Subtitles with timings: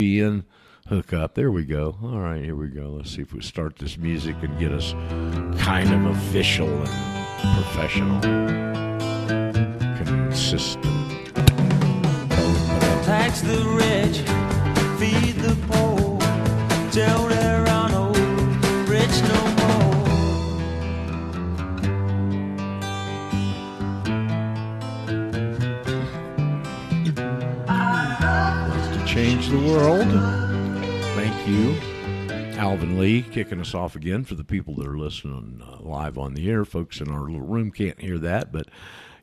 [0.00, 0.44] in
[0.88, 1.34] hook up.
[1.34, 1.96] There we go.
[2.02, 2.94] All right, here we go.
[2.96, 4.92] Let's see if we start this music and get us
[5.62, 8.20] kind of official and professional,
[9.96, 10.84] consistent.
[13.04, 14.18] Tax the rich,
[14.98, 16.18] feed the poor,
[29.54, 30.08] the world.
[31.14, 31.76] Thank you.
[32.58, 36.34] Alvin Lee kicking us off again for the people that are listening uh, live on
[36.34, 36.64] the air.
[36.64, 38.66] Folks in our little room can't hear that, but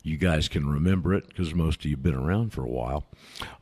[0.02, 3.04] you guys can remember it because most of you have been around for a while.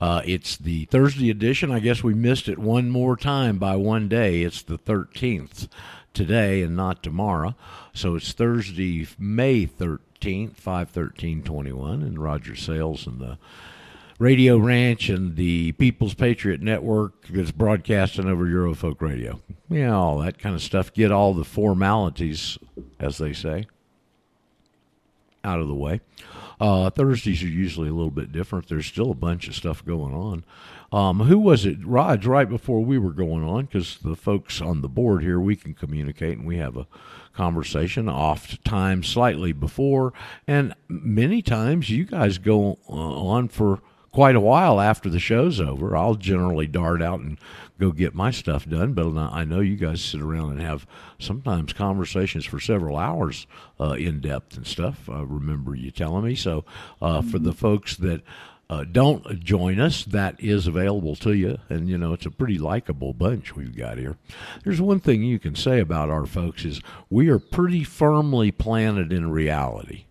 [0.01, 1.73] Uh, it's the Thursday edition.
[1.73, 4.42] I guess we missed it one more time by one day.
[4.42, 5.66] It's the 13th
[6.14, 7.56] today and not tomorrow.
[7.92, 13.39] So it's Thursday, May 13th, 51321, and Roger Sayles and the
[14.20, 19.41] Radio Ranch and the People's Patriot Network that's broadcasting over Eurofolk Radio.
[19.70, 20.92] Yeah, all that kind of stuff.
[20.92, 22.59] Get all the formalities,
[22.98, 23.67] as they say,
[25.42, 26.03] out of the way.
[26.61, 28.69] Uh, Thursdays are usually a little bit different.
[28.69, 30.44] There's still a bunch of stuff going on.
[30.92, 31.78] Um, who was it?
[31.83, 35.56] Raj, right before we were going on, because the folks on the board here, we
[35.56, 36.87] can communicate and we have a
[37.33, 40.12] conversation oft times slightly before.
[40.47, 43.81] And many times you guys go uh, on for
[44.12, 45.97] quite a while after the show's over.
[45.97, 47.39] I'll generally dart out and
[47.78, 50.86] go get my stuff done, but I know you guys sit around and have
[51.19, 53.47] sometimes conversations for several hours
[53.81, 55.08] uh, in depth and stuff.
[55.08, 56.34] I remember you telling me.
[56.34, 56.64] So
[57.00, 58.22] uh, for the folks that
[58.69, 61.58] uh, don't join us, that is available to you.
[61.69, 64.16] And, you know, it's a pretty likable bunch we've got here.
[64.62, 69.12] There's one thing you can say about our folks is we are pretty firmly planted
[69.12, 70.05] in reality.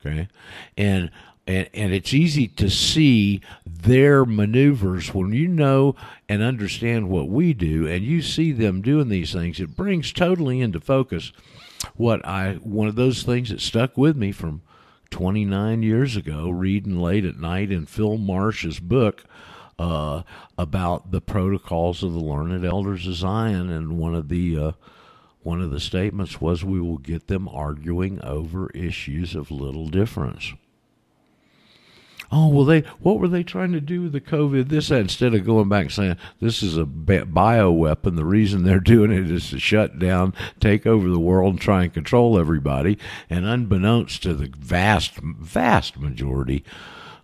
[0.00, 0.28] Okay.
[0.76, 1.10] And
[1.50, 5.12] and, and it's easy to see their maneuvers.
[5.12, 5.96] When you know
[6.28, 10.60] and understand what we do and you see them doing these things it brings totally
[10.60, 11.32] into focus
[11.96, 14.62] what i one of those things that stuck with me from
[15.10, 19.24] 29 years ago reading late at night in phil marsh's book
[19.80, 20.22] uh,
[20.58, 23.70] about the protocols of the learned elders of zion.
[23.70, 24.72] And one of the uh,
[25.42, 30.52] one of the statements was we will get them arguing over issues of little difference
[32.32, 35.34] oh well they what were they trying to do with the covid this that instead
[35.34, 39.50] of going back saying this is a bio weapon the reason they're doing it is
[39.50, 42.98] to shut down take over the world and try and control everybody
[43.28, 46.64] and unbeknownst to the vast vast majority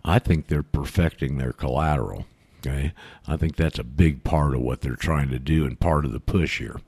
[0.03, 2.25] i think they're perfecting their collateral
[2.65, 2.93] okay?
[3.27, 6.11] I think that's a big part of what they're trying to do and part of
[6.11, 6.81] the push here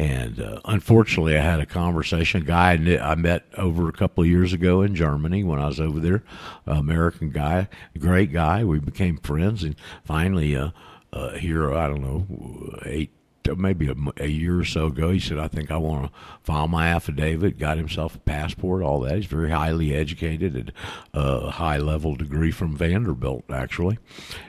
[0.00, 2.40] and uh, unfortunately, I had a conversation.
[2.40, 2.72] A guy
[3.02, 6.22] I met over a couple of years ago in Germany when I was over there.
[6.66, 7.68] American guy,
[7.98, 8.64] great guy.
[8.64, 10.70] We became friends, and finally, uh,
[11.12, 13.12] uh, here I don't know, eight
[13.56, 16.68] maybe a, a, year or so ago, he said, "I think I want to file
[16.68, 19.16] my affidavit." Got himself a passport, all that.
[19.16, 20.72] He's very highly educated, at
[21.12, 23.98] a high level degree from Vanderbilt, actually,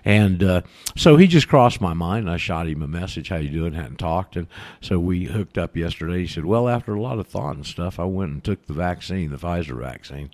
[0.06, 0.62] and uh,
[0.96, 2.30] so he just crossed my mind.
[2.30, 4.48] I shot him a message, "How you doing?" Hadn't talked, and
[4.82, 6.22] so we hooked up yesterday.
[6.22, 8.74] He said, "Well, after a lot of thought and stuff, I went and took the
[8.74, 10.32] vaccine, the Pfizer vaccine.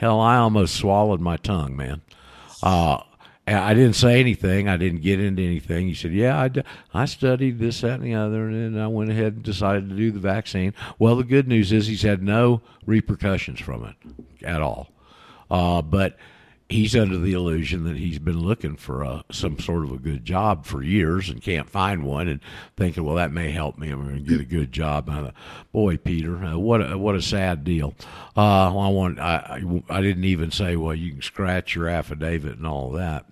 [0.00, 2.02] Hell, I almost swallowed my tongue, man."
[2.62, 2.98] Uh,
[3.56, 4.68] I didn't say anything.
[4.68, 5.88] I didn't get into anything.
[5.88, 6.50] He said, "Yeah, I,
[7.02, 9.96] I studied this, that, and the other, and then I went ahead and decided to
[9.96, 14.60] do the vaccine." Well, the good news is he's had no repercussions from it at
[14.60, 14.90] all.
[15.50, 16.16] Uh, but
[16.68, 20.24] he's under the illusion that he's been looking for a, some sort of a good
[20.24, 22.40] job for years and can't find one, and
[22.76, 23.88] thinking, "Well, that may help me.
[23.90, 25.34] I'm going to get a good job." Thought,
[25.72, 27.94] Boy, Peter, uh, what a, what a sad deal.
[28.36, 32.66] Uh, I want I, I didn't even say, "Well, you can scratch your affidavit and
[32.66, 33.26] all that."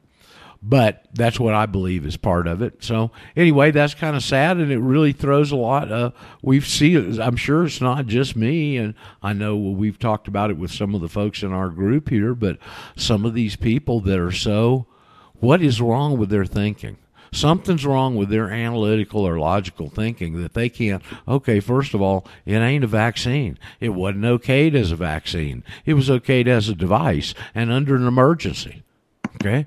[0.62, 2.82] But that's what I believe is part of it.
[2.82, 5.92] So anyway, that's kind of sad, and it really throws a lot.
[5.92, 6.10] Uh,
[6.42, 7.20] we've seen.
[7.20, 10.94] I'm sure it's not just me, and I know we've talked about it with some
[10.94, 12.34] of the folks in our group here.
[12.34, 12.58] But
[12.96, 14.86] some of these people that are so,
[15.34, 16.98] what is wrong with their thinking?
[17.30, 21.02] Something's wrong with their analytical or logical thinking that they can't.
[21.28, 23.58] Okay, first of all, it ain't a vaccine.
[23.80, 25.62] It wasn't okayed as a vaccine.
[25.84, 28.82] It was okayed as a device and under an emergency.
[29.36, 29.66] Okay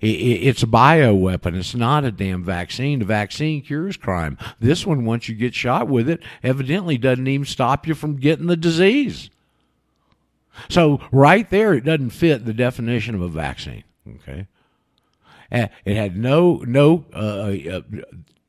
[0.00, 1.54] it's a bio weapon.
[1.54, 2.98] It's not a damn vaccine.
[2.98, 4.38] The vaccine cures crime.
[4.60, 8.46] This one, once you get shot with it, evidently doesn't even stop you from getting
[8.46, 9.30] the disease.
[10.68, 13.84] So right there, it doesn't fit the definition of a vaccine.
[14.16, 14.46] Okay,
[15.50, 17.80] it had no no uh,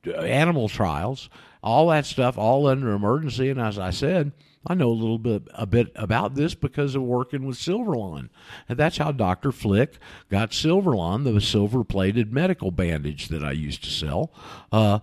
[0.07, 1.29] uh, animal trials,
[1.63, 3.49] all that stuff, all under emergency.
[3.49, 4.31] And as I said,
[4.67, 8.29] I know a little bit a bit about this because of working with Silverlon,
[8.67, 13.91] and that's how Doctor Flick got Silverlon, the silver-plated medical bandage that I used to
[13.91, 14.31] sell.
[14.71, 14.99] Uh,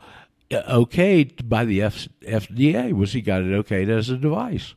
[0.50, 4.74] okayed by the F- FDA was he got it okayed as a device.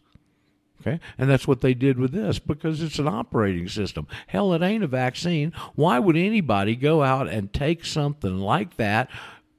[0.81, 4.07] Okay, and that's what they did with this because it's an operating system.
[4.27, 5.51] Hell, it ain't a vaccine.
[5.73, 9.09] Why would anybody go out and take something like that,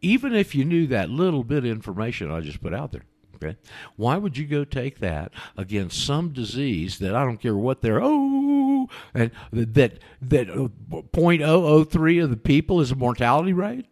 [0.01, 3.07] even if you knew that little bit of information I just put out there?
[3.37, 3.57] Okay,
[3.97, 8.01] why would you go take that against some disease that I don't care what they're
[8.03, 10.69] oh and that that uh,
[11.13, 13.87] point oh oh three of the people is a mortality rate?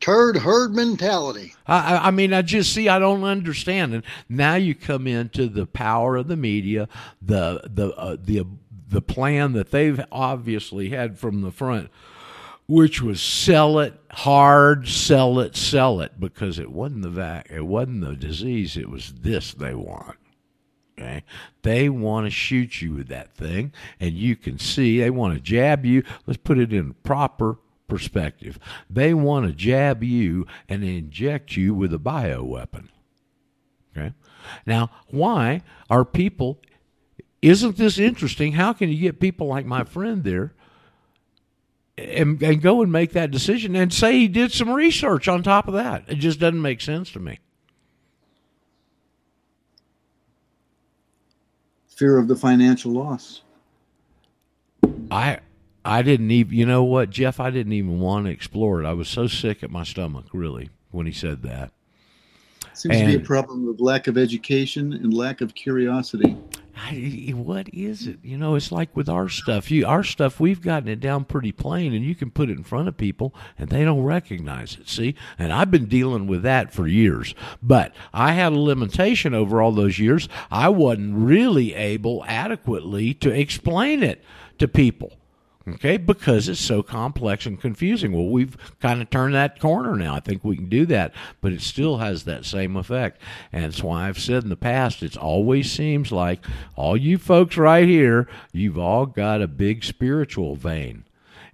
[0.00, 1.54] turd herd mentality.
[1.66, 2.88] I, I mean, I just see.
[2.88, 3.94] I don't understand.
[3.94, 6.88] And now you come into the power of the media,
[7.22, 8.46] the the uh, the
[8.88, 11.90] the plan that they've obviously had from the front,
[12.70, 17.66] which was sell it hard, sell it, sell it, because it wasn't the vac, it
[17.66, 18.76] wasn't the disease.
[18.76, 20.16] It was this they want.
[20.96, 21.24] Okay.
[21.62, 25.40] They want to shoot you with that thing, and you can see they want to
[25.40, 26.04] jab you.
[26.28, 27.58] Let's put it in proper
[27.88, 28.56] perspective.
[28.88, 32.86] They want to jab you and inject you with a bioweapon.
[33.96, 34.14] Okay?
[34.64, 36.60] Now, why are people
[37.42, 38.52] isn't this interesting?
[38.52, 40.52] How can you get people like my friend there
[42.00, 45.68] and, and go and make that decision and say he did some research on top
[45.68, 46.04] of that?
[46.08, 47.38] It just doesn't make sense to me.
[51.88, 53.42] Fear of the financial loss.
[55.10, 55.40] I
[55.84, 58.86] I didn't even, you know what, Jeff, I didn't even want to explore it.
[58.86, 61.72] I was so sick at my stomach, really, when he said that.
[62.74, 66.36] Seems and, to be a problem of lack of education and lack of curiosity.
[66.82, 68.18] I, what is it?
[68.22, 69.70] You know, it's like with our stuff.
[69.70, 72.64] You, our stuff, we've gotten it down pretty plain, and you can put it in
[72.64, 74.88] front of people, and they don't recognize it.
[74.88, 77.34] See, and I've been dealing with that for years.
[77.62, 80.28] But I had a limitation over all those years.
[80.50, 84.24] I wasn't really able adequately to explain it
[84.58, 85.19] to people.
[85.68, 88.12] Okay, because it's so complex and confusing.
[88.12, 90.14] Well, we've kind of turned that corner now.
[90.14, 91.12] I think we can do that,
[91.42, 93.20] but it still has that same effect.
[93.52, 96.44] And that's why I've said in the past, it always seems like
[96.76, 101.04] all you folks right here, you've all got a big spiritual vein.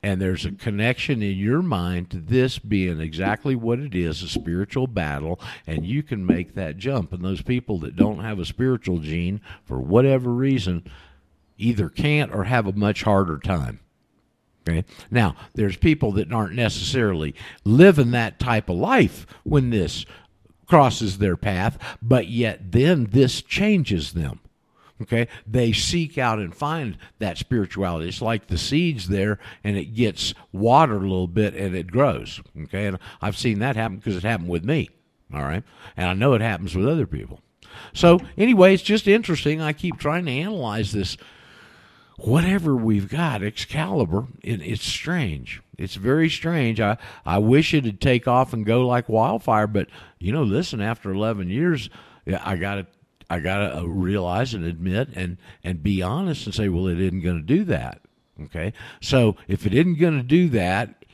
[0.04, 4.28] And there's a connection in your mind to this being exactly what it is a
[4.28, 7.12] spiritual battle, and you can make that jump.
[7.12, 10.84] And those people that don't have a spiritual gene, for whatever reason,
[11.58, 13.80] either can't or have a much harder time.
[14.68, 14.84] Okay.
[15.10, 17.34] Now, there's people that aren't necessarily
[17.64, 20.04] living that type of life when this
[20.66, 24.40] crosses their path, but yet then this changes them.
[25.02, 28.08] Okay, they seek out and find that spirituality.
[28.08, 32.40] It's like the seeds there, and it gets watered a little bit, and it grows.
[32.62, 34.88] Okay, and I've seen that happen because it happened with me.
[35.34, 35.62] All right,
[35.98, 37.40] and I know it happens with other people.
[37.92, 39.60] So, anyway, it's just interesting.
[39.60, 41.18] I keep trying to analyze this
[42.18, 45.62] whatever we've got, Excalibur, it, it's strange.
[45.78, 46.80] It's very strange.
[46.80, 51.10] I, I wish it'd take off and go like wildfire, but you know, listen, after
[51.10, 51.90] 11 years,
[52.26, 52.86] I got to
[53.28, 57.00] I got to uh, realize and admit and and be honest and say, well, it
[57.00, 58.00] isn't going to do that.
[58.44, 61.04] Okay, so if it isn't going to do that,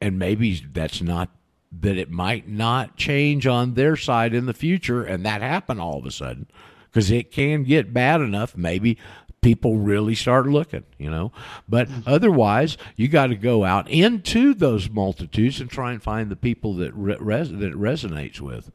[0.00, 1.30] and maybe that's not
[1.70, 5.98] that it might not change on their side in the future, and that happen all
[5.98, 6.46] of a sudden
[6.92, 8.56] because it can get bad enough.
[8.56, 8.98] Maybe
[9.42, 11.32] people really start looking, you know.
[11.68, 12.00] But mm-hmm.
[12.06, 16.74] otherwise, you got to go out into those multitudes and try and find the people
[16.76, 18.70] that res- that resonates with.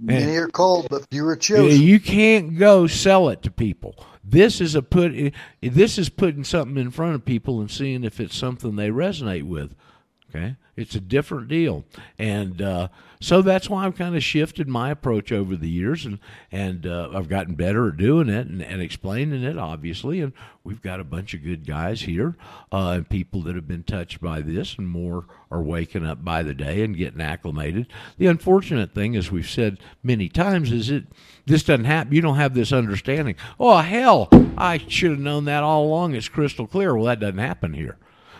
[0.00, 1.82] Many are called, but few are chosen.
[1.82, 3.96] You can't go sell it to people.
[4.22, 5.34] This is a put.
[5.60, 9.42] This is putting something in front of people and seeing if it's something they resonate
[9.42, 9.74] with.
[10.30, 11.86] Okay, it's a different deal,
[12.18, 16.18] and uh, so that's why I've kind of shifted my approach over the years, and
[16.52, 20.20] and uh, I've gotten better at doing it and, and, explaining it, obviously.
[20.20, 22.36] And we've got a bunch of good guys here,
[22.70, 26.42] uh, and people that have been touched by this, and more are waking up by
[26.42, 27.86] the day and getting acclimated.
[28.18, 31.06] The unfortunate thing, as we've said many times, is it
[31.46, 32.14] this doesn't happen.
[32.14, 33.36] You don't have this understanding.
[33.58, 36.14] Oh hell, I should have known that all along.
[36.14, 36.94] It's crystal clear.
[36.94, 37.96] Well, that doesn't happen here.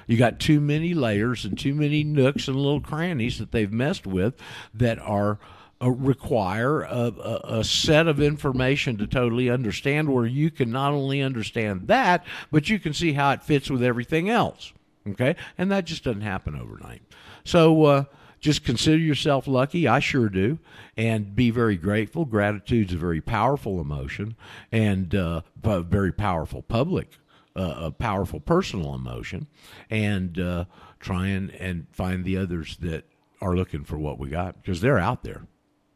[0.09, 4.07] You got too many layers and too many nooks and little crannies that they've messed
[4.07, 4.35] with
[4.75, 5.39] that are
[5.81, 10.93] uh, require a, a, a, set of information to totally understand where you can not
[10.93, 14.73] only understand that, but you can see how it fits with everything else.
[15.07, 15.37] Okay?
[15.57, 17.03] And that just doesn't happen overnight.
[17.45, 18.05] So, uh,
[18.41, 19.89] just consider yourself lucky.
[19.89, 20.59] I sure do.
[20.97, 22.25] And be very grateful.
[22.25, 24.37] Gratitude's a very powerful emotion
[24.71, 27.19] and uh, very powerful public
[27.63, 29.47] a powerful personal emotion,
[29.91, 30.65] and uh,
[31.01, 33.05] try and, and find the others that
[33.41, 35.47] are looking for what we got because they're out there.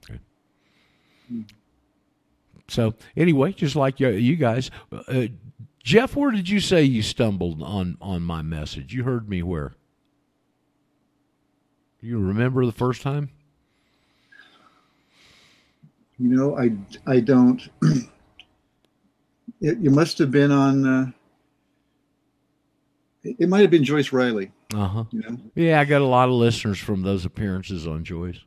[0.05, 0.21] Okay.
[2.69, 5.27] So anyway, just like you, you guys, uh,
[5.83, 8.95] Jeff, where did you say you stumbled on on my message?
[8.95, 9.75] You heard me where?
[12.01, 13.31] You remember the first time?
[16.19, 16.73] You know, I
[17.07, 17.61] I don't.
[19.61, 20.87] it, you must have been on.
[20.87, 21.11] Uh,
[23.25, 24.51] it might have been Joyce Riley.
[24.75, 25.05] Uh huh.
[25.11, 25.39] You know?
[25.55, 28.41] Yeah, I got a lot of listeners from those appearances on Joyce.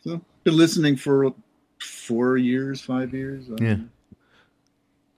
[0.01, 1.34] so been listening for
[1.79, 3.45] four years, five years.
[3.60, 3.77] Yeah.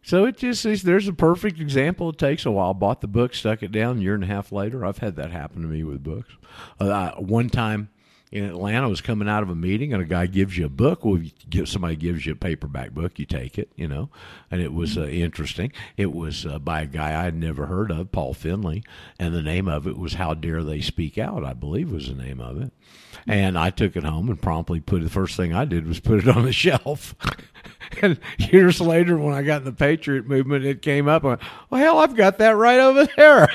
[0.07, 2.11] So it just is, there's a perfect example.
[2.11, 2.73] It takes a while.
[2.73, 3.97] Bought the book, stuck it down.
[3.97, 6.31] A year and a half later, I've had that happen to me with books.
[6.79, 7.89] Uh, one time,
[8.31, 11.05] in Atlanta, was coming out of a meeting, and a guy gives you a book.
[11.05, 14.09] Well, give, somebody gives you a paperback book, you take it, you know.
[14.51, 15.71] And it was uh, interesting.
[15.95, 18.83] It was uh, by a guy I had never heard of, Paul Findley,
[19.17, 22.15] and the name of it was "How Dare They Speak Out," I believe was the
[22.15, 22.71] name of it.
[23.25, 25.05] And I took it home and promptly put it.
[25.05, 27.15] The first thing I did was put it on the shelf.
[28.01, 31.23] and years later, when I got in the Patriot movement, it came up.
[31.23, 33.47] I went, "Well, hell, I've got that right over there."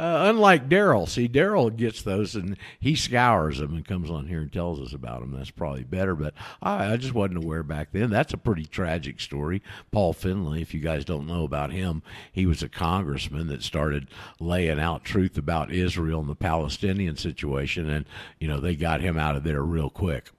[0.00, 4.40] Uh, unlike Daryl, see, Daryl gets those and he scours them and comes on here
[4.40, 5.32] and tells us about them.
[5.32, 8.08] That's probably better, but I, I just wasn't aware back then.
[8.08, 9.62] That's a pretty tragic story.
[9.92, 12.02] Paul Findley, if you guys don't know about him,
[12.32, 17.90] he was a congressman that started laying out truth about Israel and the Palestinian situation,
[17.90, 18.06] and
[18.38, 20.30] you know they got him out of there real quick.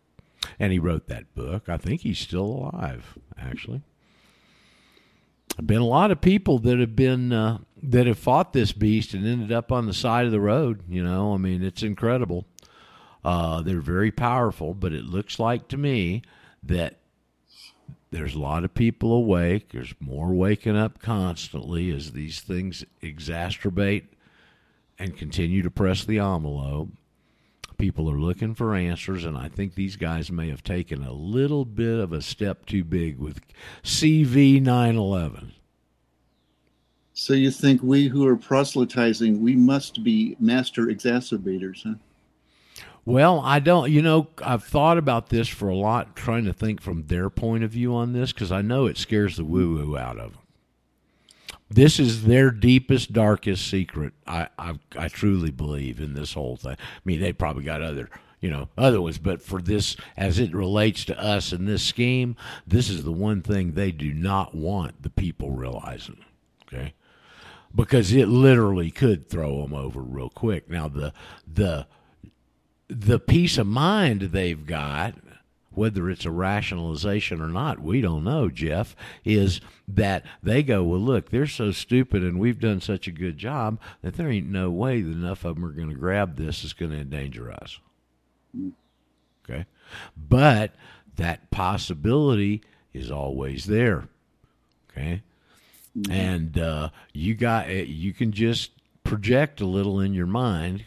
[0.59, 1.69] And he wrote that book.
[1.69, 3.83] I think he's still alive, actually
[5.65, 9.25] been a lot of people that have been uh, that have fought this beast and
[9.25, 10.83] ended up on the side of the road.
[10.87, 12.45] You know, I mean, it's incredible.
[13.23, 16.21] Uh, they're very powerful, but it looks like to me
[16.63, 16.97] that
[18.11, 19.69] there's a lot of people awake.
[19.71, 24.05] There's more waking up constantly as these things exacerbate
[24.99, 26.89] and continue to press the envelope.
[27.77, 31.65] People are looking for answers, and I think these guys may have taken a little
[31.65, 33.41] bit of a step too big with
[33.83, 35.53] CV 911.
[37.21, 41.93] So you think we who are proselytizing, we must be master exacerbators, huh?
[43.05, 43.91] Well, I don't.
[43.91, 47.63] You know, I've thought about this for a lot, trying to think from their point
[47.63, 50.41] of view on this, because I know it scares the woo woo out of them.
[51.69, 54.13] This is their deepest, darkest secret.
[54.25, 56.73] I, I, I truly believe in this whole thing.
[56.73, 58.09] I mean, they probably got other,
[58.39, 62.35] you know, other ones, but for this, as it relates to us in this scheme,
[62.65, 66.25] this is the one thing they do not want the people realizing.
[66.73, 66.95] Okay,
[67.73, 70.69] because it literally could throw them over real quick.
[70.69, 71.13] Now the
[71.51, 71.87] the
[72.87, 75.15] the peace of mind they've got
[75.73, 80.99] whether it's a rationalization or not, we don't know, Jeff, is that they go, well,
[80.99, 84.69] look, they're so stupid and we've done such a good job that there ain't no
[84.69, 87.79] way that enough of them are going to grab this is going to endanger us.
[89.45, 89.65] Okay.
[90.17, 90.75] But
[91.15, 92.61] that possibility
[92.93, 94.09] is always there.
[94.91, 95.23] Okay.
[95.97, 96.11] Mm-hmm.
[96.11, 98.71] And uh, you got, you can just
[99.03, 100.85] project a little in your mind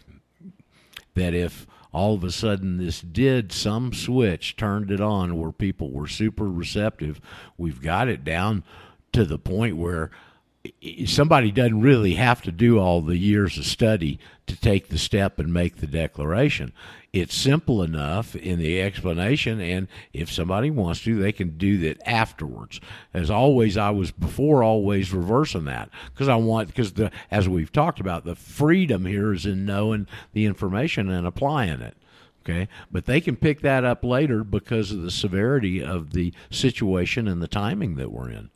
[1.15, 5.91] that if all of a sudden this did some switch turned it on where people
[5.91, 7.21] were super receptive
[7.57, 8.63] we've got it down
[9.13, 10.11] to the point where
[11.05, 15.39] somebody doesn't really have to do all the years of study to take the step
[15.39, 16.71] and make the declaration.
[17.13, 22.01] It's simple enough in the explanation, and if somebody wants to, they can do that
[22.05, 22.81] afterwards.
[23.13, 27.71] As always, I was before always reversing that because I want because the as we've
[27.71, 31.95] talked about, the freedom here is in knowing the information and applying it.
[32.43, 37.27] Okay, but they can pick that up later because of the severity of the situation
[37.27, 38.51] and the timing that we're in.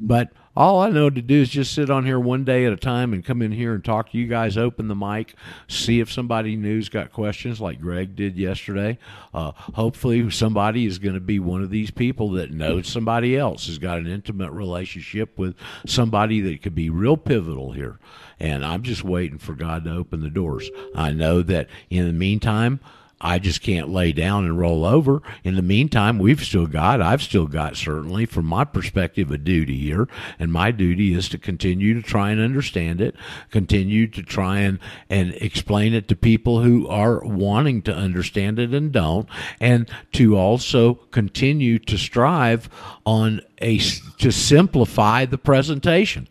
[0.00, 2.76] But all I know to do is just sit on here one day at a
[2.76, 5.36] time and come in here and talk to you guys, open the mic,
[5.68, 8.98] see if somebody new's got questions like Greg did yesterday.
[9.32, 13.68] Uh, hopefully, somebody is going to be one of these people that knows somebody else,
[13.68, 15.54] has got an intimate relationship with
[15.86, 18.00] somebody that could be real pivotal here.
[18.40, 20.68] And I'm just waiting for God to open the doors.
[20.92, 22.80] I know that in the meantime,
[23.20, 25.22] I just can't lay down and roll over.
[25.42, 29.76] In the meantime, we've still got, I've still got certainly from my perspective, a duty
[29.78, 30.08] here.
[30.38, 33.16] And my duty is to continue to try and understand it,
[33.50, 34.78] continue to try and,
[35.10, 39.28] and explain it to people who are wanting to understand it and don't,
[39.60, 42.68] and to also continue to strive
[43.04, 43.78] on a,
[44.18, 46.28] to simplify the presentation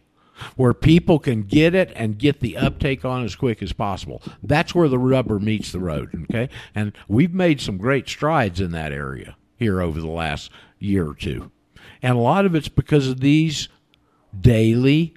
[0.55, 4.21] where people can get it and get the uptake on as quick as possible.
[4.43, 6.49] That's where the rubber meets the road, okay?
[6.75, 11.15] And we've made some great strides in that area here over the last year or
[11.15, 11.51] two.
[12.01, 13.69] And a lot of it's because of these
[14.39, 15.15] daily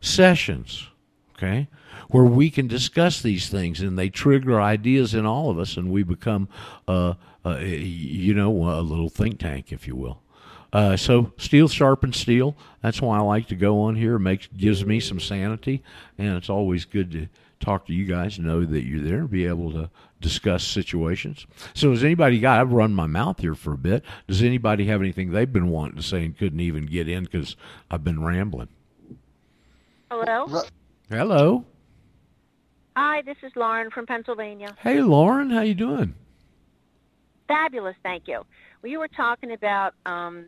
[0.00, 0.88] sessions,
[1.36, 1.68] okay?
[2.08, 5.90] Where we can discuss these things and they trigger ideas in all of us and
[5.90, 6.48] we become,
[6.86, 10.20] uh, uh, you know, a little think tank, if you will.
[10.74, 12.56] Uh, so steel sharpens steel.
[12.82, 14.16] That's why I like to go on here.
[14.16, 15.84] It makes gives me some sanity,
[16.18, 17.28] and it's always good to
[17.60, 19.88] talk to you guys, know that you're there, be able to
[20.20, 21.46] discuss situations.
[21.74, 22.60] So, has anybody got?
[22.60, 24.02] I've run my mouth here for a bit.
[24.26, 27.54] Does anybody have anything they've been wanting to say and couldn't even get in because
[27.88, 28.68] I've been rambling?
[30.10, 30.62] Hello.
[31.08, 31.64] Hello.
[32.96, 34.74] Hi, this is Lauren from Pennsylvania.
[34.80, 36.14] Hey, Lauren, how you doing?
[37.46, 38.44] Fabulous, thank you.
[38.82, 40.46] Well, you were talking about um,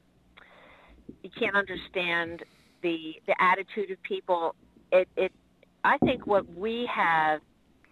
[1.23, 2.45] you can't understand
[2.83, 4.55] the the attitude of people.
[4.93, 5.33] It it
[5.85, 7.41] I think what we have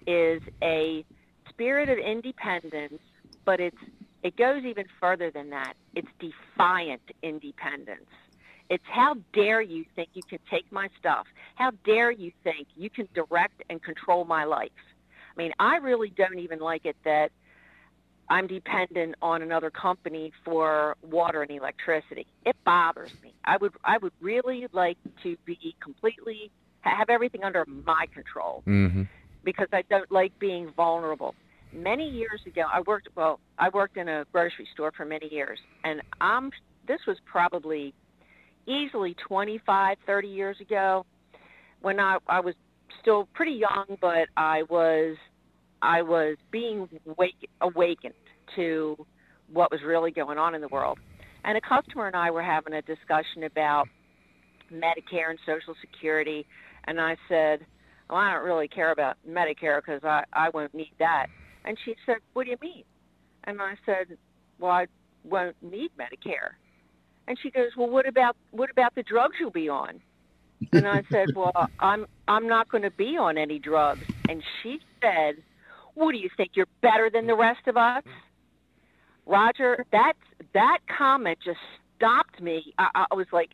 [0.07, 1.05] is a
[1.49, 3.01] spirit of independence,
[3.45, 3.77] but it's
[4.23, 5.75] it goes even further than that.
[5.95, 8.11] It's defiant independence.
[8.71, 11.27] It's how dare you think you can take my stuff?
[11.55, 14.71] How dare you think you can direct and control my life?
[15.37, 17.31] I mean, I really don't even like it that
[18.29, 22.27] I'm dependent on another company for water and electricity.
[22.47, 23.35] It bothers me.
[23.45, 26.51] I would I would really like to be completely
[26.81, 29.03] have everything under my control mm-hmm.
[29.45, 31.35] because I don't like being vulnerable.
[31.73, 33.41] Many years ago, I worked well.
[33.59, 36.51] I worked in a grocery store for many years, and I'm
[36.87, 37.95] this was probably
[38.67, 41.05] easily 25, 30 years ago
[41.81, 42.55] when I I was
[43.01, 45.17] still pretty young, but I was
[45.85, 48.15] I was being wake, awakened
[48.57, 49.07] to
[49.53, 50.99] what was really going on in the world.
[51.45, 53.87] And a customer and I were having a discussion about
[54.73, 56.47] Medicare and Social Security,
[56.85, 57.67] and I said,
[58.09, 61.27] well, I don't really care about Medicare because I, I won't need that.
[61.67, 62.85] And she said, what do you mean?
[63.45, 64.17] And I said,
[64.59, 64.87] well, I
[65.23, 66.53] won't need Medicare.
[67.29, 70.01] And she goes, well, what about what about the drugs you'll be on?
[70.73, 74.03] And I said, well, I'm I'm not going to be on any drugs.
[74.29, 75.43] And she said,
[75.95, 76.53] what do you think?
[76.55, 78.03] You're better than the rest of us?
[79.27, 80.15] Roger, that
[80.53, 81.61] that comment just
[81.97, 82.75] stopped me.
[82.79, 83.51] I, I was like,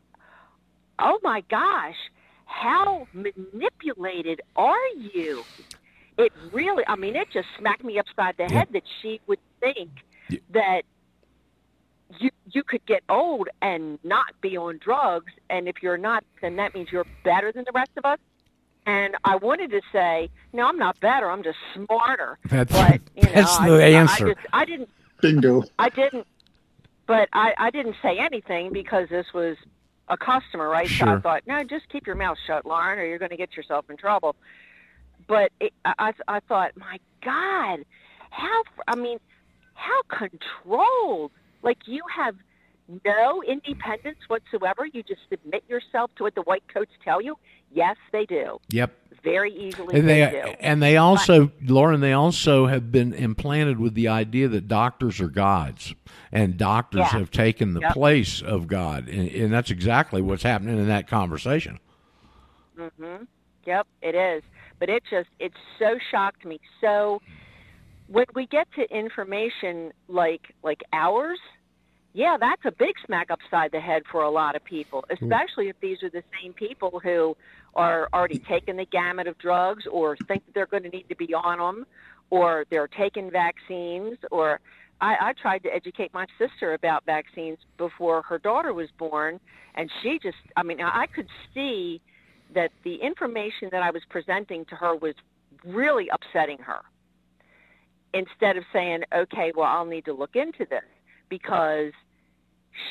[0.98, 1.96] "Oh my gosh,
[2.44, 5.44] how manipulated are you?"
[6.18, 9.90] It really, I mean, it just smacked me upside the head that she would think
[10.50, 10.82] that
[12.18, 16.56] you you could get old and not be on drugs, and if you're not, then
[16.56, 18.18] that means you're better than the rest of us.
[18.90, 21.30] And I wanted to say, no, I'm not better.
[21.30, 22.38] I'm just smarter.
[22.46, 24.26] That's, but, you know, that's I, the I, answer.
[24.26, 24.88] I, just, I didn't.
[25.20, 25.64] Bingo.
[25.78, 26.26] I didn't.
[27.06, 29.56] But I, I didn't say anything because this was
[30.08, 30.88] a customer, right?
[30.88, 31.06] Sure.
[31.06, 33.56] So I thought, no, just keep your mouth shut, Lauren, or you're going to get
[33.56, 34.34] yourself in trouble.
[35.28, 37.84] But it, I, I thought, my God,
[38.30, 38.62] how?
[38.88, 39.18] I mean,
[39.74, 41.30] how controlled?
[41.62, 42.34] Like you have
[43.04, 44.86] no independence whatsoever.
[44.92, 47.36] You just submit yourself to what the white coats tell you.
[47.70, 48.58] Yes, they do.
[48.70, 48.92] Yep.
[49.24, 50.54] Very easily And they, they do.
[50.60, 55.28] and they also, Lauren, they also have been implanted with the idea that doctors are
[55.28, 55.94] gods,
[56.32, 57.12] and doctors Yeah.
[57.12, 57.94] have taken the Yep.
[57.94, 61.78] place of God, and, and that's exactly what's happening in that conversation.
[62.76, 63.24] hmm
[63.66, 64.42] Yep, it is.
[64.80, 66.58] But it just it so shocked me.
[66.80, 67.20] So
[68.06, 71.38] when we get to information like like ours,
[72.12, 75.76] yeah, that's a big smack upside the head for a lot of people, especially if
[75.80, 77.36] these are the same people who
[77.74, 81.16] are already taking the gamut of drugs or think that they're going to need to
[81.16, 81.86] be on them
[82.30, 84.60] or they're taking vaccines or
[85.00, 89.38] I, I tried to educate my sister about vaccines before her daughter was born
[89.74, 92.00] and she just I mean I could see
[92.54, 95.14] that the information that I was presenting to her was
[95.64, 96.80] really upsetting her.
[98.12, 100.82] Instead of saying, okay, well, I'll need to look into this
[101.30, 101.92] because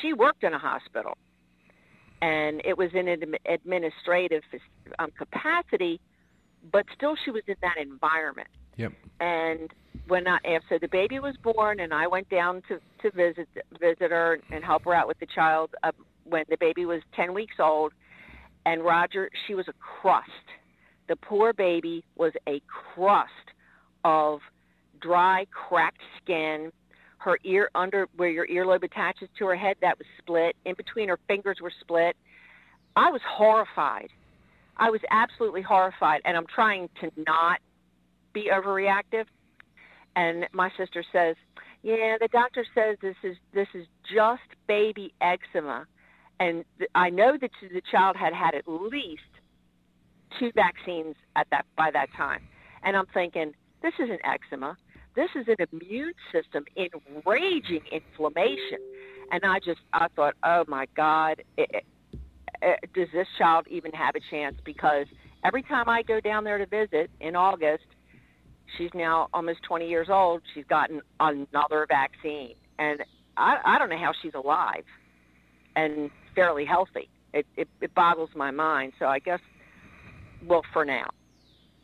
[0.00, 1.16] she worked in a hospital
[2.22, 4.42] and it was in an administrative
[4.98, 6.00] um, capacity,
[6.72, 8.48] but still she was in that environment.
[8.76, 8.92] Yep.
[9.20, 9.70] And
[10.08, 13.48] when I, after the baby was born and I went down to, to visit,
[13.78, 15.92] visit her and help her out with the child uh,
[16.24, 17.92] when the baby was 10 weeks old,
[18.66, 20.28] and Roger, she was a crust.
[21.08, 22.60] The poor baby was a
[22.94, 23.30] crust
[24.04, 24.40] of
[25.00, 26.70] dry, cracked skin.
[27.20, 30.56] Her ear under where your earlobe attaches to her head that was split.
[30.64, 32.16] In between her fingers were split.
[32.96, 34.08] I was horrified.
[34.78, 37.60] I was absolutely horrified, and I'm trying to not
[38.32, 39.26] be overreactive.
[40.16, 41.36] And my sister says,
[41.82, 45.86] "Yeah, the doctor says this is this is just baby eczema."
[46.38, 49.20] And th- I know that the child had had at least
[50.38, 52.40] two vaccines at that by that time.
[52.82, 54.78] And I'm thinking, this isn't eczema.
[55.16, 58.78] This is an immune system enraging inflammation.
[59.32, 61.84] And I just, I thought, oh my God, it,
[62.62, 64.56] it, does this child even have a chance?
[64.64, 65.06] Because
[65.44, 67.84] every time I go down there to visit in August,
[68.76, 70.42] she's now almost 20 years old.
[70.54, 72.54] She's gotten another vaccine.
[72.78, 73.02] And
[73.36, 74.84] I, I don't know how she's alive
[75.76, 77.08] and fairly healthy.
[77.32, 78.92] It, it, it boggles my mind.
[78.98, 79.40] So I guess,
[80.46, 81.08] well, for now.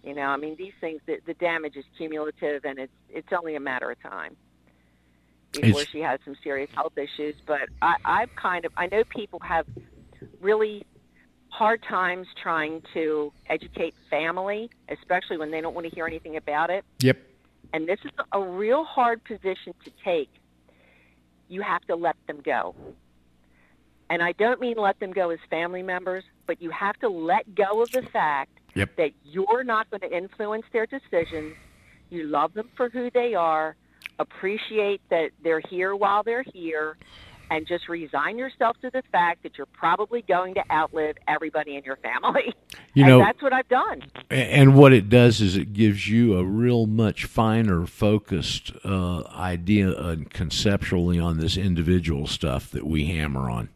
[0.07, 3.57] You know, I mean, these things, the, the damage is cumulative, and it's it's only
[3.57, 4.37] a matter of time
[5.53, 7.35] before it's, she has some serious health issues.
[7.45, 9.67] But I, I've kind of, I know people have
[10.41, 10.87] really
[11.49, 16.71] hard times trying to educate family, especially when they don't want to hear anything about
[16.71, 16.85] it.
[17.01, 17.19] Yep.
[17.73, 20.31] And this is a real hard position to take.
[21.49, 22.77] You have to let them go.
[24.09, 27.57] And I don't mean let them go as family members, but you have to let
[27.57, 28.97] go of the fact yep.
[28.97, 31.55] that you're not going to influence their decisions.
[32.11, 33.75] You love them for who they are,
[34.19, 36.97] appreciate that they're here while they're here,
[37.51, 41.85] and just resign yourself to the fact that you're probably going to outlive everybody in
[41.85, 42.55] your family.
[42.95, 44.05] You and know, that's what I've done.
[44.31, 49.95] And what it does is it gives you a real much finer focused uh, idea
[49.95, 53.69] and conceptually on this individual stuff that we hammer on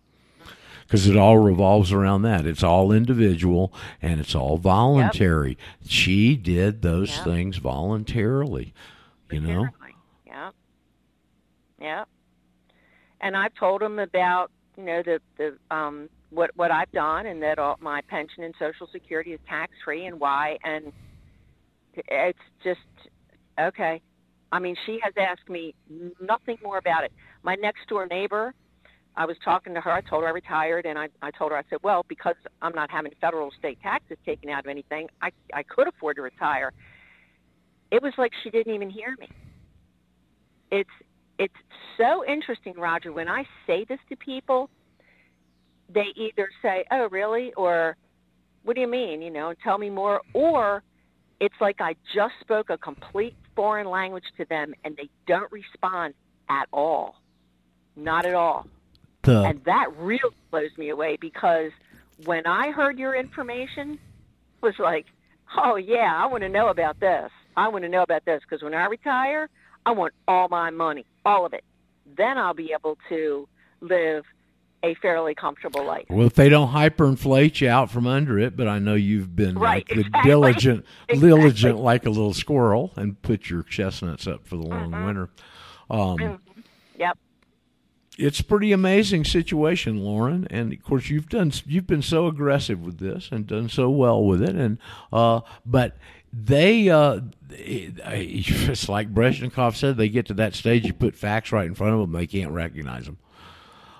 [0.90, 2.44] because it all revolves around that.
[2.46, 3.72] It's all individual
[4.02, 5.50] and it's all voluntary.
[5.50, 5.88] Yep.
[5.88, 7.24] She did those yep.
[7.24, 8.74] things voluntarily,
[9.30, 9.68] you know.
[10.26, 10.50] Yeah,
[11.80, 12.04] yeah.
[13.20, 17.40] And I've told them about you know the the um what what I've done and
[17.44, 20.92] that all, my pension and Social Security is tax free and why and
[21.94, 22.80] it's just
[23.60, 24.02] okay.
[24.50, 25.76] I mean, she has asked me
[26.20, 27.12] nothing more about it.
[27.44, 28.54] My next door neighbor
[29.16, 29.90] I was talking to her.
[29.90, 32.74] I told her I retired, and I, I told her, I said, well, because I'm
[32.74, 36.72] not having federal state taxes taken out of anything, I, I could afford to retire.
[37.90, 39.28] It was like she didn't even hear me.
[40.70, 40.90] It's
[41.38, 41.54] it's
[41.96, 43.12] so interesting, Roger.
[43.12, 44.70] When I say this to people,
[45.92, 47.96] they either say, "Oh, really?" or
[48.62, 50.20] "What do you mean?" You know, tell me more.
[50.34, 50.84] Or
[51.40, 56.14] it's like I just spoke a complete foreign language to them, and they don't respond
[56.48, 57.16] at all.
[57.96, 58.66] Not at all.
[59.22, 61.70] The, and that really blows me away because
[62.24, 63.98] when I heard your information,
[64.60, 65.06] was like,
[65.56, 67.30] oh yeah, I want to know about this.
[67.56, 69.48] I want to know about this because when I retire,
[69.86, 71.64] I want all my money, all of it.
[72.16, 73.48] Then I'll be able to
[73.80, 74.24] live
[74.82, 76.06] a fairly comfortable life.
[76.08, 79.58] Well, if they don't hyperinflate you out from under it, but I know you've been
[79.58, 80.30] right, like exactly.
[80.30, 81.28] diligent, exactly.
[81.28, 85.04] diligent like a little squirrel, and put your chestnuts up for the long mm-hmm.
[85.04, 85.30] winter.
[85.90, 86.18] Um.
[86.18, 86.40] Yep
[88.20, 90.46] it's a pretty amazing situation, Lauren.
[90.50, 94.22] And of course, you've done you've been so aggressive with this and done so well
[94.22, 94.54] with it.
[94.54, 94.78] And
[95.12, 95.96] uh, but
[96.32, 101.66] they uh, it's like Bezmenov said, they get to that stage, you put facts right
[101.66, 103.18] in front of them, they can't recognize them.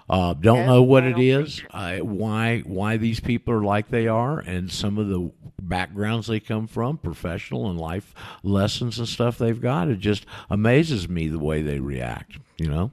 [0.09, 4.41] Uh, don't know what it is, uh, why why these people are like they are,
[4.41, 5.31] and some of the
[5.63, 9.89] backgrounds they come from, professional and life lessons and stuff they've got.
[9.89, 12.39] It just amazes me the way they react.
[12.59, 12.91] You know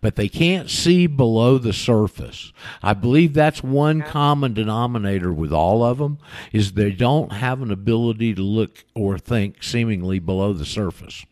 [0.00, 2.52] but they can't see below the surface.
[2.82, 6.18] I believe that's one common denominator with all of them
[6.52, 11.24] is they don't have an ability to look or think seemingly below the surface.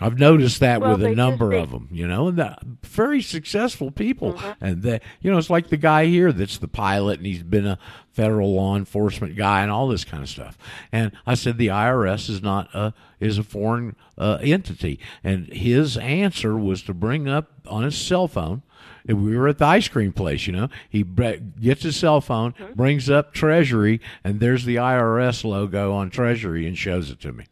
[0.00, 4.34] I've noticed that well, with a number of them, you know, and very successful people.
[4.34, 4.64] Mm-hmm.
[4.64, 7.66] And that, you know, it's like the guy here that's the pilot and he's been
[7.66, 7.78] a
[8.18, 10.58] federal law enforcement guy and all this kind of stuff.
[10.90, 15.96] And I said the IRS is not a is a foreign uh, entity, and his
[15.96, 18.62] answer was to bring up on his cell phone.
[19.06, 20.68] We were at the ice cream place, you know.
[20.88, 22.74] He gets his cell phone, mm-hmm.
[22.74, 27.46] brings up Treasury, and there's the IRS logo on Treasury, and shows it to me.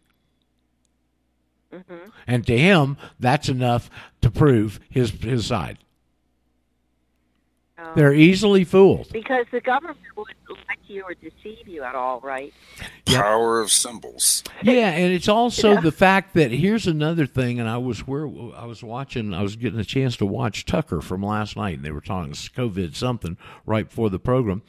[1.72, 2.05] Mm-hmm.
[2.26, 3.88] And to him, that's enough
[4.20, 5.78] to prove his his side.
[7.78, 7.92] Oh.
[7.94, 12.20] They're easily fooled because the government would lie to you or deceive you at all,
[12.20, 12.52] right?
[13.04, 14.42] Power of symbols.
[14.62, 15.80] Yeah, and it's also yeah.
[15.80, 17.60] the fact that here's another thing.
[17.60, 18.24] And I was where
[18.56, 19.34] I was watching.
[19.34, 22.32] I was getting a chance to watch Tucker from last night, and they were talking
[22.32, 23.36] COVID something
[23.66, 24.62] right before the program.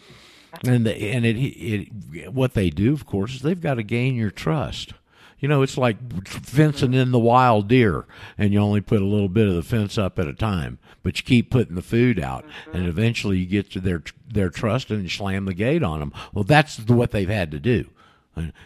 [0.66, 4.16] And the, and it, it what they do, of course, is they've got to gain
[4.16, 4.94] your trust
[5.40, 5.98] You know, it's like
[6.28, 8.06] fencing in the wild deer,
[8.38, 11.18] and you only put a little bit of the fence up at a time, but
[11.20, 12.76] you keep putting the food out, Mm-hmm.
[12.78, 16.14] and eventually you get to their their trust and you slam the gate on them.
[16.34, 17.86] Well, that's what they've had to do.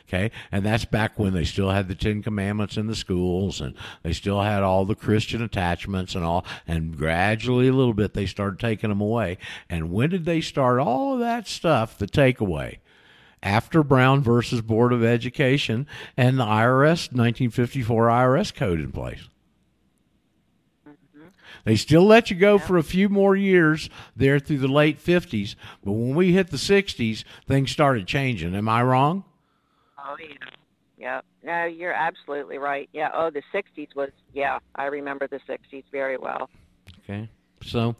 [0.06, 3.74] Okay, and that's back when they still had the Ten Commandments in the schools, and
[4.04, 6.46] they still had all the Christian attachments and all.
[6.68, 9.38] And gradually, a little bit, they started taking them away.
[9.70, 11.98] And when did they start all of that stuff?
[11.98, 12.80] The takeaway
[13.44, 19.28] after Brown versus Board of Education and the IRS 1954 IRS code in place.
[21.64, 25.56] They still let you go for a few more years there through the late 50s,
[25.84, 28.56] but when we hit the 60s, things started changing.
[28.56, 29.24] Am I wrong?
[30.00, 30.50] Oh yeah.
[30.98, 31.22] Yeah.
[31.44, 32.90] No, you're absolutely right.
[32.94, 33.10] Yeah.
[33.14, 34.10] Oh, the '60s was.
[34.34, 36.50] Yeah, I remember the '60s very well.
[37.04, 37.30] Okay.
[37.64, 37.96] So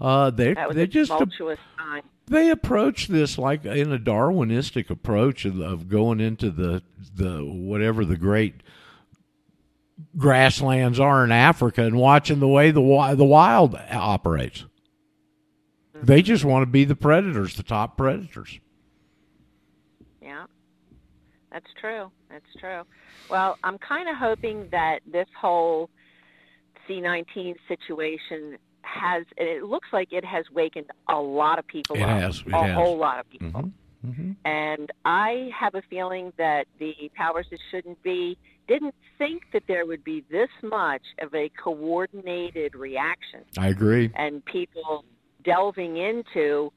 [0.00, 2.02] uh, they're, That was they're a just a, tumultuous time.
[2.26, 6.82] They approach this like in a Darwinistic approach of, of going into the
[7.14, 8.62] the whatever the great
[10.16, 14.64] grasslands are in Africa and watching the way the the wild operates.
[15.94, 18.58] They just want to be the predators, the top predators.
[20.20, 20.46] Yeah,
[21.52, 22.10] that's true.
[22.28, 22.82] That's true.
[23.30, 25.88] Well, I'm kind of hoping that this whole
[26.88, 29.24] C19 situation has.
[29.36, 32.08] It looks like it has wakened a lot of people It up.
[32.20, 32.74] has, it a has.
[32.74, 33.48] whole lot of people.
[33.62, 33.72] Mhm.
[34.06, 34.32] Mm-hmm.
[34.44, 38.36] And I have a feeling that the powers that shouldn't be
[38.68, 44.10] didn't think that there would be this much of a coordinated reaction I agree.
[44.14, 45.04] and people
[45.44, 46.72] delving into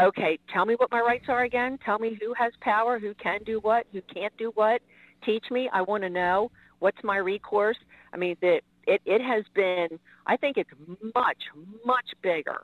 [0.00, 3.40] okay tell me what my rights are again tell me who has power who can
[3.44, 4.80] do what who can't do what
[5.24, 7.76] teach me i want to know what's my recourse
[8.12, 10.70] i mean that it, it has been i think it's
[11.14, 11.38] much
[11.84, 12.62] much bigger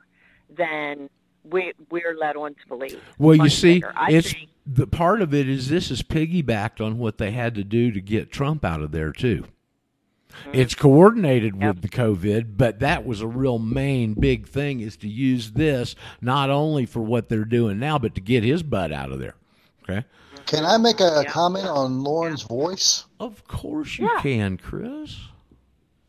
[0.57, 1.09] than
[1.49, 3.81] we, we're led on to believe Well, you see.
[3.95, 7.55] I it's think, the part of it is this is piggybacked on what they had
[7.55, 9.45] to do to get Trump out of there too.
[10.53, 11.61] It's coordinated Mm-hmm.
[11.63, 11.75] Yep.
[11.75, 15.95] with the COVID, but that was a real main big thing is to use this
[16.21, 19.35] not only for what they're doing now, but to get his butt out of there.
[19.83, 20.05] Okay.
[20.45, 21.31] Can I make a Yeah.
[21.31, 23.05] comment on Lauren's voice?
[23.19, 24.21] Of course you Yeah.
[24.21, 25.15] can, Chris.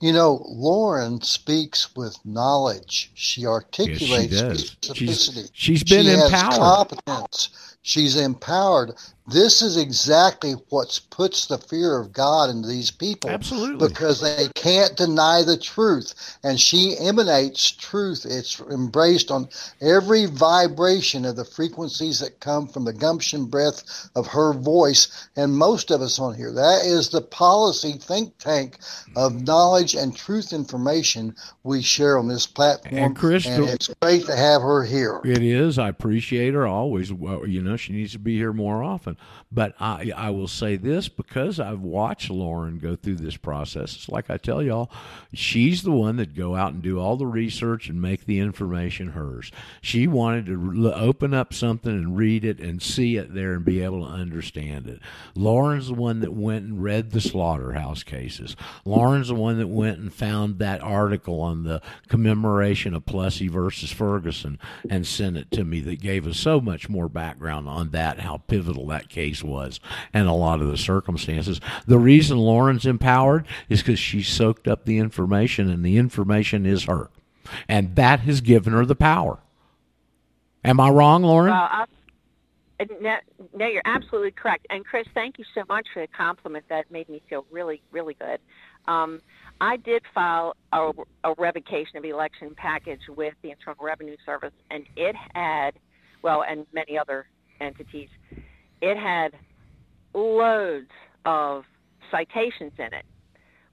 [0.01, 3.11] You know, Lauren speaks with knowledge.
[3.15, 4.71] She articulates does.
[4.77, 5.35] specificity.
[5.35, 6.31] She's- she's been she empowered.
[6.53, 7.49] Has competence.
[7.83, 8.93] She's empowered.
[9.27, 13.31] This is exactly what puts the fear of God into these people.
[13.31, 13.87] Absolutely.
[13.89, 16.39] Because they can't deny the truth.
[16.43, 18.27] And she emanates truth.
[18.29, 19.49] It's embraced on
[19.81, 25.29] every vibration of the frequencies that come from the gumption breath of her voice.
[25.37, 28.79] And most of us on here, that is the policy think tank
[29.15, 32.97] of knowledge and truth information we share on this platform.
[32.97, 35.21] And Crystal- and it's great to have her here.
[35.25, 35.79] It is.
[35.79, 37.13] I appreciate her always.
[37.13, 39.17] Well, you know, she needs to be here more often.
[39.51, 43.97] But I, I will say this because I've watched Lauren go through this process.
[43.97, 44.91] It's like I tell y'all,
[45.33, 49.09] she's the one that go out and do all the research and make the information
[49.09, 49.51] hers.
[49.81, 53.83] She wanted to open up something and read it and see it there and be
[53.83, 55.01] able to understand it.
[55.35, 58.57] Lauren's the one that went and read the slaughterhouse cases.
[58.85, 63.91] Lauren's the one that went and found that article on the commemoration of Plessy versus
[63.91, 68.21] Ferguson and sent it to me that gave us so much more background on that,
[68.21, 69.81] how pivotal that case was,
[70.13, 71.61] and a lot of the circumstances.
[71.87, 76.85] The reason Lauren's empowered is because she soaked up the information, and the information is
[76.85, 77.11] her.
[77.69, 79.39] And that has given her the power.
[80.65, 81.51] Am I wrong, Lauren?
[81.51, 81.87] Well,
[83.01, 83.17] no,
[83.55, 84.67] no, you're absolutely correct.
[84.71, 86.65] And Chris, thank you so much for the compliment.
[86.69, 88.41] That made me feel really, really good.
[88.89, 89.21] Um,
[89.61, 90.93] I did file a,
[91.25, 95.73] a revocation of election package with the Internal Revenue Service, and it had,
[96.23, 97.27] well, and many other
[97.61, 98.09] entities,
[98.81, 99.33] it had
[100.15, 100.91] loads
[101.25, 101.65] of
[102.11, 103.05] citations in it.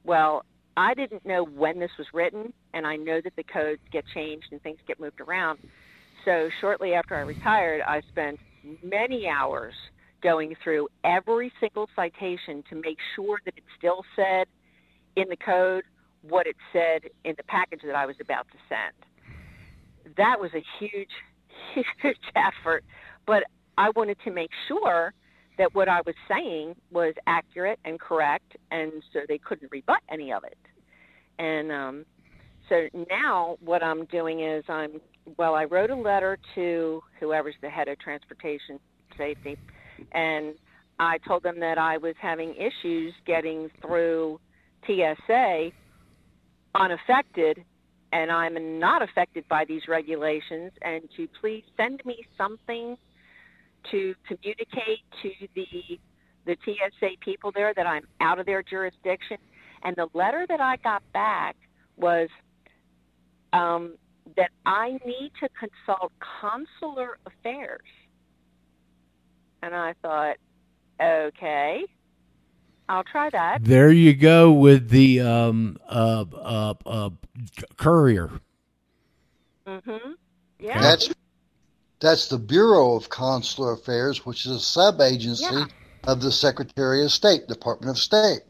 [0.04, 0.44] Well,
[0.76, 4.48] I didn't know when this was written, and I know that the codes get changed
[4.52, 5.60] and things get moved around.
[6.24, 8.40] So shortly after I retired, I spent
[8.84, 9.74] many hours
[10.22, 14.48] going through every single citation to make sure that it still said
[15.16, 15.84] in the code
[16.22, 20.16] what it said in the package that I was about to send.
[20.16, 21.10] That was a huge,
[22.02, 22.84] huge effort,
[23.26, 23.44] but
[23.78, 25.14] I wanted to make sure
[25.58, 30.32] that what I was saying was accurate and correct, and so they couldn't rebut any
[30.32, 30.58] of it.
[31.40, 32.06] And um,
[32.70, 35.02] so now what I'm doing is I'm
[35.38, 38.80] well, I wrote a letter to whoever's the head of transportation
[39.18, 39.58] safety,
[40.14, 40.56] and
[41.00, 44.40] I told them that I was having issues getting through
[44.86, 45.72] TSA
[46.76, 47.64] unaffected,
[48.14, 52.96] and I'm not affected by these regulations, and to please send me something
[53.92, 56.00] to communicate to the
[56.46, 59.38] the TSA people there that I'm out of their jurisdiction.
[59.84, 61.58] And the letter that I got back
[61.98, 62.30] was
[63.54, 63.96] um,
[64.36, 66.12] that I need to consult
[66.42, 67.82] consular affairs.
[69.62, 70.38] And I thought,
[71.02, 71.84] okay,
[72.90, 73.64] I'll try that.
[73.64, 77.10] There you go with the um, uh, uh, uh,
[77.76, 78.32] courier.
[79.68, 80.12] Mm-hmm.
[80.60, 80.82] Yeah.
[80.82, 81.10] That's
[82.00, 85.66] that's the Bureau of Consular Affairs, which is a sub agency Yeah.
[86.06, 88.42] of the Secretary of State, Department of State.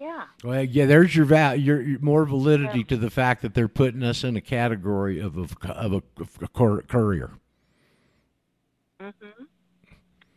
[0.00, 0.24] yeah.
[0.44, 4.02] Well, yeah, there's your val- your, your more validity to the fact that they're putting
[4.02, 7.30] us in a category of a, of a, of a cour- courier.
[9.00, 9.44] Mm-hmm.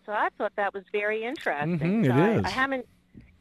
[0.05, 1.79] So I thought that was very interesting.
[1.79, 2.45] Mhm, So it I, is.
[2.45, 2.87] I haven't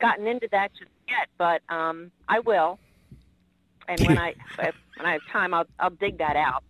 [0.00, 2.78] gotten into that just yet, but um, I will.
[3.88, 6.64] And when I if, when I have time, I'll I'll dig that out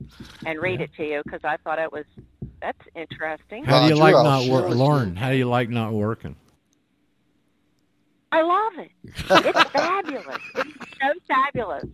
[0.46, 2.04] and read it to you because I thought it was
[2.60, 3.64] that's interesting.
[3.64, 5.16] How do you Roger, like not share working, Lauren?
[5.16, 6.36] How do you like not working?
[8.30, 8.90] I love it.
[9.04, 10.38] It's fabulous.
[10.56, 11.84] It's so fabulous.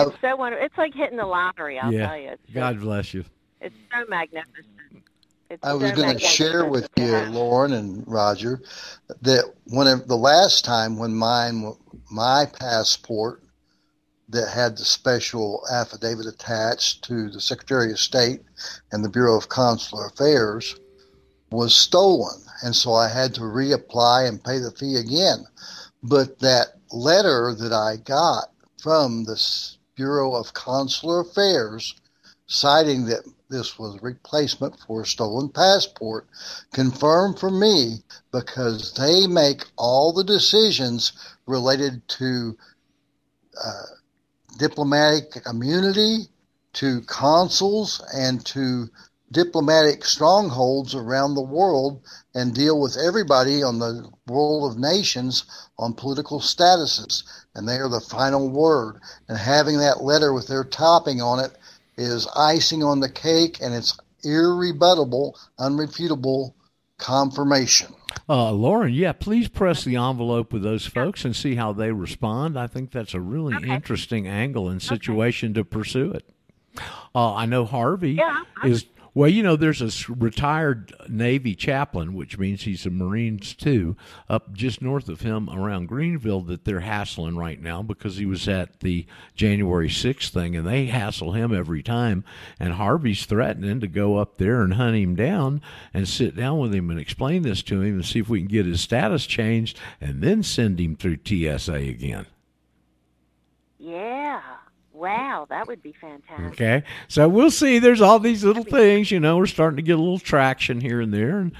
[0.00, 0.08] Oh.
[0.10, 0.64] It's so wonderful.
[0.64, 1.78] It's like hitting the lottery.
[1.78, 2.06] I'll Yeah.
[2.06, 2.28] tell you.
[2.30, 3.24] It's just- God bless you.
[3.60, 4.66] It's so magnificent.
[5.50, 7.30] It's I was so going to share with you, have.
[7.30, 8.60] Lauren and Roger,
[9.22, 11.72] that when the last time when mine,
[12.10, 13.42] my passport
[14.28, 18.42] that had the special affidavit attached to the Secretary of State
[18.92, 20.76] and the Bureau of Consular Affairs
[21.50, 25.46] was stolen, and so I had to reapply and pay the fee again.
[26.02, 29.42] But that letter that I got from the
[29.96, 31.94] Bureau of Consular Affairs
[32.46, 36.26] citing that this was replacement for a stolen passport
[36.72, 41.12] confirmed for me because they make all the decisions
[41.46, 42.56] related to
[43.62, 43.82] uh,
[44.58, 46.26] diplomatic immunity,
[46.74, 48.88] to consuls, and to
[49.30, 52.02] diplomatic strongholds around the world
[52.34, 55.44] and deal with everybody on the world of nations
[55.78, 57.22] on political statuses.
[57.54, 59.00] And they are the final word.
[59.28, 61.56] And having that letter with their topping on it
[61.96, 66.54] is icing on the cake and it's irrebuttable, unrefutable
[66.98, 67.94] confirmation.
[68.28, 72.58] Uh, Lauren, yeah, please press the envelope with those folks and see how they respond.
[72.58, 73.70] I think that's a really Okay.
[73.70, 76.28] interesting angle and situation to pursue it.
[77.14, 78.84] Uh, I know Harvey Yeah, is
[79.18, 79.28] well.
[79.28, 83.96] You know, there's a retired Navy chaplain, which means he's a Marines too,
[84.28, 88.46] up just north of him around Greenville that they're hassling right now because he was
[88.46, 92.22] at the January 6th thing, and they hassle him every time.
[92.60, 96.74] And Harvey's threatening to go up there and hunt him down and sit down with
[96.74, 99.78] him and explain this to him and see if we can get his status changed
[100.00, 102.26] and then send him through TSA again.
[103.78, 104.57] Yeah.
[104.98, 106.60] Wow, that would be fantastic.
[106.60, 107.78] Okay, so we'll see.
[107.78, 109.36] There's all these little things, you know.
[109.36, 111.52] We're starting to get a little traction here and there, and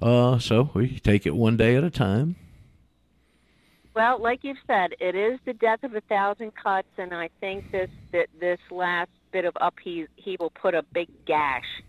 [0.00, 2.36] uh, so we take it one day at a time.
[3.94, 7.70] Well, like you've said, it is the death of a thousand cuts, and I think
[7.70, 11.82] this that this last bit of upheaval put a big gash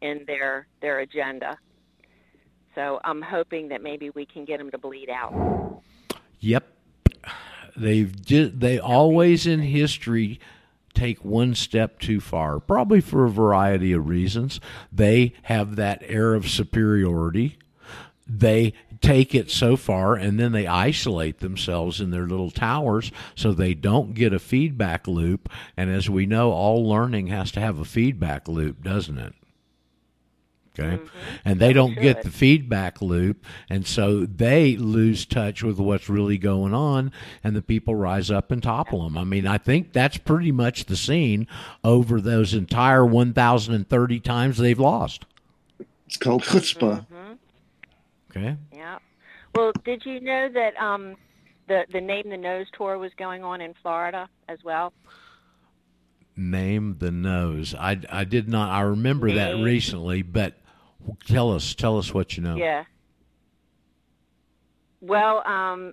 [0.00, 1.58] in their their agenda.
[2.74, 5.82] So I'm hoping that maybe we can get them to bleed out.
[6.40, 6.64] Yep,
[7.76, 10.40] they've ju- they always in history
[10.94, 14.60] take one step too far, probably for a variety of reasons.
[14.92, 17.58] They have that air of superiority.
[18.26, 23.52] They take it so far and then they isolate themselves in their little towers so
[23.52, 25.50] they don't get a feedback loop.
[25.76, 29.34] And as we know, all learning has to have a feedback loop, doesn't it?
[30.76, 31.00] Okay.
[31.44, 33.44] And they don't get the feedback loop.
[33.70, 37.12] And so they lose touch with what's really going on,
[37.44, 39.16] and the people rise up and topple them.
[39.16, 41.46] I mean, I think that's pretty much the scene
[41.84, 45.26] over those entire 1,030 times they've lost.
[46.06, 47.06] It's called chutzpah.
[48.30, 48.56] Okay.
[48.72, 48.98] Yeah.
[49.54, 51.14] Well, did you know that um,
[51.68, 54.92] the the name the nose tour was going on in Florida as well?
[56.36, 57.76] Name the nose.
[57.78, 60.54] I, I did not, I remember that recently, but
[61.26, 62.56] tell us, tell us what you know.
[62.56, 62.84] Yeah.
[65.00, 65.92] Well, um,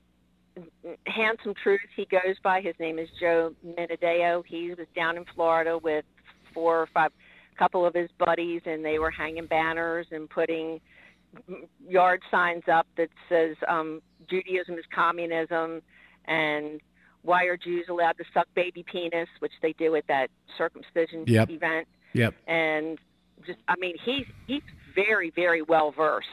[1.08, 2.62] Handsome Truth, he goes by.
[2.62, 4.43] His name is Joe Minadeo.
[4.45, 6.05] He was down in Florida with
[6.53, 7.12] four or five,
[7.57, 10.80] couple of his buddies, and they were hanging banners and putting
[11.88, 15.82] yard signs up that says um, Judaism is communism,
[16.26, 16.82] and
[17.24, 21.49] why are Jews allowed to suck baby penis, which they do at that circumcision Yep.
[21.51, 22.34] event Yep.
[22.47, 22.97] and
[23.45, 24.62] just I mean he's he's
[24.94, 26.28] very very well versed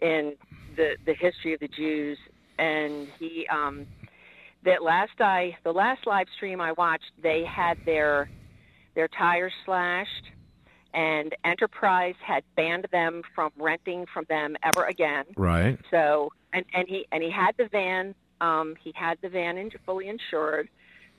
[0.00, 0.34] in
[0.76, 2.18] the the history of the Jews
[2.58, 3.86] and he um
[4.64, 8.30] that last I the last live stream I watched they had their
[8.94, 10.32] their tires slashed
[10.94, 15.24] and Enterprise had banned them from renting from them ever again.
[15.36, 15.78] Right.
[15.90, 18.14] So, and and he and he had the van.
[18.40, 20.68] Um, he had the van in, fully insured.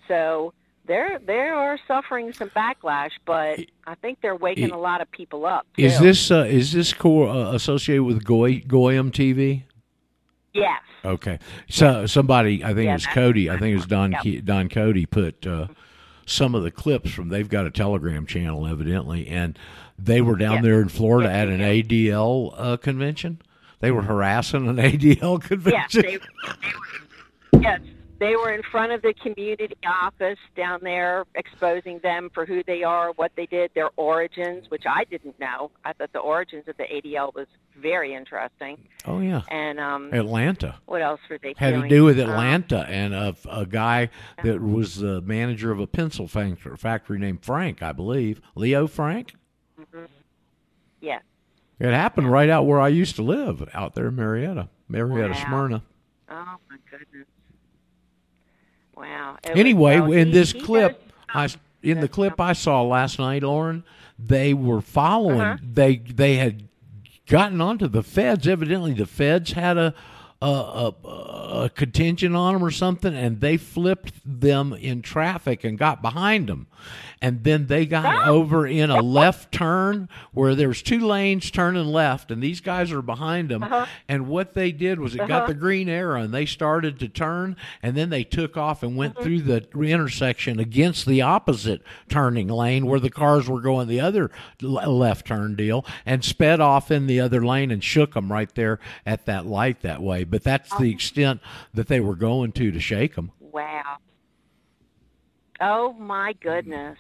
[0.08, 0.54] So
[0.86, 5.46] they're they are suffering some backlash, but I think they're waking a lot of people
[5.46, 5.66] up.
[5.78, 9.64] Is this uh, is this core uh, associated with Goy Goyim TV?
[10.54, 10.82] Yes.
[11.06, 11.40] Okay.
[11.70, 13.50] So somebody, I think Yeah, it was Cody.
[13.50, 14.14] I think it was Don.
[14.14, 15.68] Ke- Don Cody put uh,
[16.26, 17.30] some of the clips from.
[17.30, 19.58] They've got a Telegram channel, evidently, and
[19.98, 20.64] they were down Yes.
[20.64, 21.60] there in Florida Yes, at an.
[21.62, 23.42] ADL uh, convention.
[23.80, 26.02] They were harassing an ADL Yes, convention.
[26.04, 26.20] they, they
[27.54, 27.80] were, yes,
[28.24, 32.82] they were in front of the community office down there, exposing them for who they
[32.84, 35.72] are, what they did, their origins, which I didn't know.
[35.84, 37.48] I thought the origins of the ADL was
[37.80, 38.78] very interesting.
[39.06, 40.76] oh yeah, And um, Atlanta.
[40.86, 41.84] what else were they had doing?
[41.84, 44.10] to do with Um, Atlanta and a, a guy
[44.44, 49.34] that was the manager of a pencil factory, factory named Frank, I believe, Leo Frank.
[51.02, 51.20] yeah.
[51.80, 55.46] It happened right out where I used to live, out there in Marietta, Marietta, Wow.
[55.48, 55.84] Smyrna.
[56.30, 57.28] Oh my goodness.
[58.96, 59.38] Wow.
[59.44, 61.50] It was- Anyway, well, in this clip, I
[61.82, 63.84] in the clip I saw last night, Lauren,
[64.18, 65.42] they were following.
[65.42, 65.58] Uh-huh.
[65.62, 66.68] They they had
[67.28, 68.48] gotten onto the feds.
[68.48, 69.94] Evidently, the feds had a
[70.44, 75.78] a, a, a contingent on them or something, and they flipped them in traffic and
[75.78, 76.68] got behind them.
[77.22, 82.32] And then they got over in a left turn where there's two lanes turning left,
[82.32, 83.64] and these guys are behind them.
[83.64, 83.86] Uh-huh.
[84.10, 87.56] And what they did was it got the green arrow, and they started to turn,
[87.82, 92.86] and then they took off and went through the intersection against the opposite turning lane
[92.86, 94.30] where the cars were going the other
[94.62, 98.82] left turn deal, and sped off in the other lane and shook them right there
[99.06, 100.26] at that light that way.
[100.34, 100.84] But that's the uh-huh.
[100.86, 101.42] extent
[101.74, 103.32] that they were going to to shake them.
[103.40, 103.98] Wow.
[105.62, 106.98] Oh my goodness.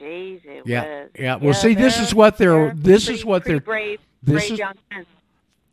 [0.00, 1.10] Jeez, it Yeah, was.
[1.18, 1.36] yeah.
[1.36, 4.00] Well, see, this is what they're- this pretty- is what they're- brave.
[4.22, 4.60] this brave
[4.98, 5.06] is-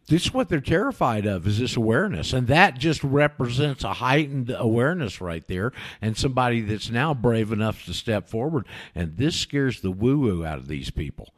[0.08, 4.54] this is what they're terrified of is this awareness and that just represents a heightened
[4.56, 9.80] awareness right there and somebody that's now brave enough to step forward and this scares
[9.80, 11.34] the woo woo out of these people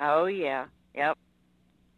[0.00, 0.66] Oh yeah.
[0.94, 1.18] Yep.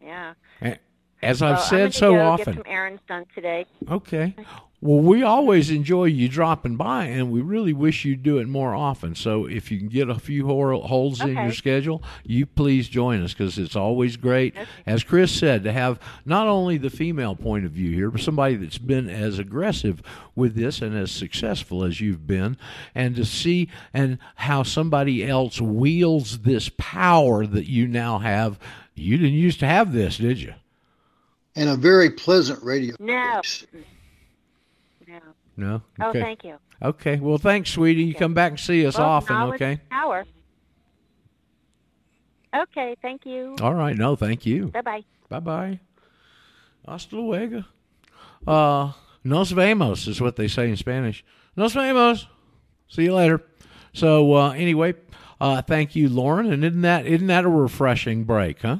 [0.03, 0.33] Yeah.
[0.63, 0.79] A-
[1.23, 2.55] as i've Well, said so go often.
[2.55, 3.65] Get some errands done today.
[3.89, 4.35] okay.
[4.83, 8.73] Well we always enjoy you dropping by and we really wish you'd do it more
[8.73, 9.13] often.
[9.13, 13.31] So if you can get a few holes in your schedule you please join us
[13.33, 14.55] because it's always great.
[14.87, 18.55] As chris said to have not only the female point of view here but somebody
[18.55, 20.01] that's been as aggressive
[20.35, 22.57] with this and as successful as you've been
[22.95, 28.57] and to see and how somebody else wields this power that you now have.
[28.95, 30.55] You didn't used to have this did you
[31.55, 32.95] and a very pleasant radio.
[32.99, 33.35] No.
[33.35, 33.65] voice.
[35.07, 35.19] No.
[35.57, 36.55] no Oh, thank you.
[36.81, 40.25] okay well thanks sweetie you come back and see us Well, often okay is Power.
[42.53, 43.55] Okay, thank you.
[43.61, 43.95] All right.
[43.95, 44.67] No, thank you.
[44.67, 45.03] Bye bye.
[45.29, 45.79] Bye bye.
[46.85, 47.63] Hasta luego.
[48.45, 48.91] Uh,
[49.23, 51.23] nos vemos is what they say in Spanish.
[51.55, 52.27] Nos vemos.
[52.89, 53.41] See you later.
[53.93, 54.95] So uh, anyway,
[55.39, 56.51] uh, thank you, Lauren.
[56.51, 58.77] And isn't that isn't that a refreshing break, huh?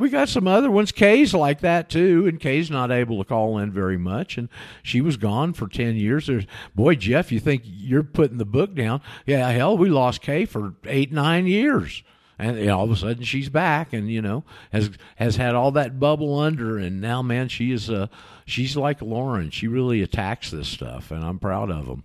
[0.00, 0.92] We got some other ones.
[0.92, 4.48] Kay's like that too, and Kay's not able to call in very much, and
[4.82, 6.26] she was gone for ten years.
[6.26, 9.02] There's boy, Jeff, you think you're putting the book down?
[9.26, 12.02] Yeah, hell, we lost Kay for eight, nine years,
[12.38, 14.42] and you know, all of a sudden she's back, and you know
[14.72, 18.06] has has had all that bubble under, and now man, she is uh
[18.46, 19.50] she's like Lauren.
[19.50, 22.04] She really attacks this stuff, and I'm proud of them.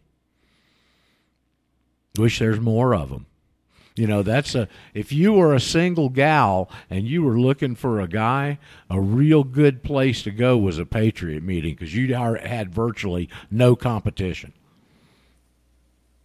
[2.17, 3.25] Wish there's more of them.
[3.95, 8.01] You know, that's a if you were a single gal and you were looking for
[8.01, 12.73] a guy, a real good place to go was a patriot meeting because you had
[12.73, 14.51] virtually no competition.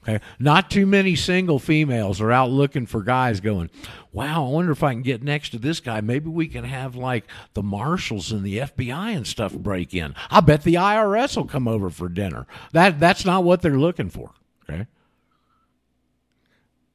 [0.03, 3.69] Okay, not too many single females are out looking for guys going,
[4.13, 6.01] "Wow, I wonder if I can get next to this guy.
[6.01, 10.15] Maybe we can have like the marshals and the FBI and stuff break in.
[10.31, 14.09] I bet the IRS will come over for dinner." That that's not what they're looking
[14.09, 14.31] for.
[14.69, 14.87] Okay.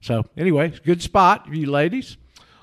[0.06, 2.18] So anyway, good spot, you ladies.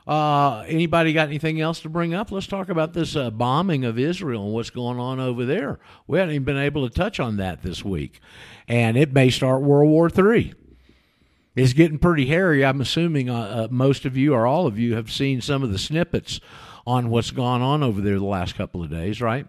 [0.07, 2.31] Uh, anybody got anything else to bring up?
[2.31, 5.81] Let's talk about this uh, bombing of Israel and what's going on over there.
[6.07, 8.21] We haven't even been able to touch on that this week,
[8.69, 10.55] and it may start World War Three.
[11.57, 12.65] It's getting pretty hairy.
[12.65, 13.35] I'm assuming uh,
[13.65, 16.39] uh, most of you or all of you have seen some of the snippets
[16.87, 19.49] on what's gone on over there the last couple of days, right?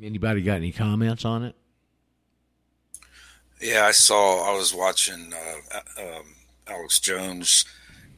[0.00, 1.56] Anybody got any comments on it?
[3.64, 4.46] Yeah, I saw.
[4.46, 6.34] I was watching uh, um,
[6.66, 7.64] Alex Jones,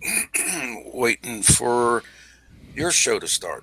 [0.92, 2.02] waiting for
[2.74, 3.62] your show to start,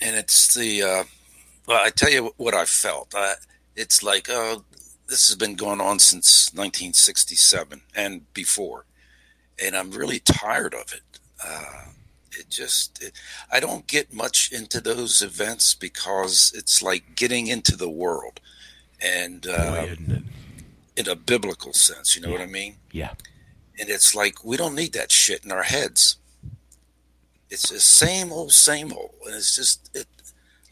[0.00, 0.82] and it's the.
[0.82, 1.04] Uh,
[1.68, 3.14] well, I tell you what I felt.
[3.14, 3.34] I,
[3.76, 4.56] it's like uh,
[5.06, 8.86] this has been going on since 1967 and before,
[9.62, 11.20] and I'm really tired of it.
[11.46, 11.90] Uh,
[12.32, 13.12] it just, it,
[13.52, 18.40] I don't get much into those events because it's like getting into the world,
[19.00, 20.22] and uh, Boy,
[20.96, 22.34] in a biblical sense, you know Yeah.
[22.34, 22.76] what I mean.
[22.92, 23.12] Yeah.
[23.78, 26.16] And it's like we don't need that shit in our heads.
[27.50, 30.06] It's the same old, same old, and it's just it.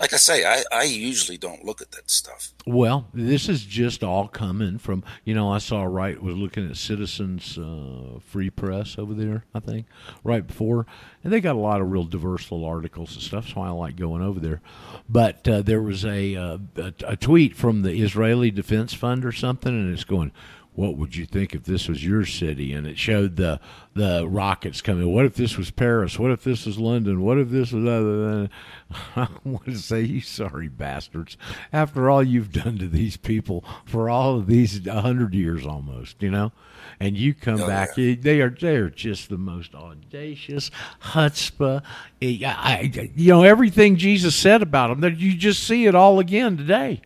[0.00, 2.50] Like I say, I, I usually don't look at that stuff.
[2.66, 6.76] Well, this is just all coming from you know I saw right was looking at
[6.76, 9.86] Citizens uh, Free Press over there I think
[10.24, 10.86] right before
[11.22, 13.96] and they got a lot of real diverse little articles and stuff so I like
[13.96, 14.60] going over there,
[15.08, 19.32] but uh, there was a, uh, a a tweet from the Israeli Defense Fund or
[19.32, 20.32] something and it's going.
[20.74, 22.72] What would you think if this was your city?
[22.72, 23.60] And it showed the
[23.94, 25.12] the rockets coming.
[25.14, 26.18] What if this was Paris?
[26.18, 27.22] What if this was London?
[27.22, 28.26] What if this was other?
[28.26, 28.50] Than?
[29.16, 31.36] I want to say, you sorry bastards.
[31.72, 36.20] After all you've done to these people for all of these a hundred years almost,
[36.20, 36.50] you know,
[36.98, 40.72] and you come Oh, back, they are they are just the most audacious
[41.02, 41.82] chutzpah.
[42.20, 45.00] Eh, I, I- you know everything Jesus said about them.
[45.02, 47.00] That you just see it all again today.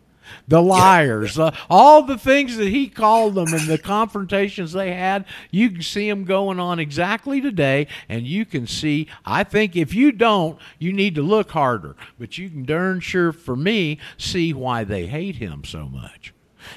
[0.47, 5.25] The liars, uh, all the things that he called them and the confrontations they had,
[5.51, 7.87] you can see them going on exactly today.
[8.07, 11.95] And you can see, I think if you don't, you need to look harder.
[12.17, 16.33] But you can darn sure, for me, see why they hate him so much.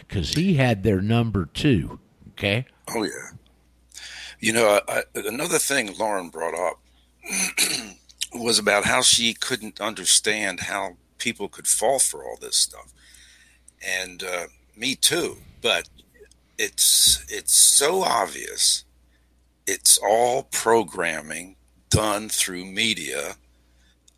[0.06, 1.98] Because he had their number too.
[2.32, 2.66] Okay?
[2.88, 3.30] Oh yeah.
[4.40, 6.80] You know, I, another thing Lauren brought up
[8.34, 12.92] was about how she couldn't understand how people could fall for all this stuff,
[13.86, 15.38] and uh, me too.
[15.60, 15.88] But
[16.58, 18.84] it's it's so obvious.
[19.66, 21.56] It's all programming
[21.90, 23.36] done through media,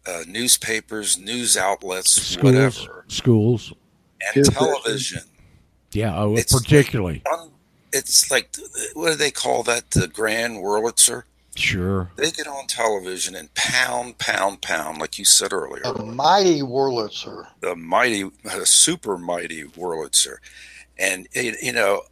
[0.07, 2.43] uh, newspapers, news outlets, Schools.
[2.45, 3.73] whatever, Schools.
[4.35, 5.23] and television.
[5.93, 7.23] Yeah, oh, It's particularly.
[7.33, 7.51] Un-
[7.93, 8.57] It's like
[8.95, 9.91] what do they call that?
[9.93, 11.25] The Grand Wurlitzer.
[11.57, 12.11] Sure.
[12.17, 15.83] They get on television and pound, pound, pound, like you said earlier.
[15.85, 17.47] A mighty Wurlitzer.
[17.61, 20.37] The mighty, the super mighty Wurlitzer,
[20.99, 22.03] and it, you know,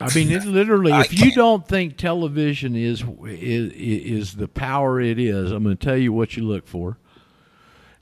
[0.00, 0.90] I mean, it literally.
[0.92, 5.62] I If you can't- don't think television is is is the power it is, I'm
[5.64, 6.98] going to tell you what you look for.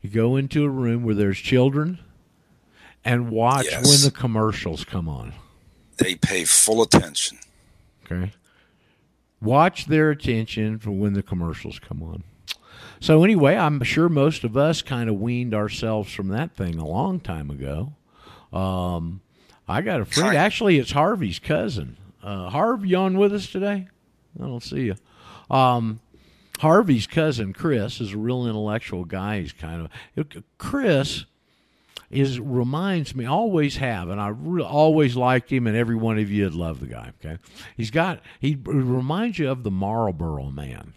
[0.03, 1.99] You go into a room where there's children,
[3.05, 3.87] and watch Yes.
[3.87, 5.35] when the commercials come on.
[5.99, 7.39] they pay full attention.
[8.07, 8.33] Okay,
[9.41, 12.23] watch their attention for when the commercials come on.
[13.01, 16.87] So anyway, I'm sure most of us kind of weaned ourselves from that thing a
[16.87, 17.95] long time ago.
[18.53, 19.23] Um,
[19.67, 20.37] I got a friend.
[20.37, 21.97] Actually, it's Harvey's cousin.
[22.23, 23.89] Uh, Harv, you on with us today?
[24.39, 24.97] I don't see you.
[25.51, 26.01] Um,
[26.59, 29.41] Harvey's cousin Chris is a real intellectual guy.
[29.41, 30.27] He's kind of
[30.59, 31.25] Chris
[32.11, 36.31] is reminds me always have, and I re- always liked him, and every one of
[36.31, 37.13] you would love the guy.
[37.25, 37.39] Okay,
[37.77, 40.95] he's got he reminds you of the Marlboro Man.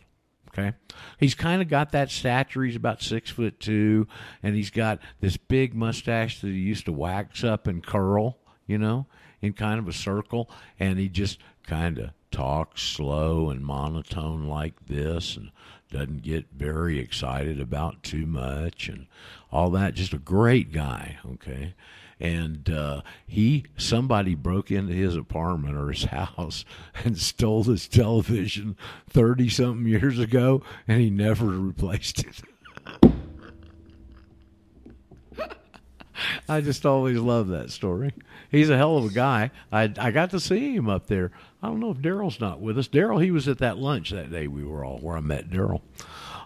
[0.49, 0.73] Okay,
[1.19, 2.63] he's kind of got that stature.
[2.63, 4.07] He's about six foot two,
[4.41, 8.39] and he's got this big mustache that he used to wax up and curl.
[8.65, 9.07] You know,
[9.41, 10.49] in kind of a circle,
[10.79, 11.37] and he just
[11.67, 15.51] kind of talks slow and monotone like this, and
[15.93, 19.07] doesn't get very excited about too much, and
[19.51, 19.93] all that.
[19.93, 21.17] Just a great guy.
[21.25, 21.73] Okay
[22.23, 26.65] and uh, he somebody broke into his apartment or his house
[27.03, 28.77] and stole his television
[29.09, 32.41] 30 something years ago and he never replaced it
[36.47, 38.13] i just always love that story
[38.53, 39.51] he's a hell of a guy.
[39.71, 41.31] I, I got to see him up there.
[41.61, 42.87] I don't know if daryl's not with us.
[42.87, 45.81] Daryl he was at that lunch that day we were all where i met daryl.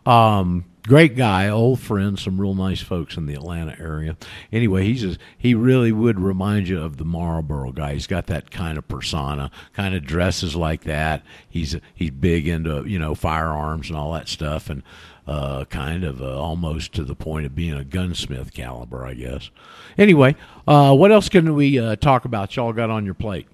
[0.07, 4.15] Um, great guy, old friend, some real nice folks in the Atlanta area.
[4.51, 7.93] Anyway, he's just, he really would remind you of the Marlboro guy.
[7.93, 11.23] He's got that kind of persona, kind of dresses like that.
[11.47, 14.81] He's he's big into you know firearms and all that stuff, and
[15.27, 19.49] uh, kind of uh, almost to the point of being a gunsmith caliber, I guess.
[19.97, 20.35] Anyway,
[20.67, 22.55] uh, what else can we uh, talk about?
[22.55, 23.47] Y'all got on your plate,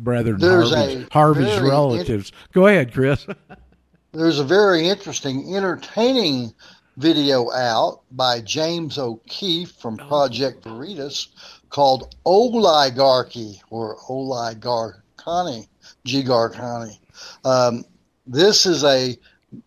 [0.00, 2.32] brethren, There's Harvey's, Harvey's relatives.
[2.52, 3.26] Go ahead, Chris.
[4.12, 6.52] There's a very interesting, entertaining
[6.96, 11.28] video out by James O'Keefe from Project Veritas
[11.68, 15.66] called Oligarchy or Oligarchani,
[16.06, 16.98] Gigarchani.
[17.44, 17.84] Um,
[18.26, 19.16] this is a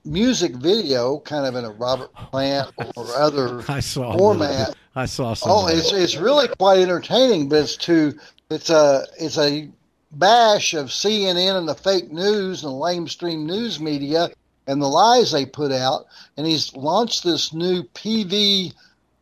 [0.05, 4.69] music video, kind of in a Robert Plant or other I saw format.
[4.69, 4.75] that.
[4.95, 5.51] I saw some.
[5.51, 8.13] Oh, it's it's really quite entertaining, but it's to
[8.49, 9.69] it's a it's a
[10.11, 14.29] bash of CNN and the fake news and the lamestream news media
[14.67, 16.05] and the lies they put out.
[16.37, 18.73] And he's launched this new PV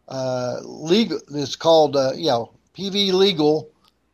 [0.08, 1.20] uh, legal.
[1.34, 3.70] It's called uh, you know PV legal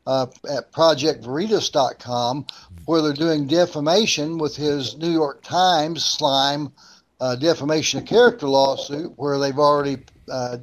[0.06, 2.48] uh, at ProjectVeritas.com,
[2.86, 6.72] where they're doing defamation with his New York Times slime
[7.20, 9.98] uh, defamation of character lawsuit, where they've already
[10.32, 10.58] uh,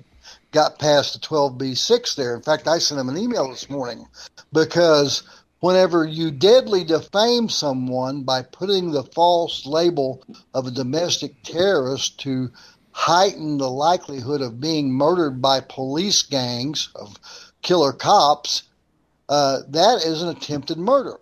[0.52, 2.34] got past the 12B6 there.
[2.34, 4.06] In fact, I sent him an email this morning
[4.52, 5.24] because
[5.64, 12.50] whenever you deadly defame someone by putting the false label of a domestic terrorist to
[12.90, 17.18] heighten the likelihood of being murdered by police gangs of
[17.62, 18.64] killer cops,
[19.30, 21.16] uh, that is an attempted murder.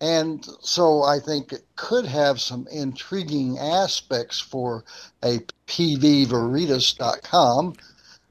[0.00, 4.82] And so I think it could have some intriguing aspects for
[5.22, 7.74] a pvveritas.com.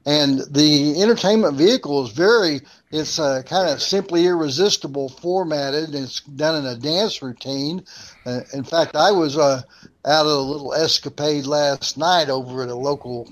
[0.04, 2.60] And the entertainment vehicle is very,
[2.90, 5.94] it's uh, kind of simply irresistible formatted.
[5.94, 7.84] It's done in a dance routine.
[8.26, 9.62] Uh, in fact, I was uh,
[10.06, 13.28] out of a little escapade last night over at a local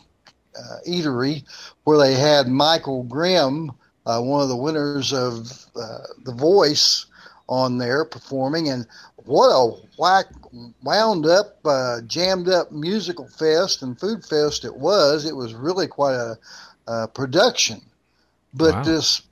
[0.57, 1.45] uh, eatery
[1.85, 3.73] where they had Michael Grimm,
[4.07, 7.07] uh, one of the winners of uh, The Voice,
[7.49, 8.87] on there performing, and
[9.17, 10.27] what a whack,
[10.83, 15.25] wound up, uh, jammed up musical fest and food fest it was.
[15.25, 16.39] It was really quite a,
[16.87, 17.81] a production.
[18.53, 18.83] But Wow.
[18.83, 19.23] this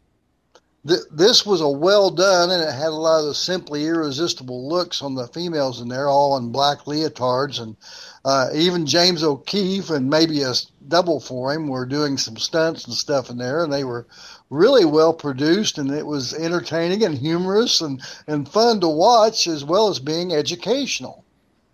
[0.86, 4.68] th- this was a well done, and it had a lot of the simply irresistible
[4.68, 7.76] looks on the females in there, all in black leotards, and
[8.24, 10.52] uh, even James O'Keefe and maybe a
[10.88, 14.06] double for him were doing some stunts and stuff in there, and they were
[14.50, 19.64] really well produced, and it was entertaining and humorous and and fun to watch, as
[19.64, 21.24] well as being educational.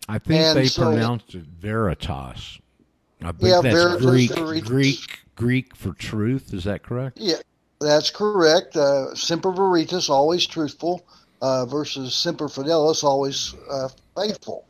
[0.08, 2.58] I think And they so- pronounced it Veritas.
[3.24, 4.68] I think Yeah, that's Veritas, Greek, Veritas.
[4.68, 6.52] Greek, Greek for truth.
[6.52, 7.18] Is that correct?
[7.20, 7.36] Yeah,
[7.82, 8.76] that's correct.
[8.76, 11.04] Uh, Semper Veritas, always truthful,
[11.40, 14.64] uh, versus Semper Fidelis, always uh, faithful.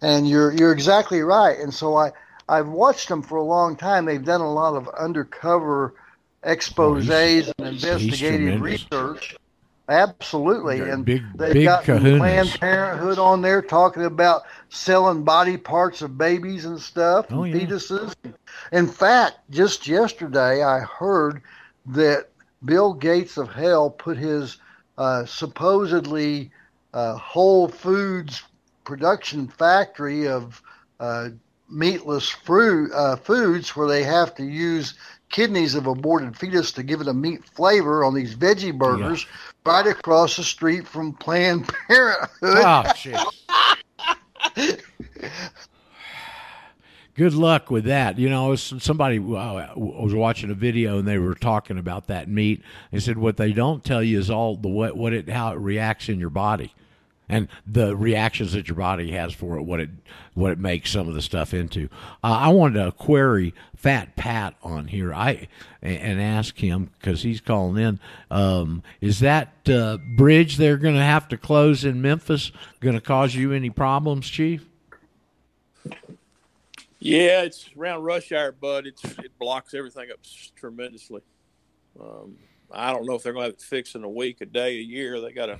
[0.00, 1.58] And you're you're exactly right.
[1.58, 2.12] And so I
[2.48, 4.04] I've watched them for a long time.
[4.04, 5.94] They've done a lot of undercover
[6.44, 9.36] exposés and investigative research.
[9.88, 12.18] Absolutely, and big- they've big got kahunas.
[12.18, 17.52] Planned Parenthood on there talking about selling body parts of babies and stuff, Oh, and
[17.54, 17.66] yeah.
[17.66, 18.14] fetuses.
[18.70, 21.42] In fact, just yesterday I heard
[21.86, 22.28] that
[22.64, 24.58] Bill Gates of hell put his
[24.98, 26.50] uh, supposedly
[26.92, 28.42] uh, Whole Foods
[28.84, 30.62] production factory of
[31.00, 31.30] uh,
[31.68, 34.94] meatless fruit uh, foods, where they have to use
[35.30, 39.26] kidneys of aborted fetus to give it a meat flavor on these veggie burgers,
[39.64, 42.28] right across the street from Planned Parenthood.
[42.42, 43.18] Oh, shit.
[47.14, 48.18] Good luck with that.
[48.18, 52.62] You know, somebody uh, was watching a video and they were talking about that meat.
[52.90, 55.58] They said what they don't tell you is all the what, what it how it
[55.58, 56.72] reacts in your body,
[57.28, 59.62] and the reactions that your body has for it.
[59.62, 59.90] What it
[60.32, 61.90] what it makes some of the stuff into.
[62.24, 65.12] Uh, I wanted to query Fat Pat on here.
[65.12, 65.48] I
[65.82, 68.00] and ask him because he's calling in.
[68.30, 73.02] Um, is that uh, bridge they're going to have to close in Memphis going to
[73.02, 74.66] cause you any problems, Chief?
[77.04, 78.86] Yeah, it's around rush hour, bud.
[78.86, 80.20] It's it blocks everything up
[80.54, 81.20] tremendously.
[82.00, 82.36] Um,
[82.70, 84.78] I don't know if they're going to have it fixed in a week, a day,
[84.78, 85.20] a year.
[85.20, 85.58] They got a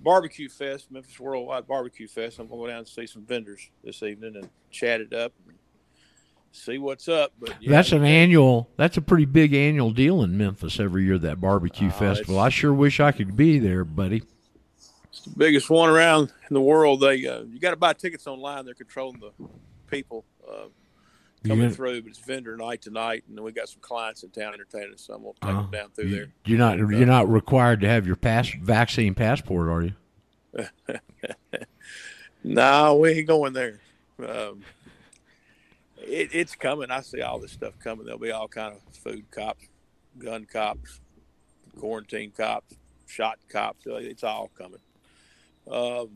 [0.00, 2.38] barbecue fest, Memphis Worldwide Barbecue Fest.
[2.38, 5.34] I'm going to go down and see some vendors this evening and chat it up
[5.46, 5.54] and
[6.50, 7.32] see what's up.
[7.38, 8.70] But yeah, that's an annual.
[8.78, 11.18] That's a pretty big annual deal in Memphis every year.
[11.18, 12.38] That barbecue Oh, festival.
[12.38, 14.22] I sure wish I could be there, buddy.
[15.10, 17.00] It's the biggest one around in the world.
[17.00, 18.64] They uh, you got to buy tickets online.
[18.64, 19.30] They're controlling the
[19.88, 20.66] people uh,
[21.46, 24.30] coming You- through, but it's vendor night tonight, and then we got some clients in
[24.30, 24.94] town entertaining.
[24.94, 26.32] us, So I'm gonna take Oh, them down through you- there.
[26.46, 26.78] You're not.
[26.78, 29.92] You're not required to have your pass vaccine passport, are you?
[32.46, 33.80] No, we ain't going there.
[34.18, 34.62] Um,
[35.96, 36.90] it, it's coming.
[36.90, 38.04] I see all this stuff coming.
[38.04, 39.64] There'll be all kind of food cops,
[40.18, 41.00] gun cops,
[41.78, 42.74] quarantine cops,
[43.06, 43.86] shot cops.
[43.86, 44.80] It's all coming.
[45.70, 46.10] Um,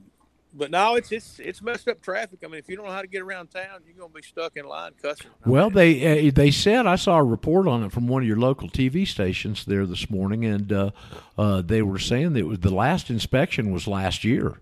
[0.52, 2.40] but no, it's it's it's messed up traffic.
[2.44, 4.56] I mean, if you don't know how to get around town, you're gonna be stuck
[4.56, 5.30] in line cussing.
[5.44, 8.22] I Well, mean, they uh, they said I saw a report on it from one
[8.22, 10.90] of your local TV stations there this morning, and uh,
[11.36, 14.58] uh, they were saying that was the last inspection was last year.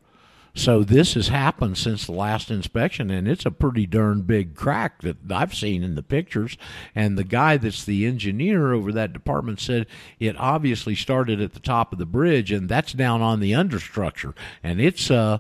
[0.55, 5.03] So this has happened since the last inspection, and it's a pretty darn big crack
[5.03, 6.57] that I've seen in the pictures.
[6.95, 9.87] And the guy that's the engineer over that department said
[10.19, 14.35] it obviously started at the top of the bridge, and that's down on the understructure,
[14.63, 15.39] and it's uh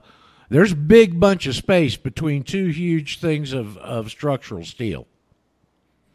[0.48, 5.06] there's a big bunch of space between two huge things of, of structural steel.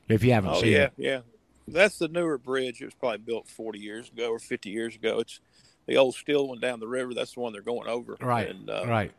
[0.07, 1.11] If you haven't Oh seen yeah, it, yeah.
[1.11, 1.19] Yeah.
[1.67, 2.81] That's the newer bridge.
[2.81, 5.19] It was probably built 40 years ago or 50 years ago.
[5.19, 5.39] It's
[5.85, 7.13] the old steel one down the river.
[7.13, 8.17] That's the one they're going over.
[8.21, 9.11] right, And, uh, right.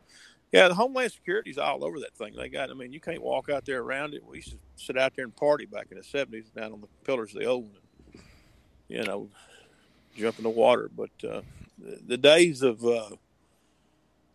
[0.51, 2.35] Yeah, the Homeland Security's all over that thing.
[2.35, 2.69] They got.
[2.69, 4.23] I mean, you can't walk out there around it.
[4.23, 6.87] We used to sit out there and party back in the 70s down on the
[7.03, 8.23] pillars of the old one.
[8.87, 9.29] You know,
[10.15, 10.91] jump in the water.
[10.95, 11.41] But uh,
[11.79, 13.09] the, the days of uh,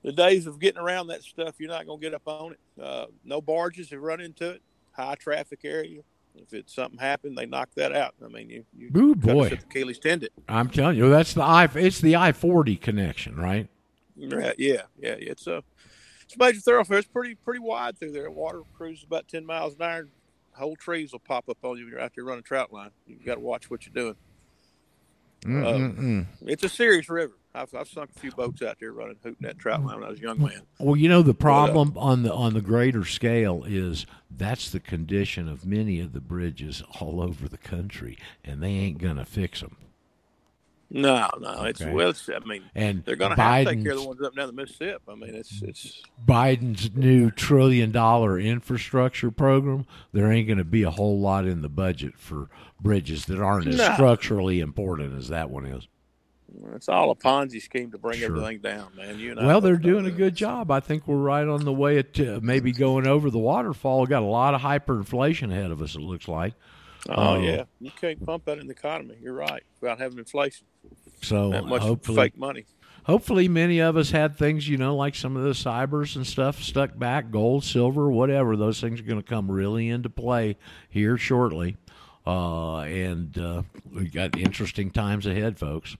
[0.08, 2.82] the days of getting around that stuff, you're not going to get up on it.
[2.82, 4.62] Uh, no barges have run into it.
[4.92, 6.00] High traffic area.
[6.34, 8.14] If it's something happened, they knock that out.
[8.24, 9.50] I mean, you, you Ooh, boy.
[9.50, 10.30] the Achilles tendon.
[10.48, 11.68] I'm telling you, that's the I.
[11.74, 13.68] It's the I forty connection, right?
[14.16, 15.14] Yeah, yeah, yeah.
[15.18, 15.62] It's a
[16.22, 16.98] it's a major thoroughfare.
[16.98, 18.30] It's pretty pretty wide through there.
[18.30, 20.08] Water cruises about ten miles an hour.
[20.52, 22.92] Whole trees will pop up on you when you're out there running trout line.
[23.06, 24.16] You got to watch what you're doing.
[25.42, 26.26] Mm-mm-mm.
[26.46, 27.37] It's a serious river.
[27.54, 30.10] I've, I've sunk a few boats out there running hooting that trout line when I
[30.10, 30.62] was a young man.
[30.78, 34.80] Well, you know the uh, problem on the on the greater scale is that's the
[34.80, 39.60] condition of many of the bridges all over the country, and they ain't gonna fix
[39.60, 39.76] them.
[40.90, 41.92] No, no, it's Okay.
[41.92, 42.10] well.
[42.10, 44.34] It's, I mean, And they're going to have to take care of the ones up
[44.34, 45.02] down the Mississippi.
[45.06, 50.84] I mean, it's it's Biden's new trillion dollar infrastructure program, there ain't going to be
[50.84, 52.48] a whole lot in the budget for
[52.80, 53.92] bridges that aren't as No.
[53.92, 55.86] structurally important as that one is.
[56.74, 58.28] It's all a Ponzi scheme to bring Sure.
[58.28, 59.18] everything down, man.
[59.18, 60.70] You and I Well, they're doing a good job.
[60.70, 64.06] I think we're right on the way to maybe going over the waterfall.
[64.06, 65.94] Got a lot of hyperinflation ahead of us.
[65.94, 66.54] It looks like.
[67.08, 69.14] Oh Um, yeah, you can't pump that in the economy.
[69.22, 70.66] You're right without having inflation.
[71.22, 72.64] So that much hopefully, fake money.
[73.04, 76.60] hopefully, many of us had things, you know, like some of the cybers and stuff
[76.62, 78.56] stuck back, gold, silver, whatever.
[78.56, 80.56] Those things are going to come really into play
[80.90, 81.76] here shortly.
[82.26, 85.96] Uh, and uh, we got interesting times ahead, folks.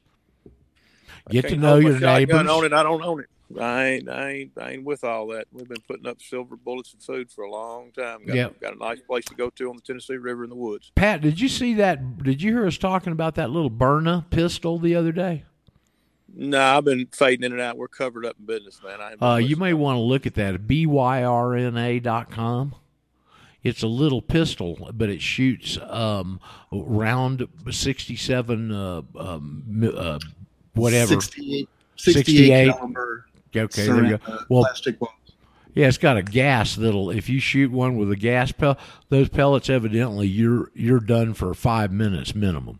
[1.30, 2.48] Get to know your neighbors.
[2.48, 3.26] On it, I don't own it.
[3.58, 5.46] I ain't, I ain't, I ain't with all that.
[5.52, 8.26] We've been putting up silver bullets and food for a long time.
[8.26, 8.60] Got, Yep.
[8.60, 10.92] got a nice place to go to on the Tennessee River in the woods.
[10.94, 12.22] Pat, did you see that?
[12.22, 15.44] Did you hear us talking about that little Byrna pistol the other day?
[16.36, 17.78] No, I've been fading in and out.
[17.78, 18.98] We're covered up in business, man.
[19.00, 20.66] I Uh, you may want to look at that.
[20.66, 22.74] byrna.com.
[23.64, 26.38] It's a little pistol, but it shoots um,
[26.70, 30.18] round 67, uh, um, uh,
[30.78, 31.20] whatever.
[31.20, 32.26] 68, 68.
[32.26, 33.26] 68 caliber
[33.56, 34.32] Okay, there you go.
[34.32, 35.12] uh, Well, plastic balls.
[35.74, 37.10] yeah, it's got a gas that'll.
[37.10, 41.52] If you shoot one with a gas pellet, those pellets evidently you're you're done for
[41.54, 42.78] five minutes minimum.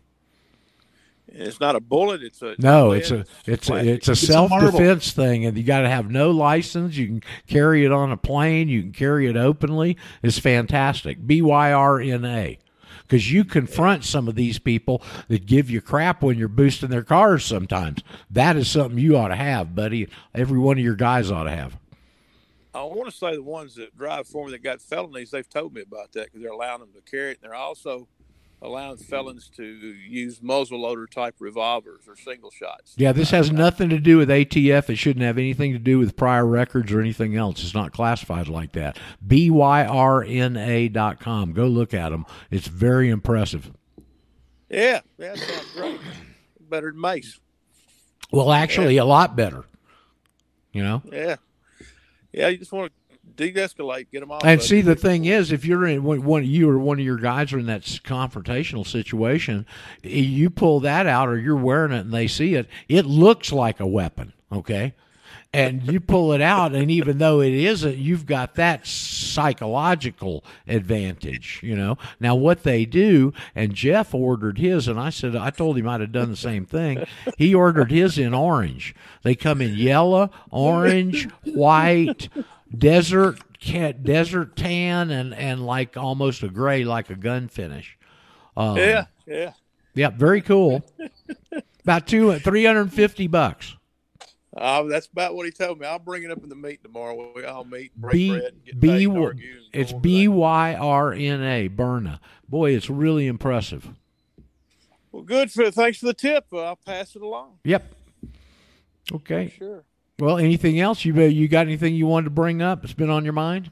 [1.31, 2.23] It's not a bullet.
[2.23, 4.71] It's a No, it's a it's a, it's a a self marble.
[4.71, 6.95] defense thing, and you got to have no license.
[6.97, 8.67] You can carry it on a plane.
[8.67, 9.95] You can carry it openly.
[10.23, 11.25] It's fantastic.
[11.25, 12.57] B Y R N A,
[13.09, 17.03] because you confront some of these people that give you crap when you're boosting their
[17.03, 17.43] cars.
[17.43, 20.07] Sometimes that is something you ought to have, buddy.
[20.35, 21.75] Every one of your guys ought to have.
[22.71, 25.73] I want to say the ones that drive for me that got felonies, they've told
[25.73, 27.39] me about that because they're allowing them to carry it.
[27.41, 28.07] And they're also
[28.61, 32.93] allowing felons to use muzzleloader type revolvers or single shots.
[32.97, 34.89] Yeah, this has nothing to do with ATF.
[34.89, 37.63] It shouldn't have anything to do with prior records or anything else.
[37.63, 38.97] It's not classified like that.
[39.25, 41.53] BYRNA dot com.
[41.53, 42.25] Go look at them.
[42.51, 43.71] It's very impressive.
[44.69, 45.99] Yeah, yeah, that sounds great.
[46.69, 47.39] Better than mace.
[48.31, 49.63] Well, actually, a lot better.
[50.71, 51.01] You know?
[51.11, 51.37] Yeah,
[52.31, 52.49] yeah.
[52.49, 52.98] You just want to
[53.39, 54.43] de-escalate, get them off.
[54.43, 57.17] And see, the thing is, if you're in one, one you or one of your
[57.17, 59.65] guys are in that confrontational situation,
[60.03, 63.79] you pull that out, or you're wearing it, and they see it, it looks like
[63.79, 64.33] a weapon.
[64.51, 64.93] Okay,
[65.53, 71.59] and you pull it out, and even though it isn't, you've got that psychological advantage.
[71.63, 71.97] You know.
[72.19, 76.01] Now, what they do, and Jeff ordered his, and I said, I told him I'd
[76.01, 77.05] have done the same thing.
[77.37, 78.95] He ordered his in orange.
[79.21, 82.29] They come in yellow, orange, white
[82.77, 87.97] desert cat desert tan and and like almost a gray like a gun finish
[88.55, 89.53] um, yeah, yeah.
[89.95, 90.83] yeah very cool
[91.83, 93.75] about two 350 bucks
[94.55, 95.85] Uh, that's about what he told me.
[95.85, 97.31] I'll bring it up in the meet tomorrow.
[97.35, 100.27] We all meet, break B bread, and get B argue it's B.
[100.27, 103.89] Y R N A Byrna boy it's really impressive
[105.11, 106.45] Well, good for thanks for the tip.
[106.51, 107.59] Uh, I'll pass it along.
[107.63, 107.93] yep
[109.13, 109.83] okay Sure.
[110.19, 113.23] Well anything else you you got anything you wanted to bring up it's been on
[113.23, 113.71] your mind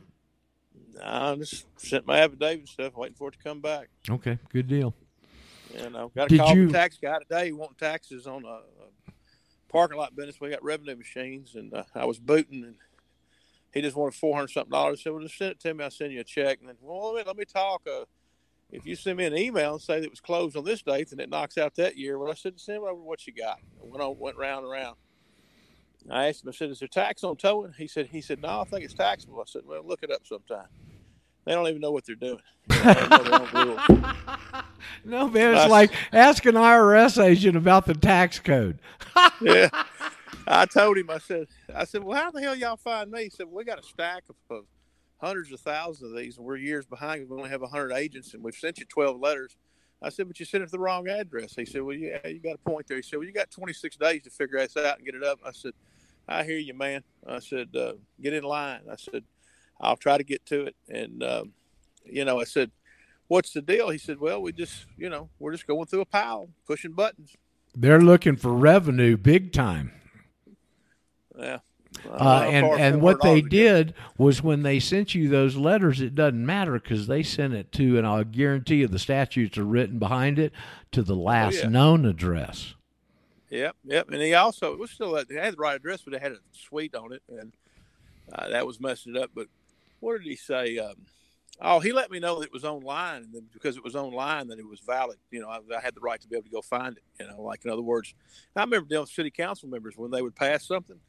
[1.03, 3.89] I just sent my affidavit and stuff, waiting for it to come back.
[4.09, 4.93] okay good deal
[5.75, 9.11] And I've got a call you- the tax guy today wanting taxes on a, a
[9.69, 10.39] parking lot business.
[10.41, 12.75] We got revenue machines, and uh, I was booting, and
[13.73, 15.03] he just wanted four hundred something dollars.
[15.03, 15.83] So well, just send it to me.
[15.83, 16.59] I'll send you a check.
[16.61, 17.81] And then, well, let me, let me talk.
[17.85, 18.05] Uh,
[18.71, 21.09] if you send me an email and say that it was closed on this date,
[21.09, 22.17] then it knocks out that year.
[22.17, 23.59] Well, I said, send over what you got.
[23.81, 24.95] I went on, went round and round.
[26.09, 26.49] I asked him.
[26.49, 28.93] I said, "Is there tax on towing?" He said, "He said, no, I think it's
[28.93, 30.67] taxable." I said, "Well, look it up sometime."
[31.45, 32.41] They don't even know what they're doing.
[32.69, 34.63] They don't know their own rules.
[35.05, 35.69] no man it's Us.
[35.71, 38.79] like ask an IRS agent about the tax code
[39.41, 39.69] yeah.
[40.45, 43.23] I told him, I said, I said, well, how the hell y'all find me?
[43.23, 44.65] He said, well, we got a stack of, of
[45.19, 47.29] hundreds of thousands of these, and we're years behind.
[47.29, 49.57] We only have hundred agents, and we've sent you twelve letters.
[50.01, 51.55] I said, but you sent it to the wrong address.
[51.55, 52.97] He said, well, yeah, you got a point there.
[52.97, 55.39] He said, well, you got 26 days to figure this out and get it up.
[55.43, 55.71] I said,
[56.27, 57.03] I hear you, man.
[57.25, 58.81] I said, uh, get in line.
[58.91, 59.23] I said,
[59.79, 60.75] I'll try to get to it.
[60.89, 61.53] And, um,
[62.05, 62.71] you know, I said,
[63.27, 63.89] what's the deal?
[63.89, 67.35] He said, well, we just, you know, we're just going through a pile, pushing buttons.
[67.75, 69.91] They're looking for revenue big time.
[71.37, 71.59] Yeah.
[72.09, 76.45] Uh, and and what they did was when they sent you those letters, it doesn't
[76.45, 80.37] matter because they sent it to, and I'll guarantee you the statutes are written behind
[80.37, 80.51] it
[80.91, 81.69] to the last Oh, yeah.
[81.69, 82.75] known address.
[83.49, 84.09] Yep, yep.
[84.09, 86.37] And he also it was still they had the right address, but it had a
[86.51, 87.53] suite on it, and
[88.33, 89.31] uh, that was messing it up.
[89.33, 89.47] But
[89.99, 90.77] what did he say?
[90.77, 90.95] Um,
[91.61, 94.47] oh, he let me know that it was online, and then because it was online,
[94.49, 95.17] that it was valid.
[95.31, 97.03] You know, I, I had the right to be able to go find it.
[97.19, 98.13] You know, like in other words,
[98.55, 100.99] I remember dealing with city council members when they would pass something,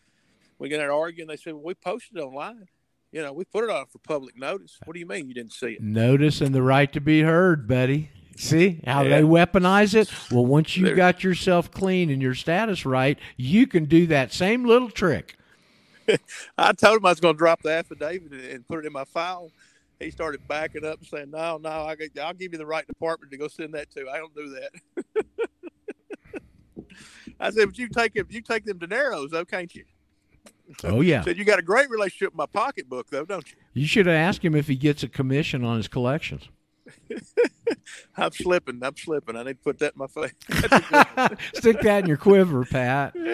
[0.58, 1.28] we get in arguing.
[1.28, 2.66] They said, "Well, we posted it online.
[3.10, 4.78] You know, we put it on for public notice.
[4.84, 7.66] What do you mean you didn't see it?" Notice and the right to be heard,
[7.66, 8.10] Betty.
[8.40, 9.16] See how Yeah.
[9.16, 10.08] they weaponize it?
[10.30, 14.32] Well, once you They're- got yourself clean and your status right, you can do that
[14.32, 15.36] same little trick.
[16.58, 19.04] I told him I was going to drop the affidavit and- put it in my
[19.04, 19.50] file.
[19.98, 22.86] He started backing up and saying, "No, no, I, got- I'll give you the right
[22.86, 24.08] department to go send that to.
[24.08, 25.24] I don't do that."
[27.40, 29.84] I said, "But you take it, you take them dineros, though, can't you?"
[30.84, 31.22] Oh yeah.
[31.22, 33.56] Said you got a great relationship with my pocketbook, though, don't you?
[33.72, 36.48] You should have asked him if he gets a commission on his collections.
[38.16, 38.80] I'm slipping.
[38.82, 39.36] I'm slipping.
[39.36, 40.32] I need to put that in my face.
[41.54, 43.14] Stick that in your quiver, Pat.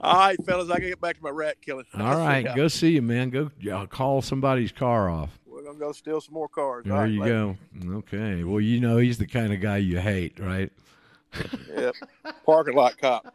[0.00, 1.84] All right, fellas, I got to get back to my rat killing.
[1.94, 3.30] All right, go see him, man.
[3.30, 5.38] Go uh, call somebody's car off.
[5.46, 6.84] We're gonna go steal some more cars.
[6.84, 7.56] There right, you later.
[7.82, 7.96] go.
[7.96, 8.44] Okay.
[8.44, 10.70] Well, you know he's the kind of guy you hate, right?
[11.76, 11.94] Yep.
[12.44, 13.34] Parking lot cop.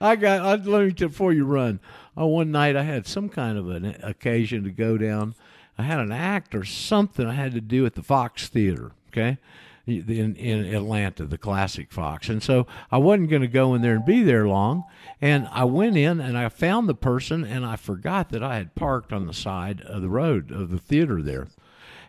[0.00, 0.40] I got.
[0.40, 1.80] I, let me tell before you run.
[2.16, 5.34] Oh, one night I had some kind of an occasion to go down.
[5.78, 8.92] I had an act or something I had to do at the Fox Theater.
[9.08, 9.38] Okay,
[9.86, 13.96] in in Atlanta, the classic Fox, and so I wasn't going to go in there
[13.96, 14.84] and be there long.
[15.20, 18.74] And I went in and I found the person, and I forgot that I had
[18.74, 21.48] parked on the side of the road of the theater there.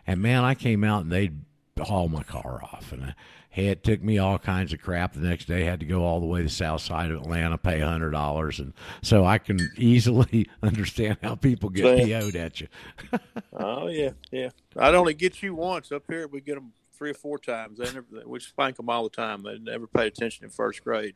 [0.06, 1.40] And man, I came out and they'd
[1.78, 3.14] haul my car off, and I,
[3.54, 5.12] hey, it took me all kinds of crap.
[5.12, 7.20] The next day, I had to go all the way to the south side of
[7.22, 12.08] Atlanta, pay a hundred dollars, and so I can easily understand how people get Same.
[12.20, 12.68] PO'd at you.
[13.56, 14.48] Oh yeah, yeah.
[14.76, 16.26] I'd only get you once up here.
[16.26, 17.78] We get them three or four times.
[17.78, 19.44] They never, we spank them all the time.
[19.44, 21.14] They never paid attention in first grade.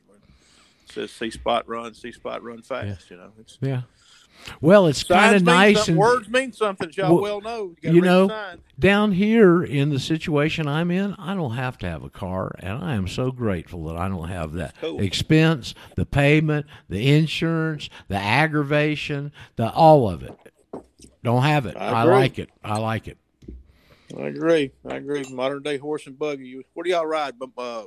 [0.86, 3.10] It says C spot run, C spot run fast.
[3.10, 3.82] You know, Yeah.
[4.60, 6.90] Well, it's kind of nice and Words mean something.
[6.94, 7.74] Y'all Well, well know.
[7.82, 12.02] You, you know, down here in the situation I'm in, I don't have to have
[12.04, 15.00] a car, and I am so grateful that I don't have that Cool.
[15.00, 20.36] expense, the payment, the insurance, the aggravation, the all of it.
[21.22, 21.76] Don't have it.
[21.76, 22.48] I I, like it.
[22.62, 23.18] I like it.
[24.16, 24.72] I agree.
[24.88, 25.24] I agree.
[25.30, 26.62] Modern day horse and buggy.
[26.74, 27.34] What do y'all ride?
[27.56, 27.82] Uh,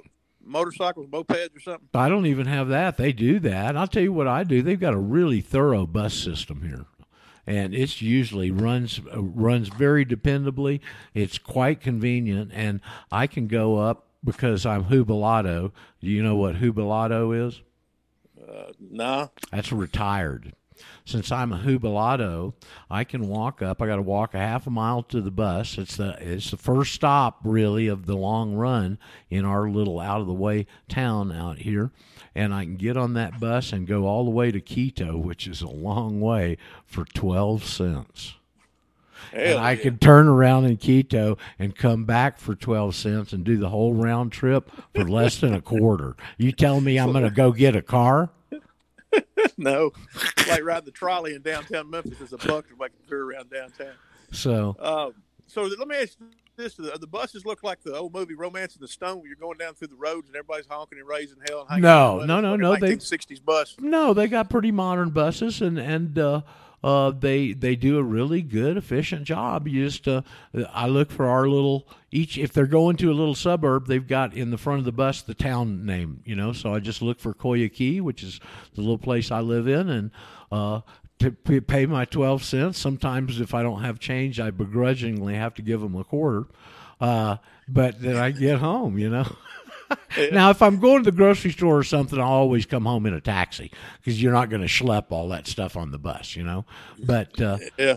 [0.45, 1.87] motorcycles, mopeds, or something?
[1.93, 2.97] I don't even have that.
[2.97, 3.77] They do that.
[3.77, 4.61] I'll tell you what I do.
[4.61, 6.85] They've got a really thorough bus system here.
[7.47, 10.79] And it's usually runs uh, runs very dependably.
[11.13, 12.81] It's quite convenient, and
[13.11, 15.71] I can go up because I'm jubilado.
[16.01, 17.61] Do you know what jubilado is?
[18.47, 19.27] Uh, nah.
[19.51, 20.53] That's retired.
[21.05, 22.53] Since I'm a jubilado,
[22.89, 23.81] I can walk up.
[23.81, 25.77] I got to walk a half a mile to the bus.
[25.77, 28.97] It's the it's the first stop really of the long run
[29.29, 31.91] in our little out of the way town out here,
[32.35, 35.47] and I can get on that bus and go all the way to Quito, which
[35.47, 38.35] is a long way, for twelve cents.
[39.31, 39.83] Hell and I yeah.
[39.83, 43.93] could turn around in Quito and come back for 12 cents and do the whole
[43.93, 46.15] round trip for less than a quarter.
[46.37, 48.29] You tell me I'm going to go get a car?
[49.71, 49.91] no.
[50.47, 53.49] Like riding the trolley in downtown Memphis is a buck to make a tour around
[53.49, 53.93] downtown.
[54.31, 55.13] So, Um,
[55.47, 58.79] so let me ask you this: the, the buses look like the old movie *Romancing
[58.81, 61.65] the Stone*, where you're going down through the roads and everybody's honking and raising hell.
[61.69, 63.75] And No, no, no, no, a they- 1960s bus.
[63.79, 66.41] no, they got pretty modern buses and and uh
[66.83, 69.67] uh, they they do a really good, efficient job.
[69.67, 70.21] You just, uh,
[70.73, 72.37] I look for our little each.
[72.37, 75.21] If they're going to a little suburb, they've got in the front of the bus
[75.21, 76.21] the town name.
[76.25, 78.39] You know, so I just look for Coyaqui, which is
[78.73, 80.11] the little place I live in, and
[80.51, 80.81] uh,
[81.19, 82.79] to pay my twelve cents.
[82.79, 86.47] Sometimes if I don't have change, I begrudgingly have to give them a quarter.
[86.99, 89.25] Uh, but then I get home, you know.
[90.31, 93.13] Now, if I'm going to the grocery store or something, I'll always come home in
[93.13, 96.43] a taxi because you're not going to schlep all that stuff on the bus, you
[96.43, 96.65] know.
[97.03, 97.95] But uh, Yeah.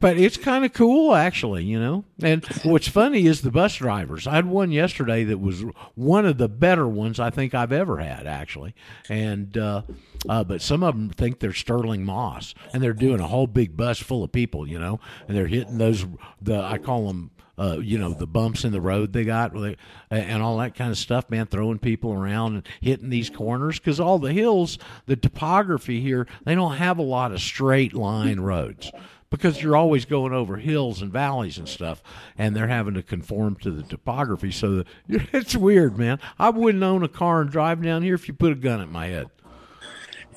[0.00, 2.04] but it's kind of cool, actually, you know.
[2.22, 4.26] And what's funny is the bus drivers.
[4.26, 5.64] I had one yesterday that was
[5.94, 8.74] one of the better ones I think I've ever had, actually.
[9.08, 9.82] And uh,
[10.28, 13.76] uh, but some of them think they're Stirling Moss, and they're doing a whole big
[13.76, 16.04] bus full of people, you know, and they're hitting those
[16.40, 19.54] the I call them uh, you know, the bumps in the road they got,
[20.10, 24.00] and all that kind of stuff, man, throwing people around and hitting these corners because
[24.00, 28.90] all the hills, the topography here, they don't have a lot of straight line roads
[29.32, 32.02] because you're always going over hills and valleys and stuff,
[32.36, 34.50] and they're having to conform to the topography.
[34.50, 34.86] So the,
[35.32, 36.20] it's weird, man.
[36.38, 38.90] I wouldn't own a car and drive down here if you put a gun at
[38.90, 39.28] my head.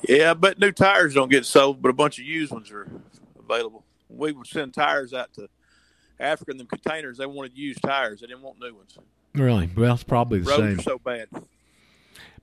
[0.08, 2.88] Yeah, but new tires don't get sold, but a bunch of used ones are
[3.38, 3.84] available.
[4.08, 5.48] We would send tires out to
[6.18, 7.18] Africa in the containers.
[7.18, 8.20] They wanted used tires.
[8.20, 8.96] They didn't want new ones.
[9.34, 9.68] Really?
[9.76, 10.78] Well, it's probably the Roads same.
[10.78, 11.28] are so bad.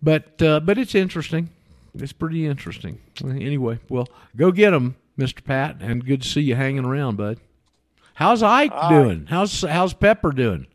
[0.02, 1.50] But uh, but it's interesting.
[1.96, 3.00] It's pretty interesting.
[3.24, 7.40] Anyway, well, go get them, Mister Pat, and good to see you hanging around, bud.
[8.16, 8.90] How's Ike right.
[8.90, 9.26] doing?
[9.28, 10.68] How's how's Pepper doing?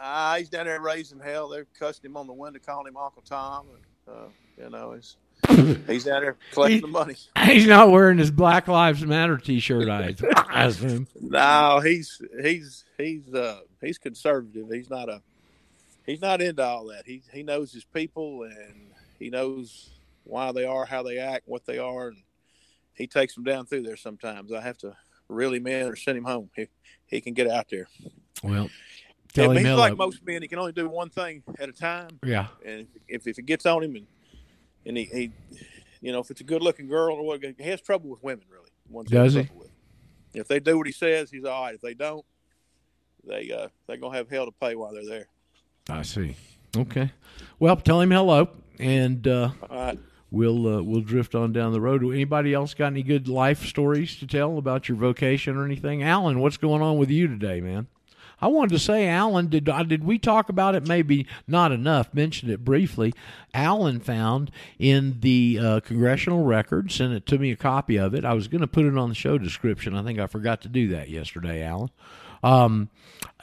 [0.00, 1.48] Ah, he's down there raising hell.
[1.48, 3.66] They're cussing him on the window, calling him Uncle Tom.
[4.06, 4.28] And, uh,
[4.62, 5.16] you know, he's
[5.86, 7.14] he's down there collecting the money.
[7.44, 9.88] He's not wearing his Black Lives Matter T-shirt.
[9.88, 10.14] I
[10.48, 11.06] I assume.
[11.20, 14.66] No, he's he's he's uh he's conservative.
[14.70, 15.22] He's not a
[16.04, 17.04] he's not into all that.
[17.06, 19.90] He he knows his people and he knows
[20.24, 22.16] why they are, how they act, what they are, and
[22.94, 24.52] he takes them down through there sometimes.
[24.52, 24.96] I have to
[25.28, 26.50] really in or send him home.
[26.56, 26.68] He
[27.06, 27.86] he can get out there.
[28.42, 28.68] Well, Yeah,
[29.32, 30.42] tell but him he's like most men.
[30.42, 32.18] He can only do one thing at a time.
[32.24, 34.06] yeah, And if if it gets on him and
[34.86, 35.32] and he, he
[36.00, 38.44] you know if it's a good looking girl or what, he has trouble with women
[38.50, 38.70] really.
[38.88, 39.48] Ones Does he?
[39.54, 39.70] with.
[40.32, 41.74] If they do what he says, he's all right.
[41.74, 42.24] If they don't,
[43.24, 45.26] they uh they're gonna have hell to pay while they're there.
[45.88, 46.36] I see.
[46.76, 47.10] Okay.
[47.58, 49.98] Well, tell him hello, and uh, right.
[50.30, 52.02] we'll uh, we'll drift on down the road.
[52.04, 56.02] Anybody else got any good life stories to tell about your vocation or anything?
[56.02, 57.86] Alan, what's going on with you today, man?
[58.40, 60.86] I wanted to say, Alan, did uh, did we talk about it?
[60.86, 62.12] Maybe not enough.
[62.12, 63.14] Mentioned it briefly.
[63.54, 68.24] Alan found in the uh, congressional record, sent it to me a copy of it.
[68.24, 69.96] I was going to put it on the show description.
[69.96, 71.90] I think I forgot to do that yesterday, Alan.
[72.42, 72.90] Um,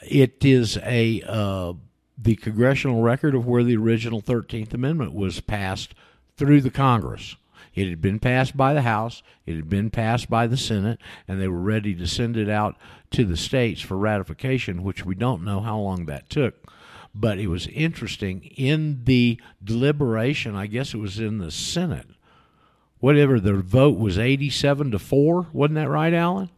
[0.08, 1.72] it is a uh,
[2.16, 5.94] the congressional record of where the original Thirteenth Amendment was passed
[6.36, 7.36] through the Congress.
[7.74, 11.40] It had been passed by the House, it had been passed by the Senate, and
[11.40, 12.76] they were ready to send it out
[13.10, 16.54] to the states for ratification, which we don't know how long that took.
[17.14, 22.08] But it was interesting in the deliberation, I guess it was in the Senate.
[22.98, 26.50] Whatever the vote was 87 to 4, wasn't that right, Alan?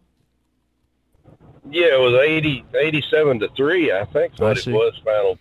[1.71, 4.35] Yeah, it was 80, 87 to three, I think.
[4.39, 5.39] What it was final.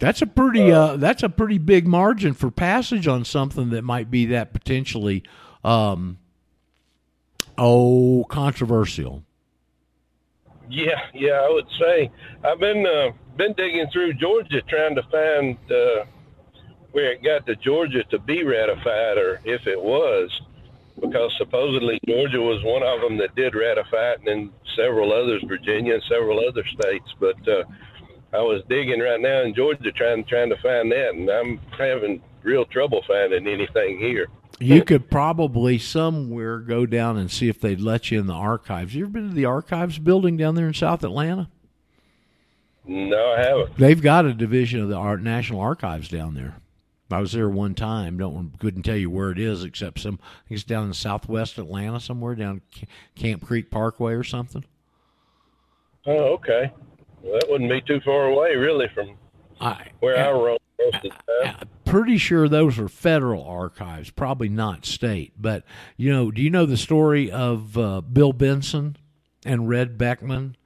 [0.00, 4.10] That's a pretty uh, that's a pretty big margin for passage on something that might
[4.10, 5.24] be that potentially
[5.64, 6.18] um,
[7.56, 9.24] oh controversial.
[10.70, 12.10] Yeah, yeah, I would say
[12.44, 16.04] I've been uh, been digging through Georgia trying to find uh,
[16.92, 20.42] where it got to Georgia to be ratified, or if it was,
[21.00, 25.42] because supposedly Georgia was one of them that did ratify it, and then several others,
[25.48, 27.12] Virginia and several other states.
[27.18, 27.64] But uh,
[28.32, 32.22] I was digging right now in Georgia trying trying to find that, and I'm having
[32.42, 34.28] real trouble finding anything here.
[34.60, 38.94] You could probably somewhere go down and see if they'd let you in the archives.
[38.94, 41.48] You ever been to the archives building down there in South Atlanta?
[42.84, 43.76] No, I haven't.
[43.76, 46.56] They've got a division of the Art National Archives down there.
[47.10, 48.18] I was there one time.
[48.18, 50.18] Don't couldn't tell you where it is, except some.
[50.22, 52.60] I think it's down in Southwest Atlanta somewhere, down
[53.14, 54.64] Camp Creek Parkway or something.
[56.06, 56.72] Oh, okay.
[57.28, 59.16] Well, that wouldn't be too far away, really, from
[59.60, 61.56] I where I roam most of the time.
[61.60, 65.34] I'm pretty sure those are federal archives, probably not state.
[65.36, 65.64] But
[65.98, 68.96] you know, do you know the story of uh, Bill Benson
[69.44, 70.56] and Red Beckman?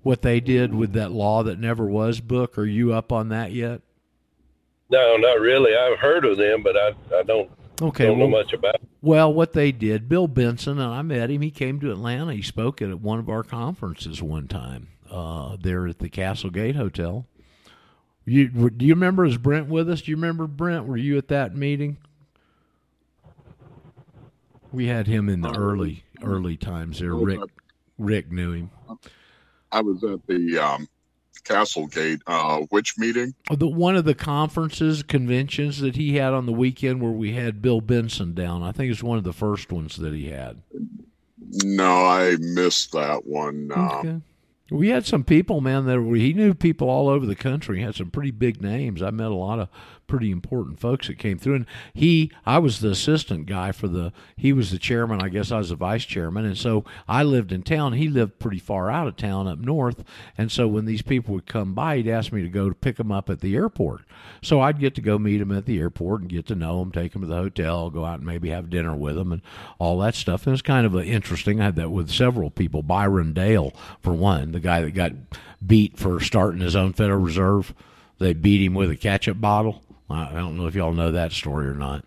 [0.00, 2.56] What they did with that law that never was book?
[2.56, 3.82] Are you up on that yet?
[4.88, 5.76] No, not really.
[5.76, 7.50] I've heard of them, but I I don't
[7.82, 8.76] Okay, don't know well, much about.
[8.76, 8.88] It.
[9.02, 11.42] Well, what they did, Bill Benson, and I met him.
[11.42, 12.32] He came to Atlanta.
[12.32, 16.76] He spoke at one of our conferences one time uh, there at the Castle Gate
[16.76, 17.26] Hotel.
[18.24, 19.24] You do you remember?
[19.24, 20.02] Is Brent with us?
[20.02, 20.86] Do you remember Brent?
[20.86, 21.98] Were you at that meeting?
[24.72, 27.14] We had him in the early early times there.
[27.14, 27.40] Rick
[27.98, 28.70] Rick knew him.
[29.70, 30.88] I was at the um,
[31.44, 32.20] Castlegate.
[32.26, 33.34] Uh, which meeting?
[33.50, 37.62] The one of the conferences, conventions that he had on the weekend where we had
[37.62, 38.62] Bill Benson down.
[38.62, 40.60] I think it's one of the first ones that he had.
[41.62, 43.70] No, I missed that one.
[43.72, 44.20] Um, Okay.
[44.70, 47.80] We had some people, man, that were, he knew people all over the country.
[47.80, 49.00] Had some pretty big names.
[49.00, 49.68] I met a lot of
[50.06, 51.54] pretty important folks that came through.
[51.54, 54.12] And he, I was the assistant guy for the.
[54.36, 55.22] He was the chairman.
[55.22, 56.44] I guess I was the vice chairman.
[56.44, 57.94] And so I lived in town.
[57.94, 60.04] He lived pretty far out of town up north.
[60.36, 62.96] And so when these people would come by, he'd ask me to go to pick
[62.96, 64.02] them up at the airport.
[64.42, 66.92] So I'd get to go meet them at the airport and get to know them,
[66.92, 69.42] take them to the hotel, go out and maybe have dinner with them, and
[69.78, 70.42] all that stuff.
[70.42, 71.60] And it was kind of interesting.
[71.60, 72.82] I had that with several people.
[72.82, 75.12] Byron Dale, for one, the guy that got
[75.64, 77.74] beat for starting his own Federal Reserve.
[78.18, 79.82] They beat him with a ketchup bottle.
[80.08, 82.04] I don't know if y'all know that story or not.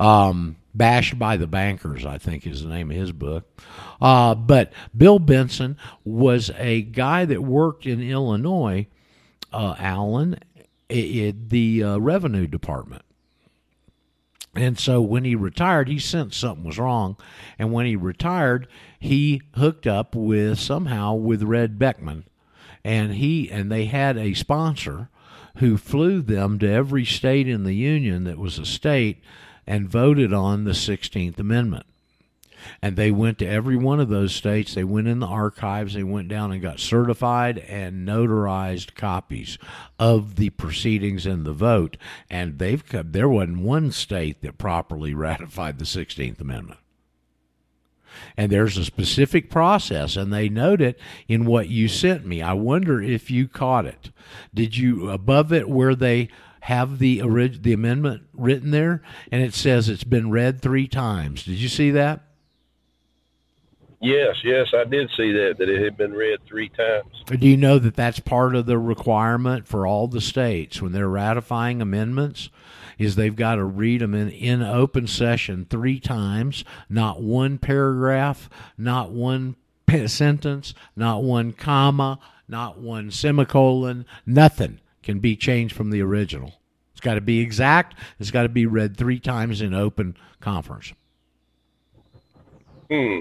[0.00, 3.60] Um, Bashed by the Bankers, I think is the name of his book.
[4.00, 8.86] Uh, but Bill Benson was a guy that worked in Illinois,
[9.52, 10.38] uh, Allen,
[10.88, 13.02] at the uh, Revenue Department.
[14.54, 17.16] And so when he retired, he sensed something was wrong.
[17.58, 18.66] And when he retired,
[18.98, 22.24] he hooked up with somehow with Red Beckman.
[22.84, 25.10] And he and they had a sponsor
[25.58, 29.22] who flew them to every state in the union that was a state
[29.66, 31.84] and voted on the 16th Amendment.
[32.82, 34.74] And they went to every one of those states.
[34.74, 35.94] They went in the archives.
[35.94, 39.58] They went down and got certified and notarized copies
[39.98, 41.96] of the proceedings and the vote.
[42.28, 42.82] And they've
[43.12, 46.80] there wasn't one state that properly ratified the 16th Amendment
[48.36, 52.42] and there's a specific process and they note it in what you sent me.
[52.42, 54.10] I wonder if you caught it.
[54.54, 56.28] Did you above it where they
[56.62, 59.02] have the orig- the amendment written there
[59.32, 61.44] and it says it's been read 3 times?
[61.44, 62.22] Did you see that?
[64.00, 67.24] Yes, yes, I did see that that it had been read three times.
[67.26, 71.08] do you know that that's part of the requirement for all the states when they're
[71.08, 72.48] ratifying amendments
[72.98, 78.50] is they've got to read them in, in open session three times, not one paragraph,
[78.76, 79.56] not one
[80.06, 82.18] sentence, not one comma,
[82.48, 86.54] not one semicolon, nothing can be changed from the original.
[86.92, 87.94] It's got to be exact.
[88.18, 90.92] It's got to be read three times in open conference.
[92.90, 93.20] Hmm.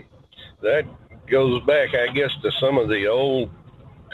[0.62, 0.86] That
[1.28, 3.52] goes back, I guess, to some of the old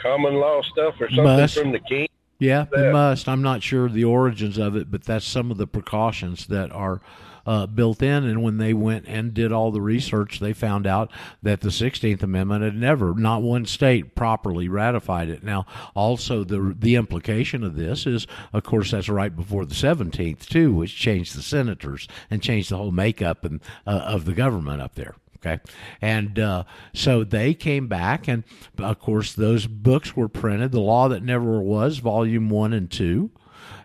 [0.00, 1.58] common law stuff or something Must.
[1.58, 2.08] from the king.
[2.44, 2.88] Yeah, that.
[2.88, 3.28] it must.
[3.28, 7.00] I'm not sure the origins of it, but that's some of the precautions that are
[7.46, 8.24] uh, built in.
[8.24, 11.10] And when they went and did all the research, they found out
[11.42, 15.42] that the 16th Amendment had never, not one state, properly ratified it.
[15.42, 20.46] Now, also the the implication of this is, of course, that's right before the 17th
[20.46, 24.80] too, which changed the senators and changed the whole makeup and uh, of the government
[24.80, 25.14] up there.
[25.44, 25.60] Okay.
[26.00, 26.64] And uh,
[26.94, 28.44] so they came back, and
[28.78, 33.30] of course, those books were printed The Law That Never Was, Volume 1 and 2.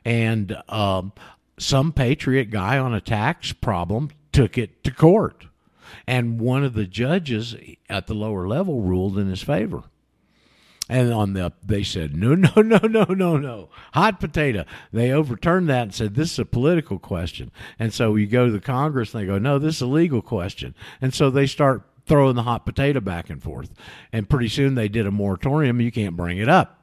[0.05, 1.11] And um,
[1.57, 5.47] some patriot guy on a tax problem took it to court.
[6.07, 7.55] And one of the judges
[7.89, 9.83] at the lower level ruled in his favor.
[10.89, 14.65] And on the they said no no no no no no hot potato.
[14.91, 17.51] They overturned that and said this is a political question.
[17.77, 20.21] And so you go to the Congress and they go no this is a legal
[20.21, 20.73] question.
[20.99, 23.71] And so they start throwing the hot potato back and forth.
[24.11, 25.79] And pretty soon they did a moratorium.
[25.79, 26.79] You can't bring it up.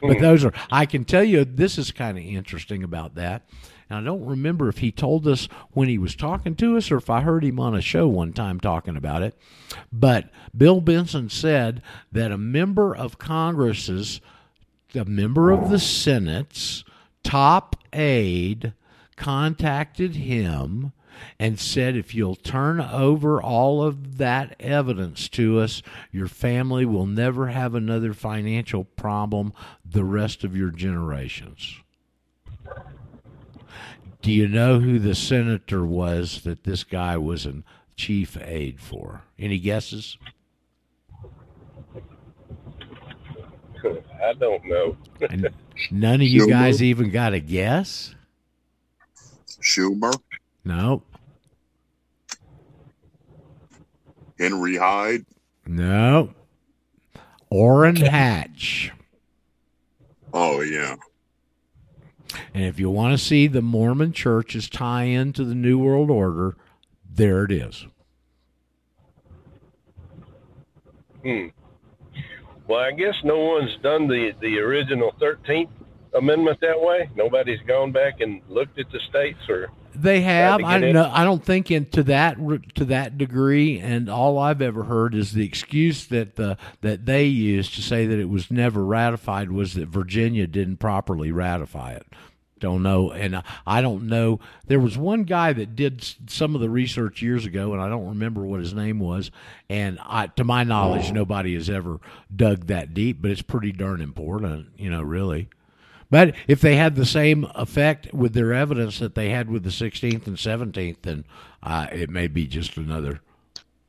[0.00, 0.22] But hmm.
[0.22, 3.42] those are I can tell you this is kind of interesting about that.
[3.88, 6.96] And I don't remember if he told us when he was talking to us or
[6.96, 9.34] if I heard him on a show one time talking about it.
[9.92, 11.82] But Bill Benson said
[12.12, 14.20] that a member of Congress's,
[14.94, 16.84] a member of the Senate's
[17.22, 18.74] top aide
[19.16, 20.92] contacted him
[21.38, 25.82] and said, if you'll turn over all of that evidence to us,
[26.12, 29.52] your family will never have another financial problem
[29.84, 31.80] the rest of your generations.
[34.20, 37.62] Do you know who the senator was that this guy was a
[37.96, 39.22] chief aide for?
[39.38, 40.18] Any guesses?
[44.22, 44.96] I don't know.
[45.30, 45.48] And
[45.90, 46.50] none of you Schumer?
[46.50, 48.14] guys even got a guess?
[49.62, 50.12] Schumer,
[50.64, 51.02] No.
[54.38, 55.24] Henry Hyde.
[55.66, 56.30] No.
[57.50, 58.92] Orrin Hatch.
[60.32, 60.96] Oh yeah.
[62.54, 66.56] And if you want to see the Mormon church's tie into the New World Order,
[67.08, 67.86] there it is.
[71.22, 71.46] Hmm.
[72.66, 75.70] Well, I guess no one's done the the original Thirteenth
[76.14, 77.08] Amendment that way.
[77.16, 79.68] Nobody's gone back and looked at the states, or
[80.00, 80.62] They have.
[80.62, 80.94] I get don't in.
[80.94, 81.10] know.
[81.12, 82.36] I don't think in to that
[82.76, 83.78] to that degree.
[83.80, 88.06] And all I've ever heard is the excuse that the that they used to say
[88.06, 92.06] that it was never ratified was that Virginia didn't properly ratify it.
[92.60, 94.40] Don't know, and I- I don't know.
[94.66, 98.08] There was one guy that did some of the research years ago, and I don't
[98.08, 99.30] remember what his name was.
[99.70, 102.00] And I, to my knowledge, nobody has ever
[102.34, 105.48] dug that deep, but it's pretty darn important, you know, really.
[106.10, 109.70] But if they had the same effect with their evidence that they had with the
[109.70, 111.24] 16th and 17th, then
[111.62, 113.20] uh, it may be just another.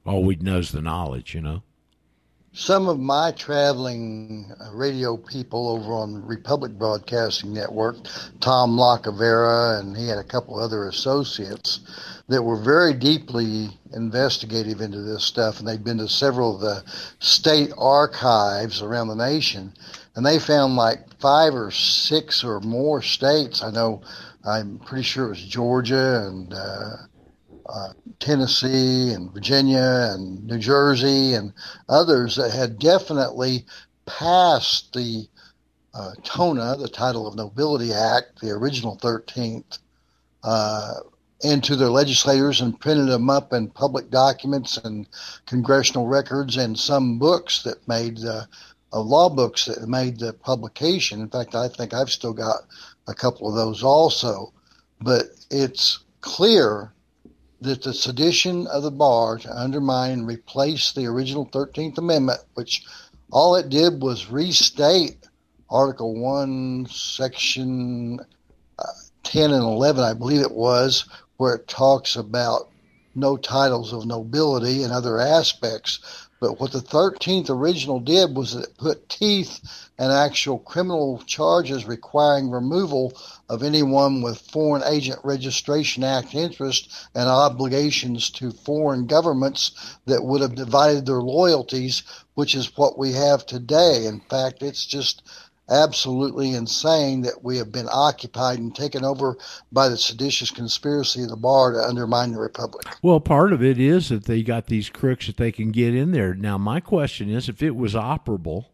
[0.05, 1.63] All we know is the knowledge, you know.
[2.51, 7.95] Some of my traveling radio people over on Republic Broadcasting Network,
[8.41, 11.79] Tom Lacavera, and he had a couple other associates
[12.27, 16.83] that were very deeply investigative into this stuff, and they'd been to several of the
[17.19, 19.71] state archives around the nation,
[20.15, 23.63] and they found like five or six or more states.
[23.63, 24.01] I know,
[24.45, 26.95] I'm pretty sure it was Georgia and uh,
[27.67, 31.53] uh, Tennessee and Virginia and New Jersey and
[31.87, 33.65] others that had definitely
[34.05, 35.27] passed the
[35.93, 39.79] uh, TONA, the Title of Nobility Act, the original 13th,
[40.43, 40.95] uh,
[41.41, 45.07] into their legislators and printed them up in public documents and
[45.45, 48.19] congressional records and some books that made
[48.91, 51.21] uh, law books that made the publication.
[51.21, 52.61] In fact, I think I've still got
[53.07, 54.53] a couple of those also.
[55.01, 56.93] But it's clear
[57.61, 62.83] that the sedition of the bar to undermine and replace the original 13th Amendment, which
[63.31, 65.17] all it did was restate
[65.69, 68.19] Article 1, Section
[68.79, 68.83] uh,
[69.23, 71.05] 10 and 11, I believe it was,
[71.37, 72.69] where it talks about
[73.13, 75.99] no titles of nobility and other aspects.
[76.41, 79.59] But what the 13th original did was it put teeth
[79.97, 83.11] and actual criminal charges requiring removal
[83.49, 89.71] of anyone with Foreign Agent Registration Act interest and obligations to foreign governments
[90.05, 92.03] that would have divided their loyalties,
[92.35, 94.05] which is what we have today.
[94.05, 95.21] In fact, it's just
[95.69, 99.37] absolutely insane that we have been occupied and taken over
[99.71, 102.85] by the seditious conspiracy of the bar to undermine the republic.
[103.01, 106.11] Well, part of it is that they got these crooks that they can get in
[106.11, 106.33] there.
[106.33, 108.65] Now, my question is if it was operable,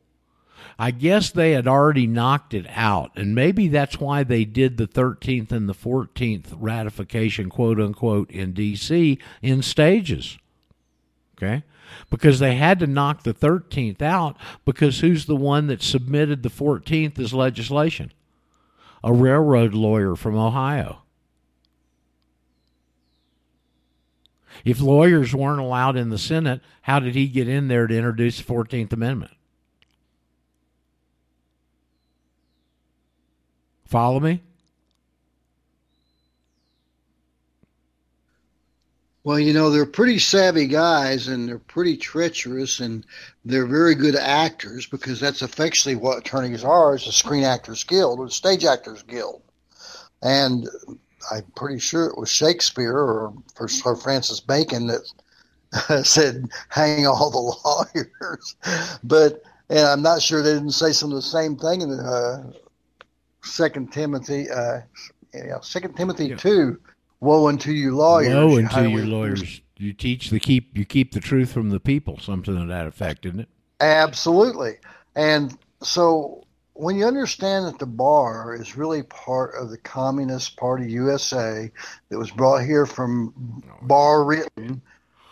[0.78, 4.88] I guess they had already knocked it out, and maybe that's why they did the
[4.88, 9.18] 13th and the 14th ratification, quote unquote, in D.C.
[9.42, 10.38] in stages.
[11.38, 11.64] Okay?
[12.10, 16.50] Because they had to knock the 13th out because who's the one that submitted the
[16.50, 18.12] 14th as legislation?
[19.04, 21.02] A railroad lawyer from Ohio.
[24.64, 28.38] If lawyers weren't allowed in the Senate, how did he get in there to introduce
[28.38, 29.32] the 14th Amendment?
[33.86, 34.42] Follow me?
[39.26, 43.04] Well, you know, they're pretty savvy guys and they're pretty treacherous and
[43.44, 48.20] they're very good actors because that's effectively what attorneys are is a screen actors guild
[48.20, 49.42] or the stage actors guild.
[50.22, 50.70] And
[51.32, 53.34] I'm pretty sure it was Shakespeare or,
[53.68, 58.56] Sir Francis Bacon that said, hang all the lawyers.
[59.04, 59.42] But,
[59.72, 62.52] and I'm not sure they didn't say some of the same thing in the uh,
[63.42, 64.82] Second Timothy, uh,
[65.64, 66.36] Second Timothy yeah.
[66.36, 66.80] 2
[67.26, 68.36] Woe unto you lawyers!
[68.36, 69.62] Woe unto you lawyers!
[69.78, 72.20] You teach the keep you keep the truth from the people.
[72.20, 73.50] Something to that effect, isn't it?
[73.82, 74.76] Absolutely.
[75.16, 80.92] And so when you understand that the bar is really part of the Communist Party
[80.92, 81.72] USA
[82.10, 84.80] that was brought here from Bar Written,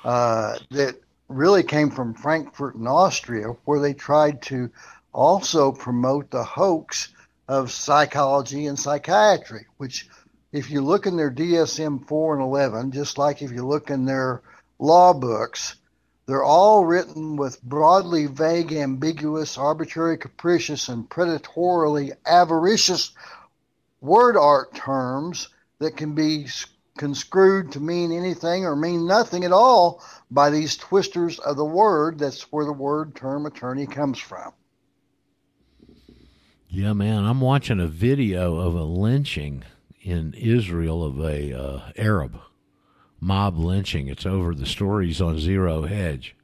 [0.03, 0.95] uh, that
[1.27, 4.67] really came from Frankfurt in Austria, where they tried to
[5.13, 7.09] also promote the hoax
[7.47, 10.07] of psychology and psychiatry, which
[10.53, 14.05] if you look in their DSM 4 and 11, just like if you look in
[14.05, 14.43] their
[14.77, 15.75] law books,
[16.27, 23.11] they're all written with broadly vague, ambiguous, arbitrary, capricious, and predatorily avaricious
[23.99, 25.49] word art terms
[25.79, 26.47] that can be
[26.97, 32.19] construed to mean anything or mean nothing at all by these twisters of the word.
[32.19, 34.53] That's where the word term attorney comes from.
[36.69, 39.63] Yeah, man, I'm watching a video of a lynching
[40.03, 42.39] in Israel of a uh, Arab
[43.19, 44.07] mob lynching.
[44.07, 46.35] It's over the stories on Zero Hedge.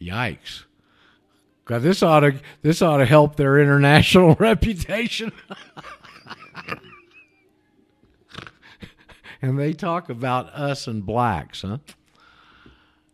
[0.00, 0.64] Yikes!
[1.64, 5.32] God, this ought to this ought to help their international reputation.
[9.42, 11.78] and they talk about us and blacks, huh?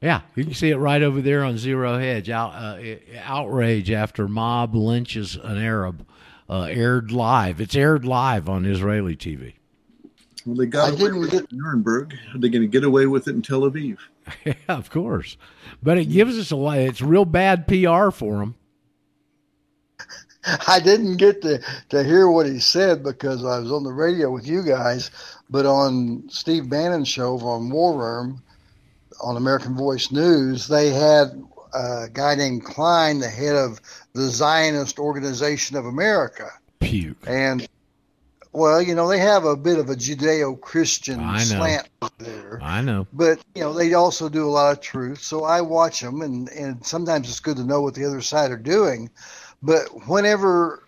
[0.03, 2.29] Yeah, you can see it right over there on Zero Hedge.
[2.29, 2.83] Out, uh,
[3.23, 6.05] outrage after mob lynches an Arab
[6.53, 7.63] uh, aired live.
[7.63, 9.55] It's aired live on Israeli TV.
[10.45, 11.45] Well, they got I away with get...
[11.45, 12.15] it in Nuremberg.
[12.35, 13.97] Are they going to get away with it in Tel Aviv?
[14.45, 15.39] yeah, of course.
[15.83, 16.79] But it gives us a lot.
[16.79, 18.55] It's real bad PR for them.
[20.69, 24.31] I didn't get to, to hear what he said because I was on the radio
[24.31, 25.11] with you guys,
[25.49, 28.43] but on Steve Bannon's show on War Room
[29.23, 31.43] on American Voice News, they had
[31.75, 33.81] a guy named Klein, the head of
[34.13, 36.51] the Zionist Organization of America.
[36.81, 37.25] Puke.
[37.27, 37.67] And
[38.53, 41.89] well, you know, they have a bit of a Judeo-Christian slant
[42.19, 42.59] there.
[42.63, 43.07] I know.
[43.13, 45.23] But you know, they also do a lot of truth.
[45.23, 48.51] So I watch them, and and sometimes it's good to know what the other side
[48.51, 49.09] are doing.
[49.63, 50.83] But whenever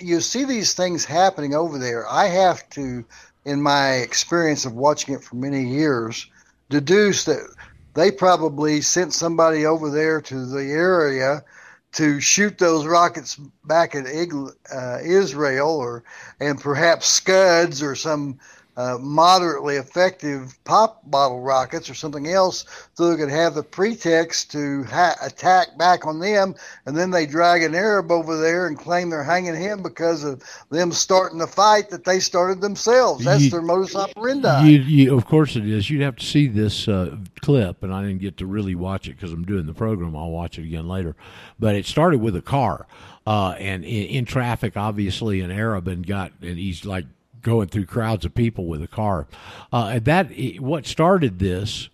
[0.00, 3.04] you see these things happening over there, I have to,
[3.44, 6.26] in my experience of watching it for many years,
[6.70, 7.46] deduce that
[7.94, 11.44] they probably sent somebody over there to the area
[11.92, 16.04] to shoot those rockets back at uh, Israel, or
[16.40, 18.38] and perhaps Scuds or some
[18.76, 24.50] uh, moderately effective pop bottle rockets or something else, so they could have the pretext
[24.50, 26.54] to ha- attack back on them,
[26.86, 30.42] and then they drag an Arab over there and claim they're hanging him because of
[30.70, 33.24] them starting the fight that they started themselves.
[33.24, 34.62] That's You- their modus operandi.
[34.68, 35.90] You, you, of course it is.
[35.90, 39.16] You'd have to see this uh, clip, and I didn't get to really watch it
[39.16, 40.16] because I'm doing the program.
[40.16, 41.14] I'll watch it again later.
[41.58, 42.86] But it started with a car,
[43.26, 47.04] uh, and in, in traffic, obviously, an Arab, and got and he's like
[47.42, 49.26] going through crowds of people with a car.
[49.72, 51.88] Uh, that what started this,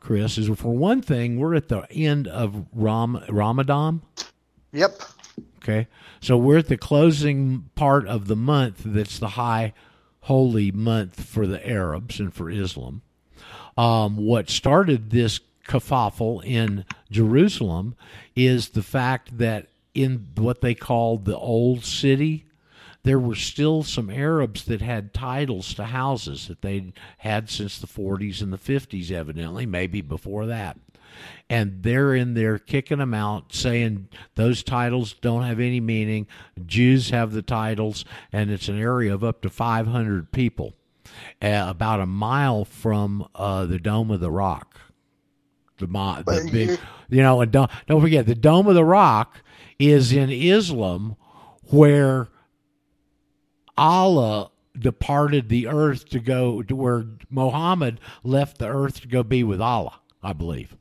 [0.00, 4.02] Chris, is for one thing, we're at the end of Ram, Ramadan.
[4.72, 5.00] Yep.
[5.62, 5.88] Okay.
[6.20, 9.72] So we're at the closing part of the month that's the high
[10.20, 13.02] holy month for the Arabs and for Islam.
[13.76, 17.94] Um, what started this kerfuffle in Jerusalem
[18.34, 22.45] is the fact that in what they called the old city,
[23.06, 27.86] there were still some Arabs that had titles to houses that they'd had since the
[27.86, 30.76] 40s and the 50s, evidently, maybe before that.
[31.48, 36.26] And they're in there kicking them out, saying those titles don't have any meaning.
[36.66, 40.74] Jews have the titles, and it's an area of up to 500 people,
[41.40, 44.80] uh, about a mile from uh, the Dome of the Rock.
[45.78, 46.78] The, mo- the big, you-
[47.08, 49.42] you know, and don't, don't forget the Dome of the Rock
[49.78, 51.14] is in Islam,
[51.70, 52.26] where
[53.76, 59.42] Allah departed the earth to go to where Muhammad left the earth to go be
[59.42, 60.76] with Allah, I believe.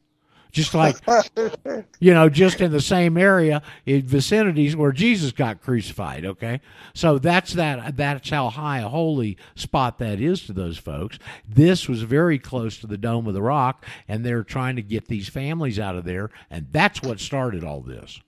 [0.52, 0.96] Just like
[2.00, 6.62] you know, just in the same area in vicinities where Jesus got crucified, okay?
[6.94, 11.20] So that's that that's how high a holy spot that is to those folks.
[11.46, 15.10] This was very close to the Dome of the Rock, and they're trying to get
[15.10, 18.22] these families out of there, and that's what started all this.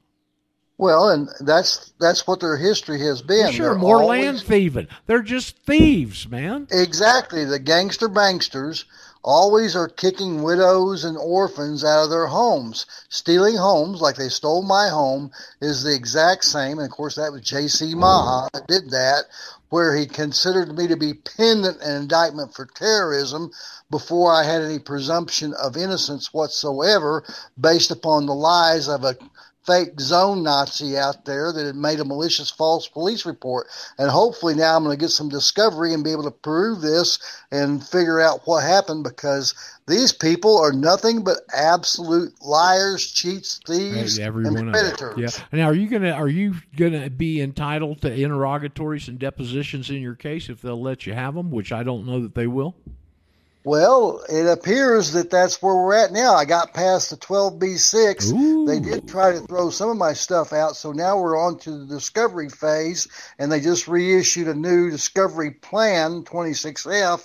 [0.79, 3.51] Well, and that's that's what their history has been.
[3.51, 4.87] sure, They're more always- land thieving.
[5.07, 6.67] They're just thieves, man.
[6.69, 7.45] Exactly.
[7.45, 8.83] The gangster banksters
[9.23, 12.85] always are kicking widows and orphans out of their homes.
[13.09, 15.31] Stealing homes, like they stole my home,
[15.61, 16.77] is the exact same.
[16.77, 17.95] And of course, that was J.C.
[17.95, 19.25] Maha that did that,
[19.69, 23.51] where he considered me to be pendant an indictment for terrorism
[23.89, 27.23] before I had any presumption of innocence whatsoever
[27.59, 29.17] based upon the lies of a
[29.67, 33.67] fake zone Nazi out there that had made a malicious false police report.
[33.99, 37.19] And hopefully now I'm going to get some discovery and be able to prove this
[37.51, 39.53] and figure out what happened because
[39.87, 45.17] these people are nothing but absolute liars, cheats, thieves, and predators.
[45.17, 45.29] Yeah.
[45.51, 50.15] Now, are you gonna are you gonna be entitled to interrogatories and depositions in your
[50.15, 51.51] case if they'll let you have them?
[51.51, 52.75] Which I don't know that they will.
[53.67, 56.35] Well, it appears that that's where we're at now.
[56.35, 58.31] I got past the 12B6.
[58.31, 58.65] Ooh.
[58.65, 61.79] They did try to throw some of my stuff out, so now we're on to
[61.79, 67.21] the discovery phase, and they just reissued a new discovery plan, 26F,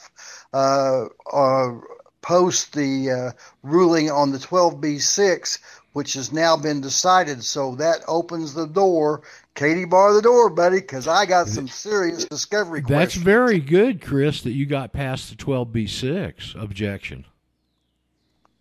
[0.52, 1.80] uh, uh,
[2.22, 3.30] post the uh,
[3.62, 5.60] ruling on the 12B6,
[5.92, 7.44] which has now been decided.
[7.44, 9.22] So that opens the door.
[9.54, 13.24] Katie, bar the door, buddy, because I got some serious discovery That's questions.
[13.24, 17.26] very good, Chris, that you got past the twelve B six objection.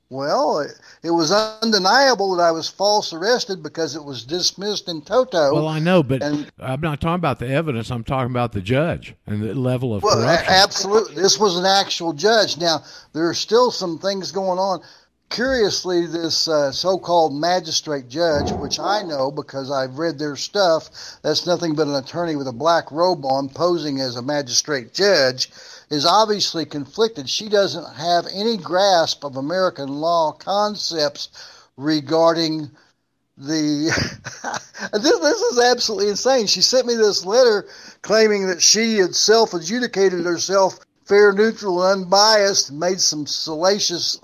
[0.09, 0.71] Well, it,
[1.03, 5.53] it was undeniable that I was false arrested because it was dismissed in toto.
[5.55, 7.89] Well, I know, but and- I'm not talking about the evidence.
[7.89, 10.53] I'm talking about the judge and the level of Well, corruption.
[10.53, 11.15] absolutely.
[11.15, 12.57] This was an actual judge.
[12.57, 14.81] Now, there are still some things going on.
[15.31, 20.89] Curiously, this uh, so called magistrate judge, which I know because I've read their stuff,
[21.21, 25.49] that's nothing but an attorney with a black robe on posing as a magistrate judge,
[25.89, 27.29] is obviously conflicted.
[27.29, 31.29] She doesn't have any grasp of American law concepts
[31.77, 32.69] regarding
[33.37, 33.85] the
[34.91, 36.47] this, this is absolutely insane.
[36.47, 37.67] She sent me this letter
[38.01, 44.19] claiming that she had self adjudicated herself fair, neutral, unbiased, made some salacious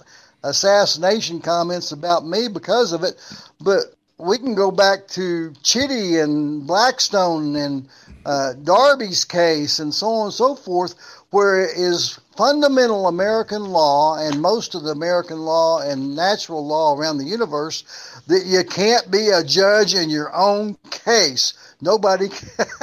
[0.50, 3.16] assassination comments about me because of it.
[3.60, 7.88] But we can go back to Chitty and Blackstone and
[8.26, 10.96] uh, Darby's case and so on and so forth,
[11.30, 16.96] where it is fundamental American law and most of the American law and natural law
[16.96, 17.84] around the universe
[18.28, 21.54] that you can't be a judge in your own case.
[21.82, 22.30] Nobody,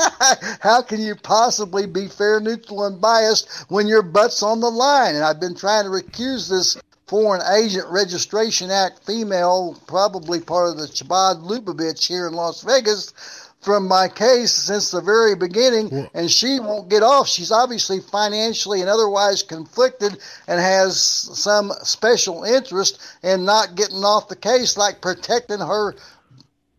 [0.60, 5.14] how can you possibly be fair, neutral, and biased when your butt's on the line?
[5.16, 10.78] And I've been trying to recuse this Foreign Agent Registration Act female, probably part of
[10.78, 13.12] the Chabad Lubavitch here in Las Vegas,
[13.60, 17.26] from my case since the very beginning, and she won't get off.
[17.28, 24.28] She's obviously financially and otherwise conflicted and has some special interest in not getting off
[24.28, 25.94] the case, like protecting her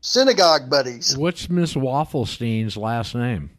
[0.02, 1.18] synagogue buddies.
[1.18, 3.50] What's Miss Wafflestein's last name?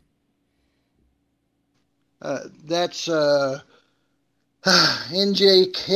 [2.23, 3.61] Uh, that's uh,
[5.13, 5.89] NJK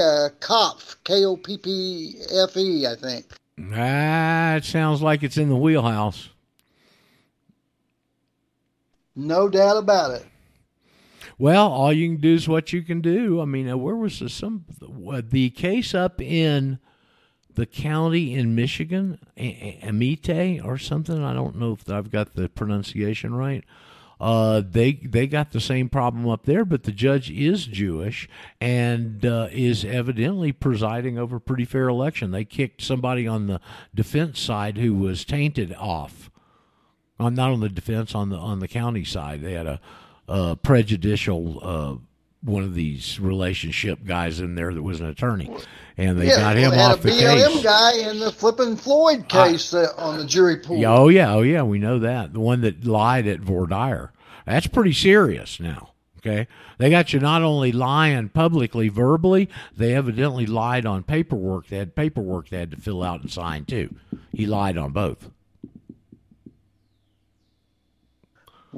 [0.00, 3.26] uh, Kopf, K O P P F E, I think.
[3.74, 6.30] Ah, it sounds like it's in the wheelhouse.
[9.14, 10.26] No doubt about it.
[11.38, 13.42] Well, all you can do is what you can do.
[13.42, 14.64] I mean, uh, where was the, some
[15.30, 16.78] the case up in
[17.52, 21.22] the county in Michigan, Amite or something?
[21.22, 23.64] I don't know if I've got the pronunciation right.
[24.20, 28.28] Uh, they they got the same problem up there, but the judge is Jewish
[28.60, 32.32] and uh, is evidently presiding over a pretty fair election.
[32.32, 33.60] They kicked somebody on the
[33.94, 36.30] defense side who was tainted off.
[37.20, 39.40] On not on the defense on the on the county side.
[39.40, 39.80] They had a,
[40.26, 42.07] a prejudicial uh,
[42.48, 45.54] one of these relationship guys in there that was an attorney,
[45.96, 47.62] and they yeah, got him off the BLM case.
[47.62, 50.78] guy in the flipping Floyd case uh, on the jury pool.
[50.78, 52.32] Yeah, Oh yeah, oh yeah, we know that.
[52.32, 54.12] The one that lied at voir dire.
[54.46, 55.90] That's pretty serious now.
[56.18, 56.48] Okay.
[56.78, 61.68] They got you not only lying publicly, verbally, they evidently lied on paperwork.
[61.68, 63.94] They had paperwork they had to fill out and sign too.
[64.32, 65.30] He lied on both.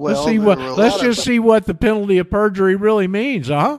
[0.01, 3.79] Well, let's see what let's just see what the penalty of perjury really means, huh?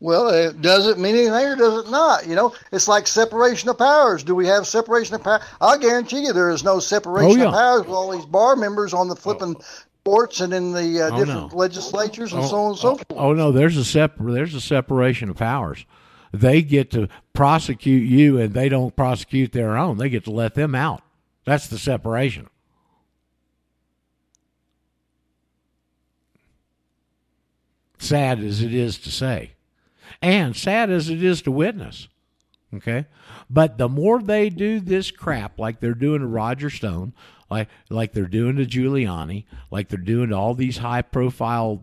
[0.00, 2.26] Well, it does it mean anything or does it not?
[2.26, 4.22] You know, it's like separation of powers.
[4.22, 5.40] Do we have separation of power?
[5.60, 7.48] I'll guarantee you there is no separation Oh, yeah.
[7.48, 9.56] of powers with all these bar members on the flipping
[10.04, 11.58] courts and in the uh, Oh, different no.
[11.58, 13.06] legislatures and Oh, so on and so oh, forth.
[13.10, 15.84] Oh no, there's a sep- there's a separation of powers.
[16.32, 19.96] They get to prosecute you, and they don't prosecute their own.
[19.98, 21.02] They get to let them out.
[21.44, 22.48] That's the separation.
[27.98, 29.52] Sad as it is to say,
[30.22, 32.08] and sad as it is to witness.
[32.74, 33.06] Okay,
[33.48, 37.12] but the more they do this crap, like they're doing to Roger Stone,
[37.50, 41.82] like like they're doing to Giuliani, like they're doing to all these high profile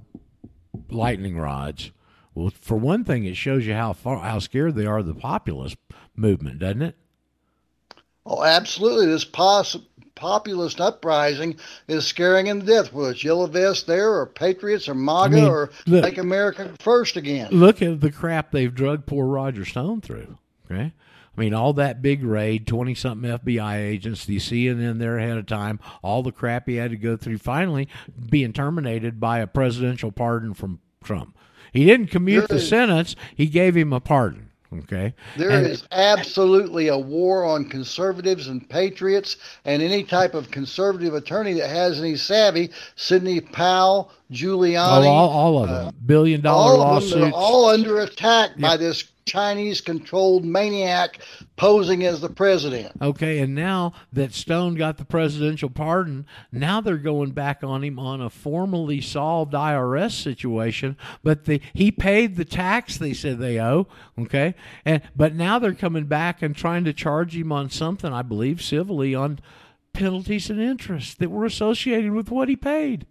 [0.89, 1.91] lightning rods.
[2.33, 5.13] Well, for one thing, it shows you how far how scared they are of the
[5.13, 5.77] populist
[6.15, 6.95] movement, doesn't it?
[8.25, 9.07] Oh, absolutely.
[9.07, 9.77] This pos-
[10.15, 14.95] populist uprising is scaring them to death, whether it's Yellow Vest there or Patriots or
[14.95, 17.49] MAGA mean, or look- Make America First again.
[17.51, 20.37] Look at the crap they've drug poor Roger Stone through.
[20.71, 20.93] Okay.
[21.37, 25.45] I mean, all that big raid, 20 something FBI agents, the CNN there ahead of
[25.45, 27.89] time, all the crap he had to go through, finally
[28.29, 31.37] being terminated by a presidential pardon from Trump.
[31.73, 34.44] He didn't commute the sentence, he gave him a pardon.
[34.84, 35.14] Okay.
[35.38, 41.14] There And- is absolutely a war on conservatives and patriots, and any type of conservative
[41.14, 42.72] attorney that has any savvy.
[42.95, 45.88] Sidney Powell, Giuliani, Oh, all, all of them.
[45.88, 47.35] Uh, Billion dollar all of them, lawsuits.
[47.35, 51.19] all under attack by this Chinese-controlled maniac
[51.56, 52.91] posing as the president.
[53.02, 57.97] Okay, and now that Stone got the presidential pardon, now they're going back on him
[57.97, 60.95] on a formally solved IRS situation.
[61.23, 63.88] But the, he paid the tax they said they owe.
[64.19, 64.53] Okay,
[64.85, 68.61] and but now they're coming back and trying to charge him on something I believe
[68.61, 69.39] civilly on
[69.93, 73.07] penalties and interest that were associated with what he paid.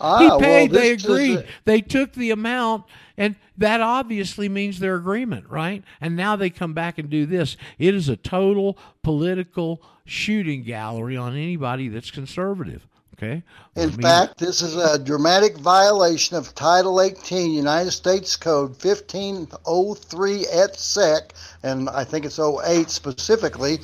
[0.00, 0.70] Ah, he well, paid.
[0.70, 1.38] they agreed.
[1.38, 2.84] a- they took the amount,
[3.16, 5.82] and that obviously means their agreement, right?
[6.00, 7.56] And now they come back and do this.
[7.78, 12.86] It is a total political shooting gallery on anybody that's conservative.
[13.20, 13.42] Okay.
[13.74, 18.70] In I mean, fact, this is a dramatic violation of Title 18 United States Code
[18.80, 21.34] 1503 et seq,
[21.64, 23.80] and I think it's 08 specifically,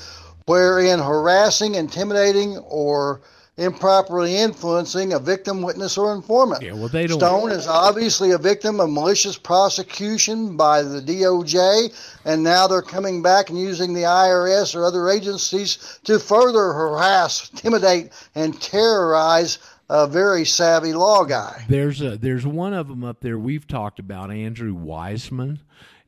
[0.47, 3.23] wherein harassing, intimidating, or
[3.57, 6.63] improperly influencing a victim, witness, or informant.
[6.63, 11.93] Yeah, well, they don't- Stone is obviously a victim of malicious prosecution by the DOJ,
[12.25, 17.51] and now they're coming back and using the IRS or other agencies to further harass,
[17.53, 19.59] intimidate, and terrorize
[19.91, 21.65] a very savvy law guy.
[21.69, 25.59] There's a there's one of them up there we've talked about Andrew Weissmann.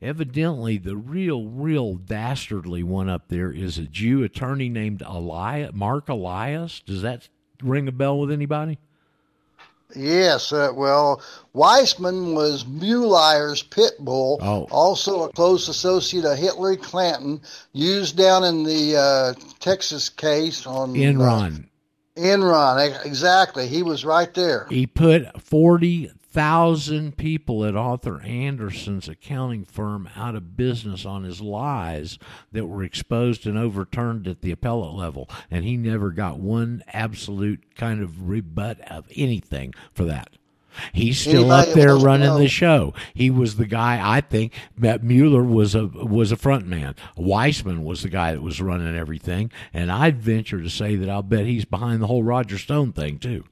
[0.01, 6.07] Evidently, the real, real dastardly one up there is a Jew attorney named Elias, Mark
[6.09, 6.81] Elias.
[6.85, 7.29] Does that
[7.61, 8.77] ring a bell with anybody?
[9.95, 11.21] Yes, uh, well,
[11.55, 14.67] Weissmann was Mueller's pit bull, Oh.
[14.69, 17.39] also a close associate of Hillary Clinton,
[17.71, 21.65] used down in the uh, Texas case on uh, Enron.
[22.17, 23.67] Enron, e- exactly.
[23.67, 24.67] He was right there.
[24.69, 25.23] He put
[26.37, 32.19] 40,000 people at Arthur Andersen's accounting firm out of business on his lies
[32.51, 35.27] that were exposed and overturned at the appellate level.
[35.49, 40.29] And he never got one absolute kind of rebut of anything for that.
[40.93, 42.37] He's still Anybody up there running know?
[42.37, 42.93] the show.
[43.15, 46.93] He was the guy I think that Mueller was a was a front man.
[47.17, 51.23] Weissmann was the guy that was running everything, and I'd venture to say that I'll
[51.23, 53.43] bet he's behind the whole Roger Stone thing too.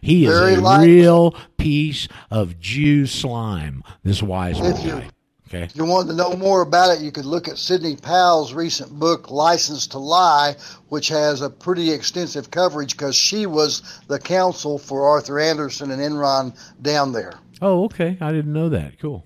[0.00, 0.96] He is Very a likely.
[1.00, 3.82] real piece of Jew slime.
[4.02, 5.08] This Weissmann If guy.
[5.48, 5.64] Okay.
[5.64, 8.90] If you wanted to know more about it, you could look at Sidney Powell's recent
[8.90, 10.56] book, Licensed to Lie,
[10.88, 16.00] which has a pretty extensive coverage because she was the counsel for Arthur Andersen and
[16.02, 17.34] Enron down there.
[17.62, 18.16] Oh, okay.
[18.20, 18.98] I didn't know that.
[18.98, 19.24] Cool.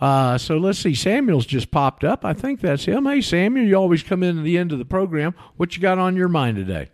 [0.00, 0.94] Uh, so let's see.
[0.94, 2.24] Samuel's just popped up.
[2.24, 3.06] I think that's him.
[3.06, 5.34] Hey, Samuel, you always come in at the end of the program.
[5.56, 6.90] What you got on your mind today?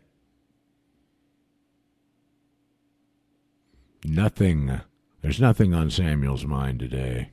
[4.04, 4.80] Nothing.
[5.20, 7.30] There's nothing on Samuel's mind today.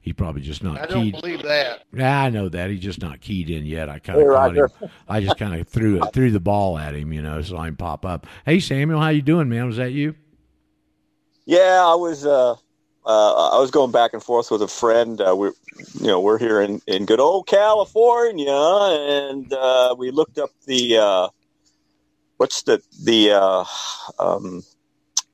[0.00, 1.20] He probably just not I don't keyed.
[1.20, 1.84] believe that.
[1.92, 3.88] Yeah, I know that he's just not keyed in yet.
[3.88, 4.90] I kind of caught him.
[5.08, 7.76] I just kind of threw it, threw the ball at him, you know, saw him
[7.76, 8.26] pop up.
[8.44, 9.66] Hey, Samuel, how you doing, man?
[9.66, 10.14] Was that you?
[11.46, 12.26] Yeah, I was.
[12.26, 12.52] Uh,
[13.04, 15.20] uh, I was going back and forth with a friend.
[15.20, 15.52] Uh, we're,
[15.94, 20.98] you know, we're here in, in good old California, and uh, we looked up the
[20.98, 21.28] uh,
[22.36, 23.64] what's the the uh,
[24.20, 24.62] um,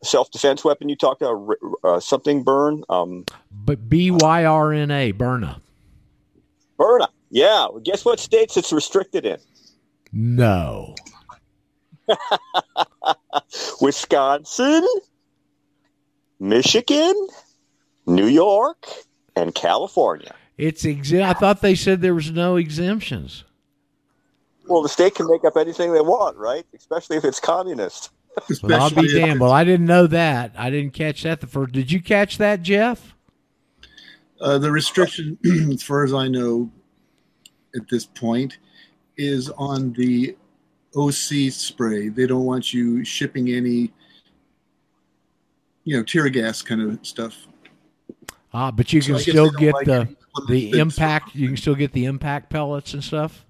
[0.02, 1.56] self defense weapon you talked about?
[1.84, 2.84] Uh, something burn.
[2.88, 5.60] Um, But B Y R N A, Byrna.
[6.78, 7.08] Byrna.
[7.30, 7.66] Yeah.
[7.68, 9.38] Well, guess what states it's restricted in?
[10.12, 10.94] No.
[13.80, 14.86] Wisconsin,
[16.40, 17.28] Michigan,
[18.06, 18.86] New York,
[19.36, 20.34] and California.
[20.56, 23.44] It's exa- I thought they said there was no exemptions.
[24.66, 26.64] Well, the state can make up anything they want, right?
[26.74, 28.10] Especially if it's communist.
[28.62, 29.40] Well, I'll be damned.
[29.40, 30.52] Well, I didn't know that.
[30.56, 31.72] I didn't catch that the first.
[31.72, 33.14] Did you catch that, Jeff?
[34.40, 35.38] Uh, the restriction,
[35.72, 36.70] as far as I know,
[37.74, 38.58] at this point,
[39.16, 40.36] is on the
[40.96, 42.08] OC spray.
[42.08, 43.92] They don't want you shipping any,
[45.84, 47.46] you know, tear gas kind of stuff.
[48.54, 50.16] Ah, but you So can I still get like the
[50.46, 51.34] the impact.
[51.34, 53.44] You can still get the impact pellets and stuff.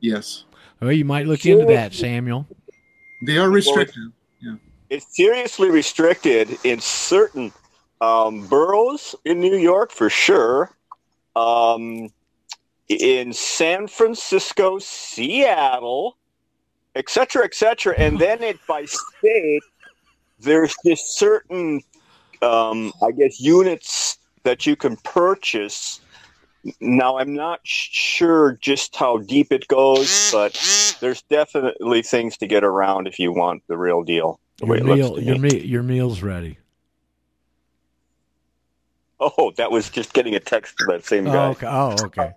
[0.00, 0.44] Yes,
[0.80, 2.46] Well, you might look into that, Samuel.
[3.22, 4.12] They are restricted.
[4.88, 7.52] It's seriously restricted in certain
[8.00, 10.70] um, boroughs in New York, for sure.
[11.34, 12.10] Um,
[12.88, 16.16] in San Francisco, Seattle,
[16.94, 17.94] et cetera, et cetera.
[17.96, 19.62] And then it by state,
[20.38, 21.82] there's this certain,
[22.42, 26.00] um, I guess, units that you can purchase.
[26.80, 32.64] Now, I'm not sure just how deep it goes, but there's definitely things to get
[32.64, 34.40] around if you want the real deal.
[34.58, 35.50] The Your meal, your me.
[35.50, 36.58] me, your meal's ready.
[39.20, 41.46] Oh, that was just getting a text from that same Oh, guy.
[41.50, 41.66] okay.
[41.66, 42.32] Oh, okay.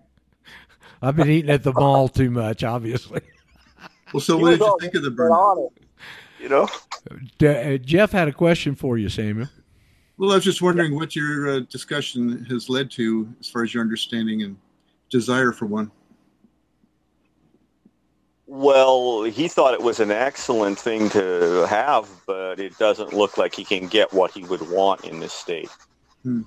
[1.02, 3.22] I've been eating at the mall too much, obviously.
[4.14, 5.32] Well, so He what did you think of the right burn?
[5.32, 5.84] on it,
[6.42, 6.68] You know,
[7.38, 9.48] D- uh, Jeff had a question for you, Samuel.
[10.20, 13.74] Well, I was just wondering what your uh, discussion has led to as far as
[13.74, 14.58] your understanding and
[15.10, 15.92] desire for one.
[18.46, 23.54] well, he thought it was an excellent thing to have, but it doesn't look like
[23.54, 25.70] he can get what he would want in this state.
[26.24, 26.42] Hmm.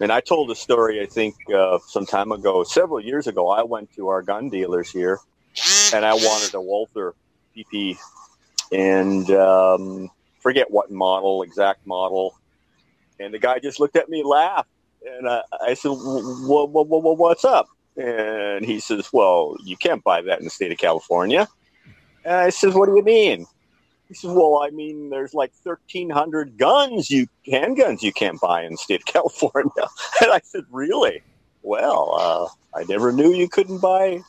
[0.00, 3.48] And I told a story, I think, uh, some time ago, several years ago.
[3.48, 5.20] I went to our gun dealers here,
[5.94, 7.14] and I wanted a Walther
[7.56, 7.96] PP,
[8.72, 10.10] and um,
[10.40, 12.36] forget what model, exact model.
[13.22, 14.68] And the guy just looked at me, laughed,
[15.06, 19.76] and I, I said, "Wha- wha- wha- wha- "What's up?" And he says, "Well, you
[19.76, 21.46] can't buy that in the state of California."
[22.24, 23.46] And I says, "What do you mean?"
[24.08, 28.72] He says, "Well, I mean, there's like 1,300 guns you handguns you can't buy in
[28.72, 29.86] the state of California."
[30.20, 31.22] And I said, "Really?
[31.62, 32.16] Well,
[32.74, 34.20] uh, I never knew you couldn't buy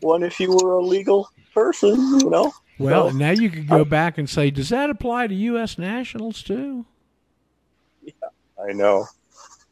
[0.00, 1.96] one if you were a legal person.
[2.20, 5.34] You know." Well, So- now you could go back and say, does that apply to
[5.34, 5.76] U.S.
[5.76, 6.86] nationals too?
[8.68, 9.06] I know.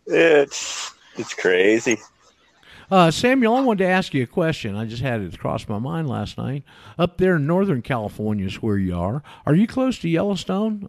[0.07, 1.99] It's it's crazy.
[2.91, 4.75] Uh, Samuel, I wanted to ask you a question.
[4.75, 6.65] I just had it cross my mind last night.
[6.99, 9.23] Up there in Northern California is where you are.
[9.45, 10.89] Are you close to Yellowstone?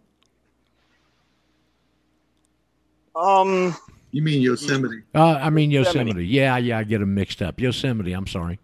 [3.15, 3.75] Um,
[4.11, 5.01] You mean Yosemite?
[5.13, 6.09] Uh, I mean Yosemite.
[6.11, 6.27] Yosemite.
[6.27, 7.59] Yeah, yeah, I get them mixed up.
[7.59, 8.13] Yosemite.
[8.13, 8.59] I'm sorry.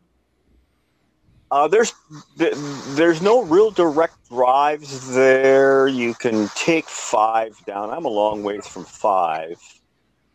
[1.52, 1.94] Uh, there's
[2.38, 5.88] there's no real direct drives there.
[5.88, 7.92] You can take five down.
[7.92, 9.58] I'm a long ways from five,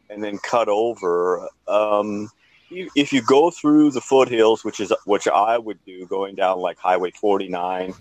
[0.09, 1.49] and then cut over.
[1.66, 2.31] Um,
[2.70, 6.78] if you go through the foothills, which is which I would do, going down like
[6.78, 7.93] Highway 49,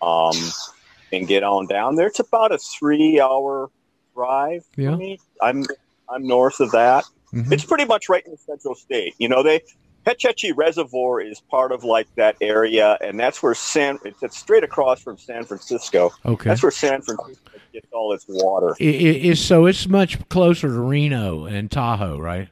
[0.00, 0.36] um,
[1.12, 3.70] and get on down there, it's about a three-hour
[4.14, 4.64] drive.
[4.76, 4.94] Yeah.
[4.94, 5.18] me.
[5.42, 5.64] I'm
[6.08, 7.04] I'm north of that.
[7.32, 7.50] Mhm.
[7.50, 9.14] It's pretty much right in the central state.
[9.18, 9.60] You know, they
[10.04, 13.98] Hetch Hetchy Reservoir is part of like that area, and that's where San.
[14.04, 16.10] It's, straight across from San Francisco.
[16.26, 16.50] Okay.
[16.50, 18.76] That's where San Francisco gets all its water.
[18.78, 22.48] It, it, it's so it's much closer to Reno and Tahoe, right?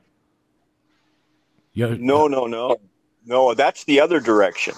[1.74, 1.96] Yeah.
[1.98, 2.76] No, no, no,
[3.26, 3.54] no.
[3.54, 4.74] That's the other direction.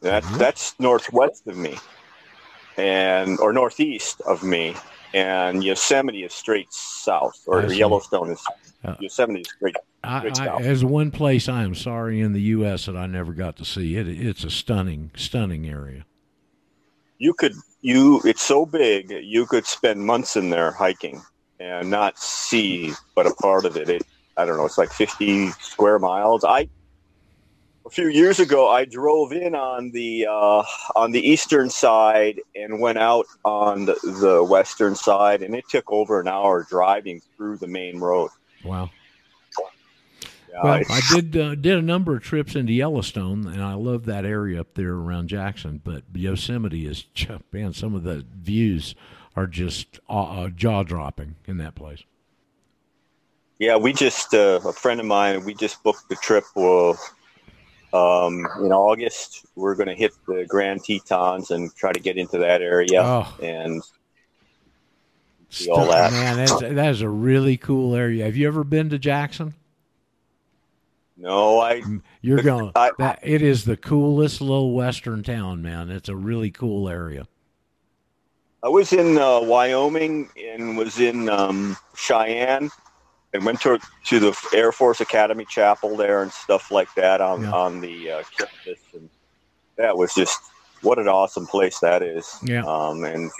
[0.00, 0.38] That's Mhm.
[0.38, 1.76] that's northwest of me,
[2.76, 4.74] and or northeast of me,
[5.14, 8.44] and Yosemite is straight south, or Yellowstone is
[9.00, 9.76] Is straight.
[10.04, 12.86] I, I, as one place I am sorry in the U.S.
[12.86, 14.08] that I never got to see it.
[14.08, 16.04] It's a stunning, stunning area.
[17.18, 21.22] you could you it's so big you could spend months in there hiking
[21.60, 24.02] and not see but a part of it it
[24.36, 26.68] i don't know it's like 50 square miles i
[27.86, 30.64] a few years ago i drove in on the uh,
[30.96, 35.90] on the eastern side and went out on the, the western side and it took
[35.92, 38.30] over an hour driving through the main road
[38.64, 38.90] Wow.
[40.52, 44.04] Yeah, Well, I did uh, did a number of trips into Yellowstone, and I love
[44.04, 45.80] that area up there around Jackson.
[45.82, 47.06] But Yosemite is,
[47.52, 48.94] man, some of the views
[49.34, 52.02] are just uh, jaw dropping in that place.
[53.58, 55.44] Yeah, we just uh, a friend of mine.
[55.44, 56.44] We just booked the trip.
[56.54, 56.98] Well,
[57.94, 62.38] um, in August, we're going to hit the Grand Tetons and try to get into
[62.38, 63.36] that area Oh.
[63.42, 63.82] and
[65.52, 66.12] see all that.
[66.12, 68.24] Man, that's, that is a really cool area.
[68.24, 69.54] Have you ever been to Jackson?
[71.16, 71.82] No, I
[72.20, 72.72] You're going.
[72.76, 75.90] I- That it is the coolest little western town, man.
[75.90, 77.26] It's a really cool area.
[78.64, 82.70] I was in uh, Wyoming and was in um, Cheyenne
[83.34, 87.42] and went to to the Air Force Academy Chapel there and stuff like that on
[87.42, 87.50] Yeah.
[87.52, 89.08] on the uh, campus, and
[89.76, 90.40] that was just
[90.82, 92.38] what an awesome place that is.
[92.44, 92.62] Yeah.
[92.64, 93.30] um, and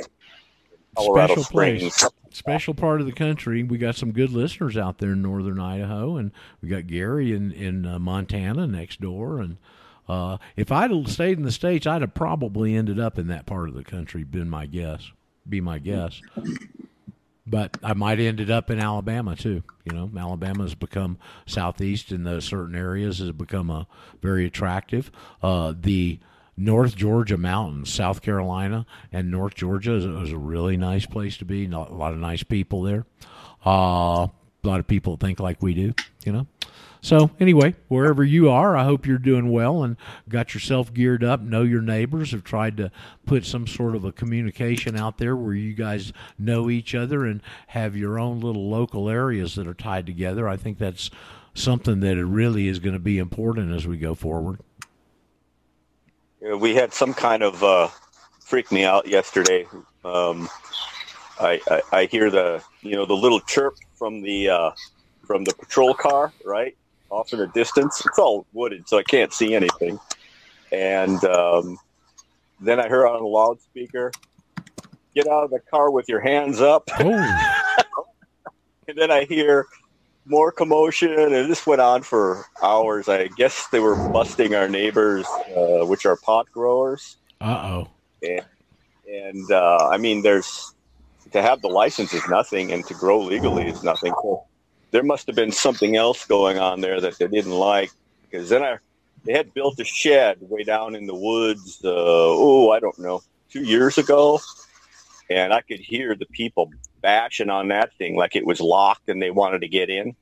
[0.97, 2.09] Colorado Special place.
[2.31, 3.63] Special part of the country.
[3.63, 6.33] We got some good listeners out there in northern Idaho, and
[6.63, 9.39] we got Gary in in uh, Montana next door.
[9.39, 9.59] And
[10.09, 13.47] uh, if I'd have stayed in the states, I'd have probably ended up in that
[13.47, 14.25] part of the country.
[14.25, 15.11] Been my guess.
[15.49, 16.21] Be my guess.
[17.47, 19.63] But I might have ended up in Alabama too.
[19.85, 23.87] You know, Alabama has become southeast in those certain areas has become a
[24.23, 25.11] very attractive.
[25.43, 26.21] Uh, the
[26.65, 31.45] North Georgia mountains, South Carolina and North Georgia is, is a really nice place to
[31.45, 31.65] be.
[31.67, 33.05] A lot of nice people there.
[33.67, 34.29] Uh,
[34.65, 35.95] a lot of people think like we do.
[36.25, 36.47] You know.
[37.01, 39.97] So anyway, wherever you are, I hope you're doing well and
[40.29, 41.41] got yourself geared up.
[41.41, 42.31] Know your neighbors.
[42.31, 42.93] Have tried to
[43.27, 47.43] put some sort of a communication out there where you guys know each other and
[47.69, 50.49] have your own little local areas that are tied together.
[50.49, 51.11] I think that's
[51.55, 54.61] something that really is going to be important as we go forward.
[56.43, 57.89] We had some kind of uh,
[58.41, 59.67] freak me out yesterday.
[60.05, 60.49] Um,
[61.39, 64.71] I, I I hear the you know the little chirp from the uh,
[65.25, 66.77] from the patrol car right
[67.11, 68.05] off in the distance.
[68.05, 70.01] It's all wooded, so I can't see anything.
[70.73, 71.79] And um,
[72.61, 74.11] then I heard on the loudspeaker,
[75.15, 76.89] "Get out of the car with your hands up."
[78.89, 79.67] And then I hear
[80.27, 83.09] more commotion, and this went on for hours.
[83.09, 85.27] I guess they were busting our neighbors,
[85.57, 87.17] uh, which are pot growers.
[87.41, 87.89] uh oh.
[88.23, 88.47] And,
[89.07, 90.75] and uh, I mean, there's
[91.33, 94.13] to have the license is nothing, and to grow legally is nothing.
[94.23, 94.45] So
[94.91, 97.91] there must have been something else going on there that they didn't like.
[98.31, 98.79] Because then I,
[99.25, 101.81] they had built a shed way down in the woods.
[101.85, 104.41] Uh, oh, I don't know, two years ago,
[105.31, 106.71] and I could hear the people
[107.03, 110.15] bashing on that thing like it was locked and they wanted to get in.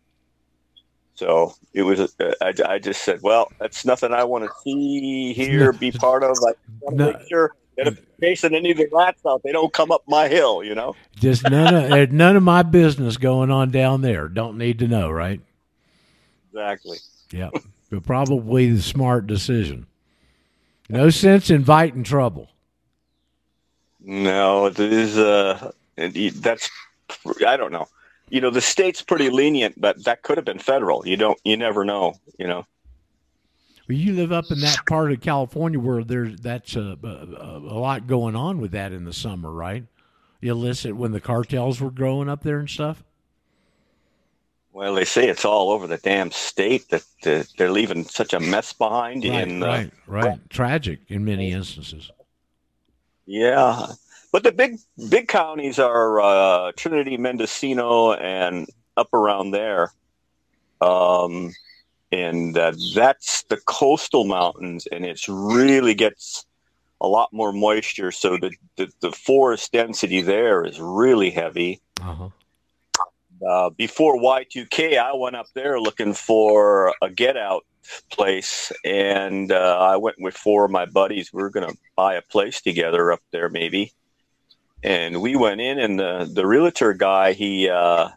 [1.15, 2.01] So it was.
[2.19, 6.23] Uh, I, I just said, "Well, that's nothing I want to see, hear, be part
[6.23, 6.31] of.
[6.31, 7.13] I want to No.
[7.13, 10.03] make sure that if they're chasing any of the rats out, they don't come up
[10.09, 10.65] my hill.
[10.65, 14.29] You know." Just none of none of my business going on down there.
[14.29, 15.43] Don't need to know, right?
[16.53, 16.97] Exactly.
[17.31, 17.51] Yeah,
[17.91, 19.87] but probably the smart decision.
[20.89, 22.49] No sense inviting trouble.
[24.01, 25.19] No, it is.
[25.19, 25.73] Uh,
[26.09, 26.71] that's.
[27.47, 27.89] I don't know.
[28.29, 31.07] You know, the state's pretty lenient, but that could have been federal.
[31.07, 31.39] You don't.
[31.45, 32.15] You never know.
[32.39, 32.67] You know.
[33.89, 37.79] Well, you live up in that part of California where there's that's a, a, a
[37.79, 39.85] lot going on with that in the summer, right?
[40.41, 43.03] You illicit when the cartels were growing up there and stuff.
[44.73, 48.39] Well, they say it's all over the damn state that uh, they're leaving such a
[48.39, 49.25] mess behind.
[49.25, 50.51] Right, in uh, right, right.
[50.51, 52.11] Tragic in many instances.
[53.27, 53.87] Yeah,
[54.33, 54.79] but the big
[55.09, 59.93] big counties are uh, Trinity, Mendocino, and up around there.
[60.81, 61.53] Um,
[62.13, 66.45] and uh, that's the coastal mountains, and it really gets
[67.01, 68.13] a lot more moisture.
[68.13, 71.81] So the the, the forest density there is really heavy.
[72.01, 72.29] Uh-huh.
[73.47, 77.65] Uh, before Y2K, I went up there looking for a get out
[78.11, 81.33] place, and uh, I went with four of my buddies.
[81.33, 83.93] We were going to buy a place together up there, maybe.
[84.83, 88.09] And we went in, and the the realtor guy he uh,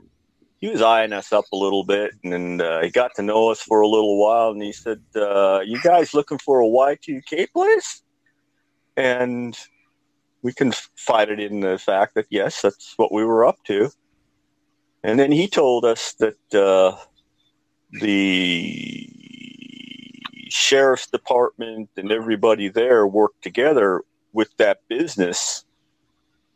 [0.59, 3.61] he was eyeing us up a little bit, and uh, he got to know us
[3.61, 8.01] for a little while, and he said, uh, "You guys looking for a Y2K place?"
[8.95, 9.57] And
[10.41, 13.89] we confided in the fact that yes, that's what we were up to.
[15.03, 16.95] And then he told us that uh,
[17.91, 19.09] the
[20.49, 25.65] sheriff's department and everybody there worked together with that business,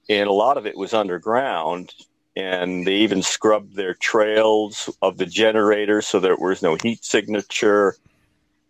[0.09, 1.93] and a lot of it was underground.
[2.35, 7.95] And they even scrubbed their trails of the generators so there was no heat signature.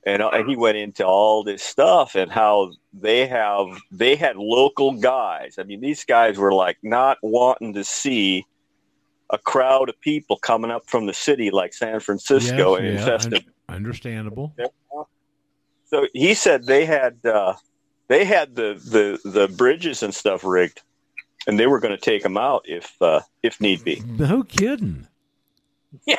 [0.06, 4.38] And, uh, and he went into all this stuff and how they have they had
[4.38, 5.56] local guys.
[5.60, 8.46] I mean, these guys were like not wanting to see
[9.30, 12.92] a crowd of people coming up from the city like San Francisco Yes, and yeah,
[13.00, 13.46] infesting.
[13.68, 14.56] un- understandable.
[15.88, 17.56] So he said they had uh,
[18.08, 20.82] they had the, the the bridges and stuff rigged,
[21.48, 24.04] and they were going to take them out if uh, if need be.
[24.06, 25.08] No kidding.
[26.06, 26.18] Yeah.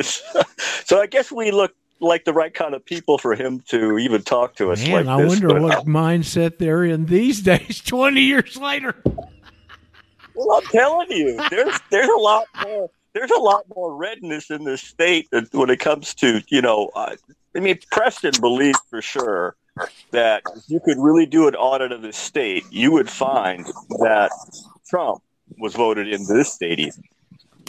[0.00, 4.22] so I guess we look like the right kind of people for him to even
[4.22, 5.40] talk to us Man, like I this.
[5.40, 8.94] wonder what mindset they're in these days, 20 years later.
[10.34, 14.62] Well, I'm telling you, there's there's a lot more there's a lot more redness in
[14.64, 16.90] this state when it comes to you know.
[16.94, 17.16] Uh,
[17.56, 19.56] I mean, Preston believes for sure
[20.10, 23.66] that you could really do an audit of this state, you would find
[24.00, 24.30] that
[24.88, 25.22] Trump
[25.58, 26.78] was voted into this state.
[26.78, 27.02] Even.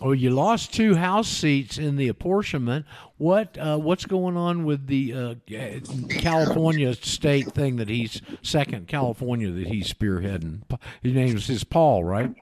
[0.01, 2.85] Oh, you lost two House seats in the apportionment.
[3.17, 5.35] What uh, what's going on with the uh,
[6.09, 10.61] California state thing that he's second California that he's spearheading?
[11.01, 12.33] His name is his Paul, right?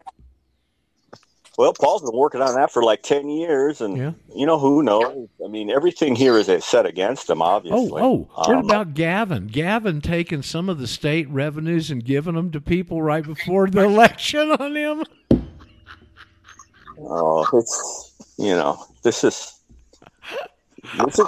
[1.57, 5.27] Well, Paul's been working on that for like ten years, and you know who knows?
[5.43, 7.41] I mean, everything here is set against him.
[7.41, 7.99] Obviously.
[7.99, 9.47] Oh, oh, what Um, about Gavin?
[9.47, 13.84] Gavin taking some of the state revenues and giving them to people right before the
[13.84, 15.03] election on him?
[16.99, 19.59] Oh, it's you know, this is
[21.05, 21.25] this is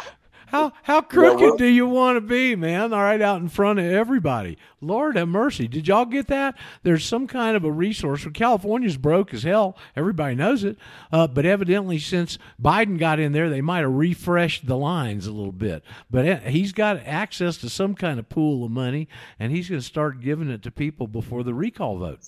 [0.49, 2.91] How how crooked do you want to be, man?
[2.91, 4.57] All right, out in front of everybody.
[4.81, 5.67] Lord have mercy.
[5.67, 6.57] Did y'all get that?
[6.81, 8.26] There's some kind of a resource.
[8.26, 9.77] Well, California's broke as hell.
[9.95, 10.77] Everybody knows it.
[11.11, 15.31] Uh, but evidently, since Biden got in there, they might have refreshed the lines a
[15.31, 15.84] little bit.
[16.09, 19.07] But uh, he's got access to some kind of pool of money,
[19.39, 22.19] and he's going to start giving it to people before the recall vote.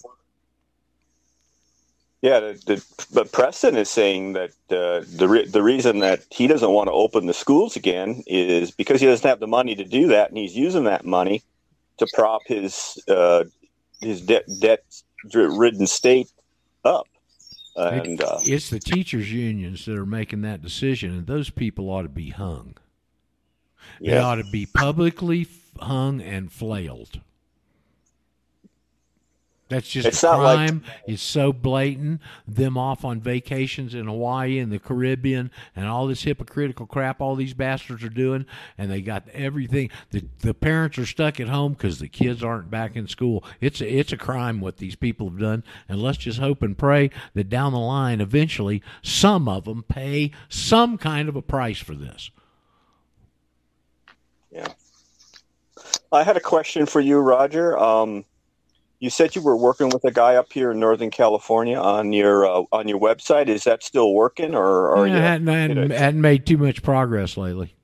[2.21, 6.45] Yeah, the, the, but Preston is saying that uh, the re- the reason that he
[6.45, 9.83] doesn't want to open the schools again is because he doesn't have the money to
[9.83, 11.41] do that, and he's using that money
[11.97, 13.45] to prop his uh,
[14.01, 14.83] his debt debt
[15.33, 16.31] ridden state
[16.85, 17.07] up.
[17.75, 22.03] And uh, it's the teachers' unions that are making that decision, and those people ought
[22.03, 22.75] to be hung.
[23.99, 25.47] They ought to be publicly
[25.79, 27.21] hung and flailed.
[29.71, 30.83] That's just It's not like- crime.
[31.07, 32.19] it's so blatant.
[32.45, 37.35] Them off on vacations in Hawaii and the Caribbean and all this hypocritical crap all
[37.35, 38.45] these bastards are doing,
[38.77, 39.89] and they got everything.
[40.09, 43.45] The the parents are stuck at home because the kids aren't back in school.
[43.61, 46.77] It's a, it's a crime what these people have done, and let's just hope and
[46.77, 51.79] pray that down the line, eventually, some of them pay some kind of a price
[51.79, 52.29] for this.
[54.51, 54.67] yeah,
[56.11, 57.77] I had a question for you, Roger.
[57.79, 58.25] Um,
[59.01, 62.45] you said you were working with a guy up here in Northern California on your
[62.45, 63.47] uh, on your website.
[63.47, 65.21] Is that still working, or are Yeah, you?
[65.21, 67.75] hadn't, hadn't, hadn't made too much progress lately.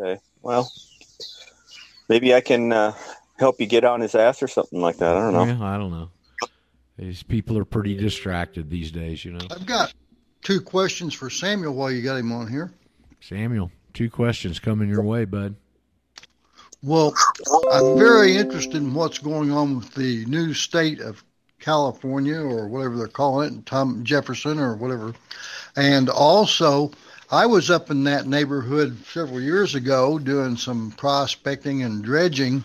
[0.00, 0.20] Okay.
[0.40, 0.72] Well,
[2.08, 2.94] maybe I can uh,
[3.38, 5.16] help you get on his ass or something like that.
[5.16, 5.44] I don't know.
[5.44, 6.10] Yeah, I don't know.
[6.96, 9.44] These people are pretty distracted these days, you know.
[9.50, 9.92] I've got
[10.42, 12.72] two questions for Samuel while you got him on here.
[13.20, 15.56] Samuel, two questions coming your way, bud.
[16.82, 17.14] Well,
[17.70, 21.22] I'm very interested in what's going on with the new state of
[21.60, 25.14] California or whatever they're calling it, Tom Jefferson or whatever.
[25.76, 26.90] And also,
[27.30, 32.64] I was up in that neighborhood several years ago doing some prospecting and dredging,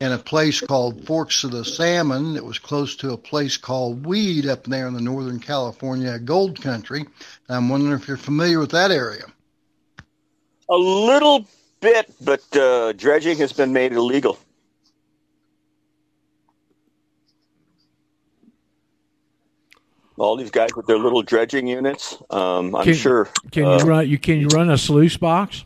[0.00, 4.06] in a place called Forks of the Salmon that was close to a place called
[4.06, 7.04] Weed up there in the Northern California gold country.
[7.48, 9.24] I'm wondering if you're familiar with that area.
[10.70, 11.46] A little
[11.80, 14.38] bit, but uh, dredging has been made illegal.
[20.16, 23.28] All these guys with their little dredging units, um, I'm Can- sure.
[23.52, 24.08] Can uh, you run?
[24.08, 25.64] You can you run a sluice box?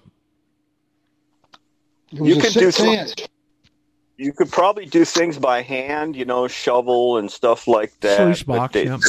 [2.10, 3.26] You a could do six some-
[4.18, 8.18] You could probably do things by hand, you know, shovel and stuff like that.
[8.18, 9.01] Sluice box, they, yep.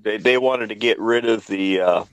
[0.00, 2.04] they they wanted to get rid of the uh,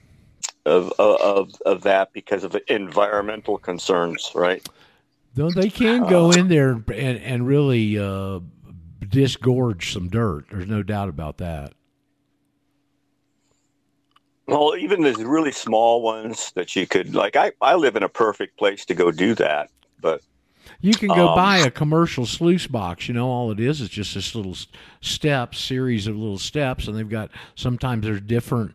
[0.65, 4.65] of, of of that because of environmental concerns, right?
[5.33, 8.39] Though they can go in there and and really uh,
[9.07, 10.45] disgorge some dirt.
[10.51, 11.73] There's no doubt about that.
[14.47, 18.09] Well, even the really small ones that you could like, I I live in a
[18.09, 19.69] perfect place to go do that,
[19.99, 20.21] but
[20.81, 23.07] You can go Um, buy a commercial sluice box.
[23.07, 24.67] You know, all it is is just this little s-
[25.01, 28.73] steps, series of little steps, and they've got sometimes there's different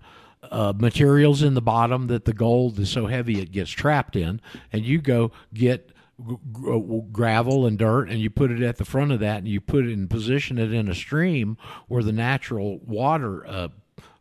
[0.51, 4.40] uh, materials in the bottom that the gold is so heavy it gets trapped in,
[4.73, 5.90] and you go get
[6.27, 9.60] g- gravel and dirt and you put it at the front of that and you
[9.60, 11.56] put it and position it in a stream
[11.89, 13.68] where the natural water uh,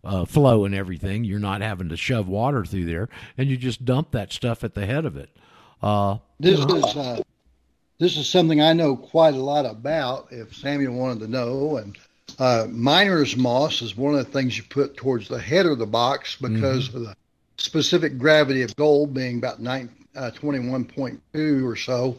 [0.03, 3.85] uh, flow and everything you're not having to shove water through there and you just
[3.85, 5.29] dump that stuff at the head of it
[5.81, 7.21] uh, This is uh,
[7.97, 10.27] this is something I know quite a lot about.
[10.31, 11.97] If Samuel wanted to know, and
[12.39, 15.85] uh, miner's moss is one of the things you put towards the head of the
[15.85, 17.15] box because of the
[17.57, 22.17] specific gravity of gold being about nine, uh, 21.2 or so.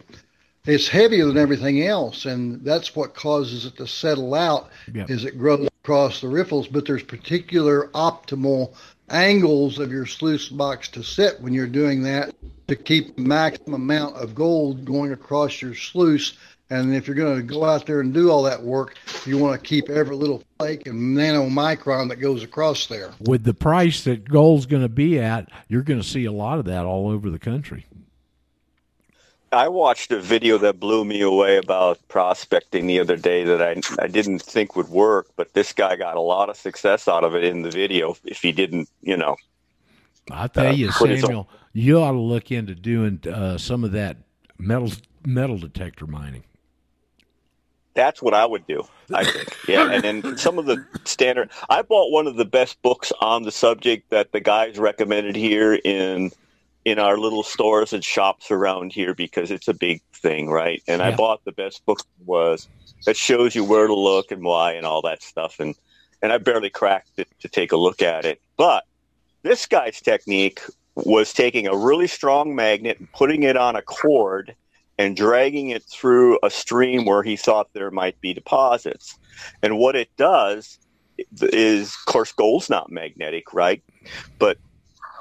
[0.67, 5.11] It's heavier than everything else, and that's what causes it to settle out Yep.
[5.11, 6.67] as it grows across the riffles.
[6.67, 8.73] But there's particular optimal
[9.09, 12.35] angles of your sluice box to sit when you're doing that
[12.67, 16.33] to keep the maximum amount of gold going across your sluice.
[16.69, 19.55] And if you're going to go out there and do all that work, you want
[19.61, 23.13] to keep every little flake and nanomicron that goes across there.
[23.21, 26.59] with the price that gold's going to be at, you're going to see a lot
[26.59, 27.87] of that all over the country.
[29.53, 33.81] I watched a video that blew me away about prospecting the other day that I
[34.03, 37.35] I didn't think would work, but this guy got a lot of success out of
[37.37, 38.17] it in the video.
[38.25, 39.37] If he didn't, you know,
[40.33, 44.17] I tell Uh, you, Samuel, you ought to look into doing uh, some of that
[44.59, 44.91] metal
[45.25, 46.43] metal detector mining.
[47.97, 48.87] That's what I would do.
[49.13, 49.91] I think, yeah.
[49.91, 51.51] And then some of the standard.
[51.69, 55.81] I bought one of the best books on the subject that the guys recommended here
[55.85, 56.31] in
[56.85, 60.81] in our little stores and shops around here because it's a big thing, right?
[60.87, 62.69] And I bought the best book was
[63.07, 65.59] that shows you where to look and why and all that stuff.
[65.59, 65.75] And
[66.23, 68.85] and I barely cracked it to take a look at it, but
[69.43, 70.61] this guy's technique
[70.95, 74.55] was taking a really strong magnet and putting it on a cord
[74.99, 79.19] and dragging it through a stream where he thought there might be deposits.
[79.63, 80.79] And what it does
[81.41, 83.83] is, of course, gold's not magnetic, right?
[84.39, 84.59] But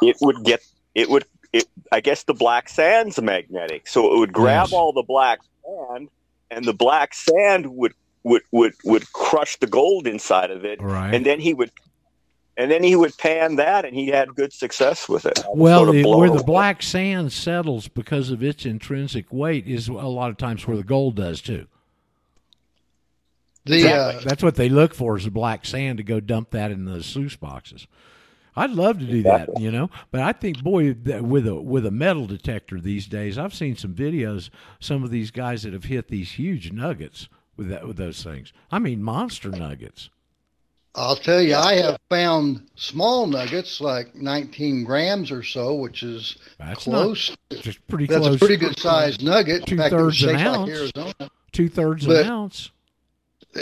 [0.01, 0.61] it would get,
[0.93, 3.87] it would, it, I guess the black sand's magnetic.
[3.87, 4.73] So it would grab Yes.
[4.73, 6.09] all the black sand
[6.51, 7.93] and the black sand would,
[8.23, 10.81] would, would, would crush the gold inside of it.
[10.81, 11.13] Right.
[11.13, 11.71] And then he would,
[12.57, 15.43] and then he would pan that and he had good success with it.
[15.53, 19.87] Well, sort of it, where the black sand settles because of its intrinsic weight is
[19.87, 21.67] a lot of times where the gold does too.
[23.65, 26.71] The uh, That's what they look for is the black sand to go dump that
[26.71, 27.87] in the sluice boxes.
[28.55, 31.85] I'd love to do that, you know, but I think, boy, that with a with
[31.85, 34.49] a metal detector these days, I've seen some videos.
[34.79, 37.27] Some of these guys that have hit these huge nuggets
[37.57, 38.53] with that with those things.
[38.71, 40.09] I mean, monster nuggets.
[40.97, 46.37] I'll tell you, I have found small nuggets like 19 grams or so, which is
[46.57, 47.35] That's close.
[47.51, 48.35] not pretty That's close.
[48.35, 49.69] a pretty good sized nugget.
[49.69, 51.31] In fact, Two-thirds an shaped like ounce.
[51.51, 52.69] Two thirds But- an ounce.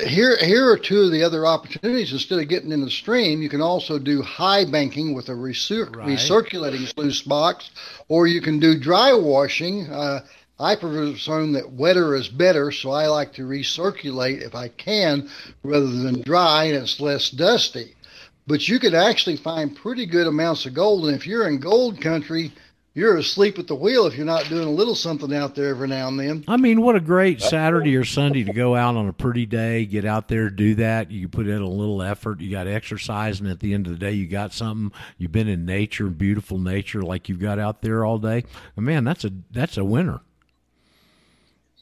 [0.07, 2.11] Here, here are two of the other opportunities.
[2.13, 5.95] Instead of getting in the stream, you can also do high banking with a recir-
[5.95, 6.09] Right.
[6.17, 7.69] recirculating sluice box,
[8.07, 9.87] or you can do dry washing.
[9.91, 10.21] Uh,
[10.59, 15.29] I presume that wetter is better, so I like to recirculate if I can
[15.63, 17.95] rather than dry, and it's less dusty.
[18.45, 21.99] But you could actually find pretty good amounts of gold, and if you're in gold
[22.01, 22.51] country,
[22.93, 25.87] you're asleep at the wheel if you're not doing a little something out there every
[25.87, 26.43] now and then.
[26.47, 29.87] I mean, what a great Saturday or Sunday to go out on a pretty day,
[29.87, 31.09] get out there, do that.
[31.09, 32.39] You put in a little effort.
[32.39, 34.91] You got exercise, and at the end of the day, you got something.
[35.17, 38.43] You've been in nature, beautiful nature, like you've got out there all day.
[38.75, 40.21] And man, that's a that's a winner.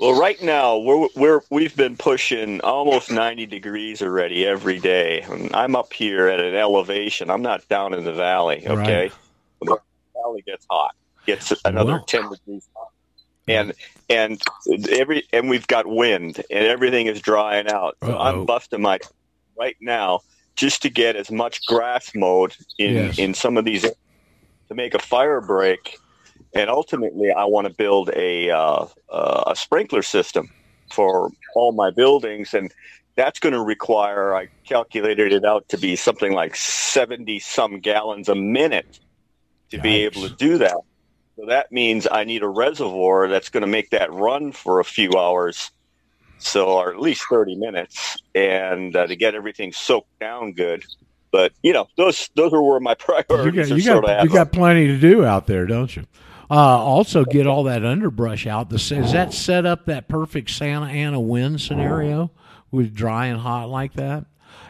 [0.02, 5.23] Well, right now we're we're we've been pushing almost 90 degrees already every day.
[5.53, 7.30] I'm up here at an elevation.
[7.30, 8.64] I'm not down in the valley.
[8.68, 9.14] Okay, Right.
[9.61, 9.78] the
[10.15, 10.95] valley gets hot.
[11.28, 12.06] Gets another Well.
[12.06, 12.88] 10 degrees hot.
[13.48, 13.73] and
[14.10, 14.41] and
[14.90, 17.95] every and we've got wind, and everything is drying out.
[18.03, 18.98] So I'm busting my
[19.56, 20.22] right now
[20.56, 23.19] just to get as much grass mowed in Yes.
[23.19, 25.99] in some of these to make a fire break,
[26.53, 30.49] and ultimately I want to build a uh, uh, a sprinkler system
[30.91, 32.72] for all my buildings, and
[33.15, 38.30] that's going to require I calculated it out to be something like seventy some gallons
[38.30, 38.99] a minute
[39.69, 40.78] to be able to do that.
[41.38, 44.84] So that means I need a reservoir that's going to make that run for a
[44.84, 45.72] few hours,
[46.38, 50.84] so or at least thirty minutes, and uh, to get everything soaked down good.
[51.32, 54.19] But you know, those those are where my priorities You got are you sort got
[54.19, 56.06] of you got plenty to do out there, don't you?
[56.52, 58.69] Uh, also, get all that underbrush out.
[58.69, 62.30] The, is that set up that perfect Santa Ana wind scenario
[62.69, 64.26] with dry and hot like that?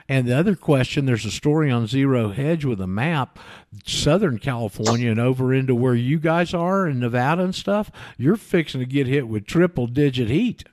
[0.08, 3.40] And the other question, there's a story on Zero Hedge with a map,
[3.84, 7.90] Southern California and over into where you guys are in Nevada and stuff.
[8.16, 10.66] You're fixing to get hit with triple digit heat.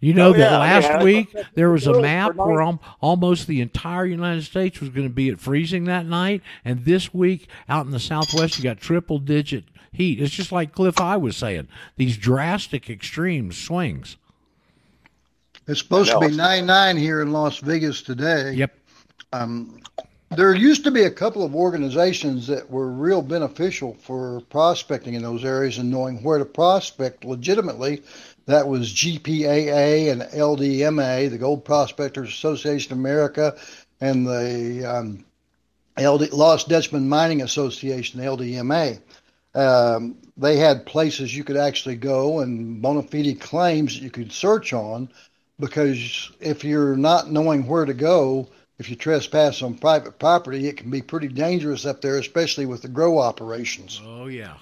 [0.00, 1.02] You know Oh, that yeah, last yeah.
[1.02, 5.12] week there was a map where al- almost the entire United States was going to
[5.14, 9.18] be at freezing that night, and this week out in the Southwest you got triple
[9.18, 10.20] digit heat.
[10.20, 14.16] It's just like Cliff I was saying, these drastic extreme swings.
[15.66, 18.52] It's supposed to be 99 here in Las Vegas today.
[18.54, 18.74] Yep.
[19.32, 19.80] Um,
[20.30, 25.22] there used to be a couple of organizations that were real beneficial for prospecting in
[25.22, 28.02] those areas and knowing where to prospect legitimately.
[28.50, 33.56] That was GPAA and LDMA, the Gold Prospectors Association of America,
[34.00, 35.24] and the um,
[35.96, 39.00] LD, Lost Dutchman Mining Association, LDMA.
[39.54, 44.32] Um, they had places you could actually go and bona fide claims that you could
[44.32, 45.08] search on
[45.60, 48.48] because if you're not knowing where to go,
[48.80, 52.82] if you trespass on private property, it can be pretty dangerous up there, especially with
[52.82, 54.00] the grow operations.
[54.04, 54.54] Oh yeah.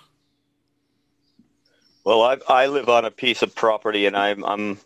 [2.09, 4.78] Well, I, I live on a piece of property, and I'm I'm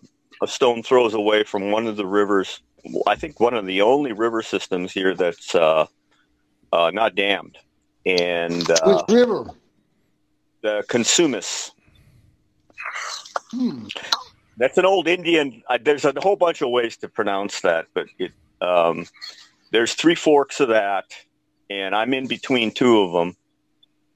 [0.42, 2.58] a stone throws away from one of the rivers.
[3.06, 5.86] I think one of the only river systems here that's uh,
[6.72, 7.58] uh, not dammed,
[8.04, 9.44] and uh, Which river?
[10.62, 11.70] the Cosumnes.
[13.52, 13.84] Hmm.
[14.56, 15.62] That's an old Indian.
[15.70, 19.06] Uh, there's a whole bunch of ways to pronounce that, but it, um,
[19.70, 21.04] there's three forks of that,
[21.70, 23.36] and I'm in between two of them,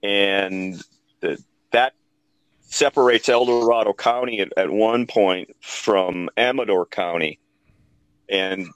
[0.02, 0.82] and
[1.20, 1.38] the,
[2.76, 7.38] separates El Dorado County at, at one point from Amador County,
[8.28, 8.68] and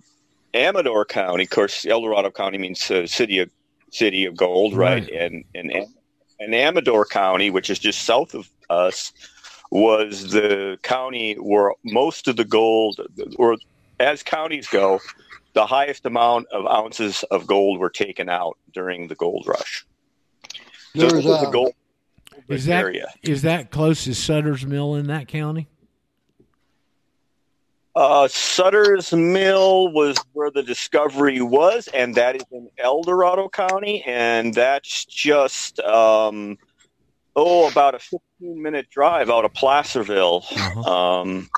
[0.54, 3.50] Amador County, of course, El Dorado County means uh, city of
[3.90, 5.02] city of gold, right?
[5.02, 5.10] Right.
[5.10, 5.72] And and
[6.40, 9.12] and Amador County, which is just south of us,
[9.70, 13.00] was the county where most of the gold,
[13.36, 13.56] or
[13.98, 15.00] as counties go,
[15.52, 19.84] the highest amount of ounces of gold were taken out during the gold rush.
[20.96, 21.74] So There's a, a gold
[22.48, 23.12] Is that area.
[23.22, 25.68] is that close to Sutter's Mill in that county?
[27.96, 34.02] Uh, Sutter's Mill was where the discovery was, and that is in El Dorado County,
[34.06, 36.56] and that's just um,
[37.34, 38.20] oh about a 15
[38.62, 40.80] minute drive out of Placerville, Uh-huh.
[41.20, 41.50] um,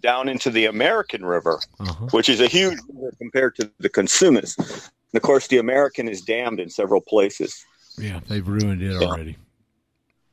[0.00, 2.06] down into the American River, Uh-huh.
[2.10, 4.56] which is a huge river compared to the Cosumnes.
[4.58, 7.64] And of course, the American is dammed in several places.
[7.96, 9.36] Yeah, they've ruined it already.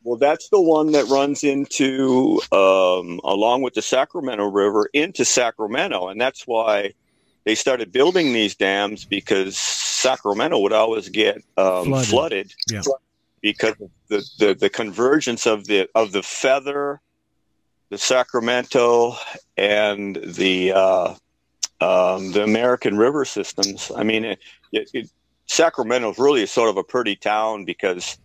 [0.06, 6.10] Well, that's the one that runs into, um, along with the Sacramento River, into Sacramento.
[6.10, 6.94] And that's why
[7.44, 12.08] they started building these dams because Sacramento would always get um, Flooded.
[12.08, 12.82] flooded, Yeah.
[13.42, 17.02] because of the, the, the convergence of the of the feather,
[17.90, 19.16] the Sacramento,
[19.58, 21.16] and the uh,
[21.82, 23.92] um, the American river systems.
[23.96, 24.40] I mean, it,
[24.72, 25.10] it, it,
[25.48, 28.20] Sacramento is really sort of a pretty town because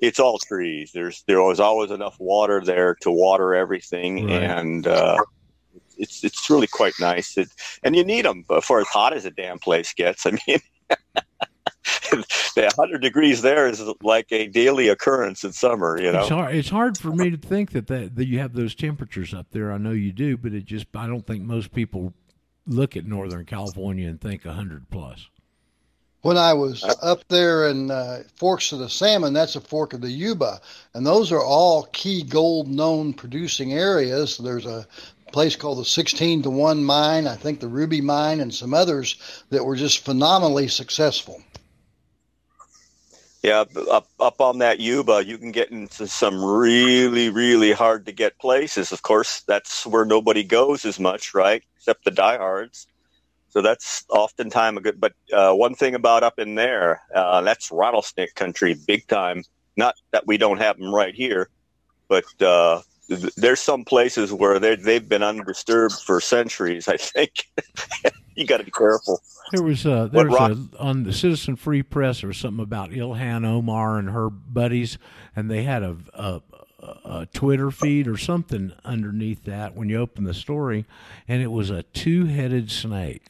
[0.00, 0.92] it's all trees.
[0.92, 4.42] There's there was always enough water there to water everything, Right.
[4.42, 5.18] and uh,
[5.98, 7.36] it's it's really quite nice.
[7.36, 7.48] It,
[7.82, 10.26] and you need them for as hot as a damn place gets.
[10.26, 10.60] I mean,
[12.54, 16.00] the 100 degrees there is like a daily occurrence in summer.
[16.00, 16.54] You know, It's hard.
[16.54, 19.72] It's hard for me to think that, that that you have those temperatures up there.
[19.72, 22.12] I know you do, but it just I don't think most people
[22.66, 25.28] look at Northern California and think hundred plus.
[26.22, 30.00] When I was up there in uh, Forks of the Salmon, that's a fork of
[30.00, 30.60] the Yuba,
[30.94, 34.38] and those are all key gold known producing areas.
[34.38, 34.86] There's a
[35.32, 39.16] place called the 16 to 1 mine, I think the Ruby mine, and some others
[39.50, 41.42] that were just phenomenally successful.
[43.42, 48.12] Yeah, up up on that Yuba, you can get into some really, really hard to
[48.12, 48.92] get places.
[48.92, 51.62] Of course, that's where nobody goes as much, right?
[51.78, 52.86] Except the diehards.
[53.50, 55.00] So that's oftentimes a good.
[55.00, 59.44] But uh, one thing about up in there, uh, that's rattlesnake country, big time.
[59.76, 61.48] Not that we don't have them right here,
[62.08, 66.86] but uh, th- there's some places where they they've been undisturbed for centuries.
[66.88, 67.46] I think
[68.36, 69.20] you got to be careful.
[69.52, 72.90] There was a, there was a, on the Citizen Free Press there was something about
[72.90, 74.96] Ilhan Omar and her buddies,
[75.34, 76.42] and they had a, a
[76.82, 80.86] a Twitter feed or something underneath that when you open the story,
[81.28, 83.26] and it was a two-headed snake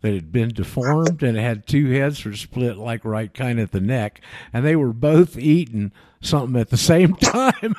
[0.00, 3.64] that had been deformed and it had two heads were split like right kind of
[3.64, 4.20] at the neck,
[4.52, 7.74] and they were both eating something at the same time.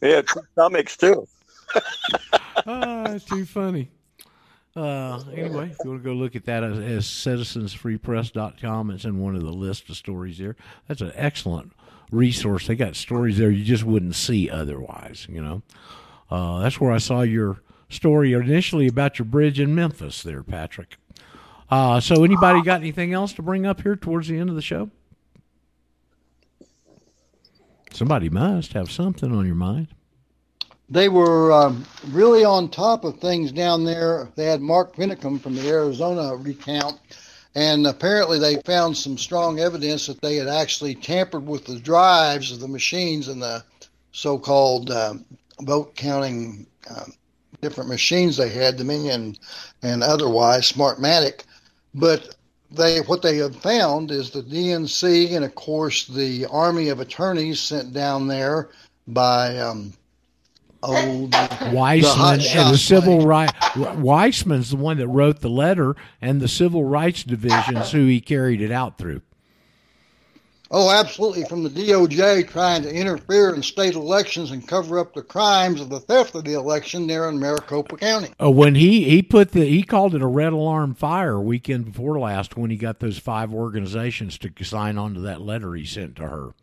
[0.00, 1.28] Yeah, two stomachs too.
[2.66, 3.88] ah, too funny.
[4.74, 9.20] Uh, anyway, if you want to go look at that as, as citizensfreepress.com, it's in
[9.20, 10.56] one of the list of stories there.
[10.88, 11.72] That's an excellent
[12.12, 12.68] resource.
[12.68, 15.62] They got stories there you just wouldn't see otherwise, you know.
[16.30, 20.96] Uh, that's where I saw your story initially about your bridge in Memphis there, Patrick.
[21.70, 24.62] Uh, so anybody got anything else to bring up here towards the end of the
[24.62, 24.90] show?
[27.92, 29.88] Somebody must have something on your mind.
[30.88, 34.30] They were um, really on top of things down there.
[34.36, 36.98] They had Mark Finchem from the Arizona recount,
[37.54, 42.50] and apparently they found some strong evidence that they had actually tampered with the drives
[42.50, 43.62] of the machines and the
[44.12, 45.24] so-called um,
[45.60, 47.12] vote counting um,
[47.60, 49.36] different machines they had, Dominion
[49.82, 51.44] and otherwise, Smartmatic.
[51.94, 52.34] But
[52.70, 57.60] they what they have found is the DNC and of course the army of attorneys
[57.60, 58.70] sent down there
[59.06, 59.92] by um,
[60.82, 61.28] oh
[61.72, 66.48] Weissmann the and the civil right Weissmann's the one that wrote the letter, and the
[66.48, 69.22] civil rights division's who he carried it out through.
[70.74, 71.44] Oh, absolutely.
[71.44, 75.90] From the DOJ trying to interfere in state elections and cover up the crimes of
[75.90, 78.30] the theft of the election there in Maricopa County.
[78.40, 82.18] Uh, when he he put the he called it a red alarm fire weekend before
[82.18, 86.16] last when he got those five organizations to sign on to that letter he sent
[86.16, 86.54] to her.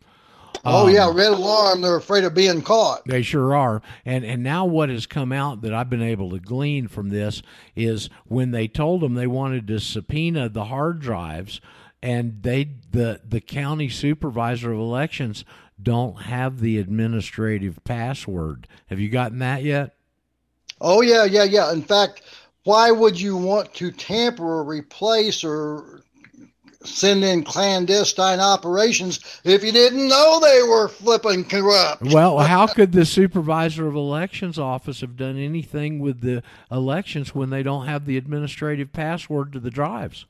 [0.65, 1.81] Oh, Um, yeah, red alarm.
[1.81, 3.01] They're afraid of being caught.
[3.05, 3.81] They sure are.
[4.05, 7.41] And and now what has come out that I've been able to glean from this
[7.75, 11.61] is when they told them they wanted to subpoena the hard drives
[12.03, 15.45] and they the the county supervisor of elections
[15.81, 18.67] don't have the administrative password.
[18.87, 19.95] Have you gotten that yet?
[20.81, 21.71] Oh, yeah, yeah, yeah.
[21.71, 22.21] In fact,
[22.63, 25.98] why would you want to tamper or replace or
[26.83, 32.03] send in clandestine operations if you didn't know they were flipping corrupt?
[32.03, 36.41] Well, how could the supervisor of elections office have done anything with the
[36.71, 40.25] elections when they don't have the administrative password to the drives?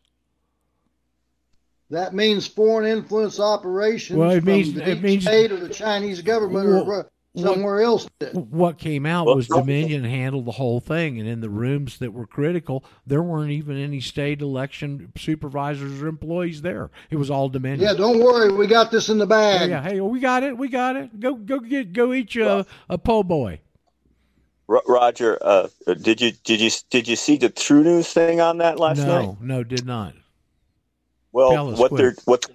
[1.91, 5.69] That means foreign influence operations Well, it from means- the it means- state or the
[5.69, 8.07] Chinese government Well, or somewhere else.
[8.19, 8.35] did.
[8.35, 12.27] What came out was Dominion handled the whole thing, and in the rooms that were
[12.27, 16.89] critical, there weren't even any state election supervisors or employees there.
[17.09, 17.81] It was all Dominion.
[17.81, 19.69] Yeah, don't worry, we got this in the bag.
[19.69, 19.81] yeah.
[19.81, 20.57] Hey, we got it.
[20.57, 21.19] We got it.
[21.19, 23.61] Go, go get, go eat you a, a po' boy.
[24.67, 25.67] Roger, uh,
[25.99, 29.05] did you did you did you see the True News thing on that last no,
[29.07, 29.41] night?
[29.41, 30.13] no, no, did not.
[31.31, 31.97] Well, what quick.
[31.97, 32.45] they're what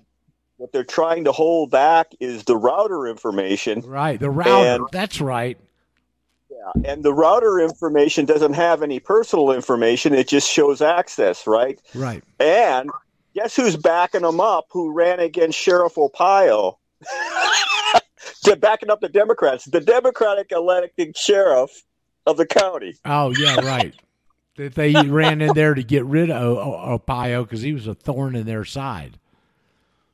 [0.56, 3.80] what they're trying to hold back is the router information.
[3.80, 4.50] Right, the router.
[4.82, 5.58] And- That's right.
[6.50, 11.80] Yeah, and the router information doesn't have any personal information; it just shows access, right?
[11.94, 12.22] Right.
[12.38, 12.90] And
[13.34, 14.66] guess who's backing them up?
[14.70, 16.76] Who ran against Sheriff Arpaio?
[18.44, 21.70] to backing up the Democrats, the Democratic elected sheriff
[22.26, 22.94] of the county.
[23.04, 23.94] Oh yeah, right.
[24.56, 27.94] that they ran in there to get rid of O- O- because he was a
[27.94, 29.18] thorn in their side.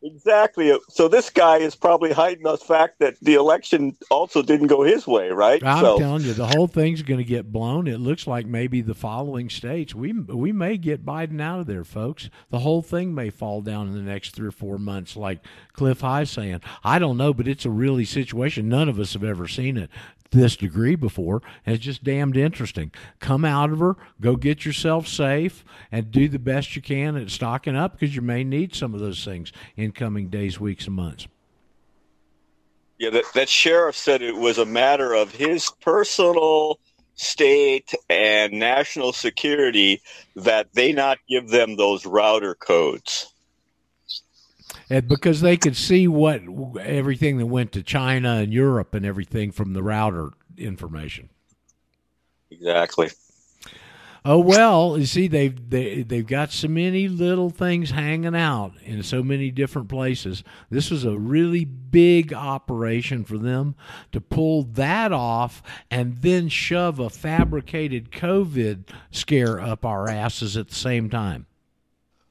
[0.03, 0.73] Exactly.
[0.89, 5.07] So this guy is probably hiding the fact that the election also didn't go his
[5.07, 5.63] way, right?
[5.63, 7.87] I'm so telling you, the whole thing's going to get blown.
[7.87, 11.85] It looks like maybe the following states we we may get Biden out of there,
[11.85, 12.31] folks.
[12.49, 15.45] The whole thing may fall down in the next three or four months, like
[15.75, 16.63] Cliff High saying.
[16.83, 18.69] I don't know, but it's a really situation.
[18.69, 19.91] None of us have ever seen it
[20.31, 22.93] this degree before, and it's just damned interesting.
[23.19, 27.31] Come out of her, go get yourself safe, and do the best you can at
[27.31, 30.97] stocking up because you may need some of those things in coming days, weeks, and
[30.97, 31.27] months.
[32.99, 36.79] yeah, that, that sheriff said it was a matter of his personal
[37.15, 40.01] state and national security
[40.37, 43.33] that they not give them those router codes.
[44.91, 46.43] Because they could see what
[46.81, 51.31] everything that went to China and Europe and everything from the router information.
[52.51, 53.11] Exactly.
[54.23, 59.03] Oh well, you see they've they, they've got so many little things hanging out in
[59.03, 60.45] so many different places.
[60.69, 63.77] This was a really big operation for them
[64.13, 70.69] to pull that off and then shove a fabricated COVID scare up our asses at
[70.69, 71.47] the same time.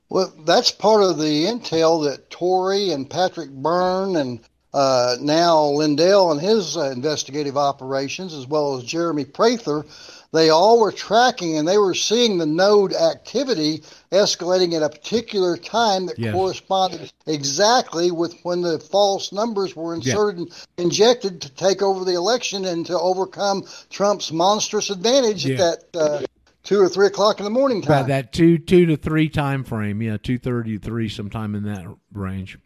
[0.10, 4.40] Well, that's part of the intel that Tory and Patrick Byrne and
[4.73, 9.86] uh, now Lindell and his uh, investigative operations, as well as Jeremy Prather,
[10.31, 15.57] they all were tracking and they were seeing the node activity escalating at a particular
[15.57, 16.34] time that Yes.
[16.34, 22.14] corresponded exactly with when the false numbers were inserted and injected to take over the
[22.14, 25.53] election and to overcome Trump's monstrous advantage Yeah.
[25.53, 26.22] at that uh,
[26.70, 27.91] two or three o'clock in the morning time.
[27.91, 31.64] About that two two to three time frame, yeah, two thirty to three, sometime in
[31.64, 32.60] that range.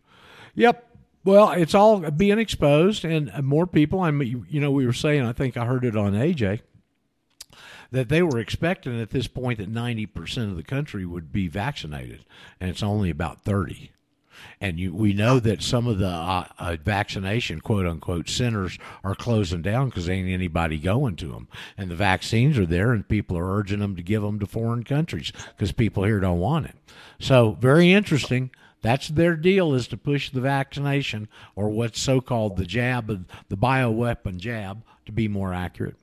[0.55, 0.89] Yep.
[1.23, 4.01] Well, it's all being exposed, and more people.
[4.01, 5.23] I mean, you know, we were saying.
[5.23, 6.59] I think I heard it on AJ
[7.91, 11.47] that they were expecting at this point that ninety percent of the country would be
[11.47, 12.25] vaccinated,
[12.59, 13.92] and it's only about thirty.
[14.61, 19.15] And you, we know that some of the uh, uh, vaccination quote unquote centers are
[19.15, 21.47] closing down because ain't anybody going to them.
[21.77, 24.83] And the vaccines are there, and people are urging them to give them to foreign
[24.83, 26.75] countries because people here don't want it.
[27.19, 28.51] So very interesting.
[28.81, 33.07] That's their deal is to push the vaccination or what's so called the jab,
[33.47, 35.95] the bioweapon jab, to be more accurate.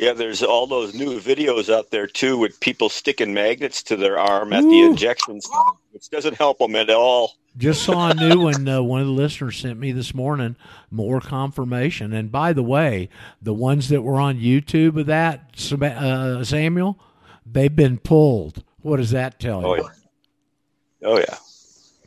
[0.00, 4.18] Yeah, there's all those new videos out there too with people sticking magnets to their
[4.18, 7.34] arm at the injection site, which doesn't help them at all.
[7.58, 8.66] Just saw a new one.
[8.66, 10.56] Uh, one of the listeners sent me this morning.
[10.90, 12.14] More confirmation.
[12.14, 13.10] And by the way,
[13.42, 16.98] the ones that were on YouTube of that, uh, Samuel,
[17.44, 18.64] they've been pulled.
[18.80, 19.82] What does that tell Oh you?
[19.82, 21.08] yeah.
[21.08, 21.36] Oh yeah.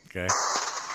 [0.07, 0.27] Okay.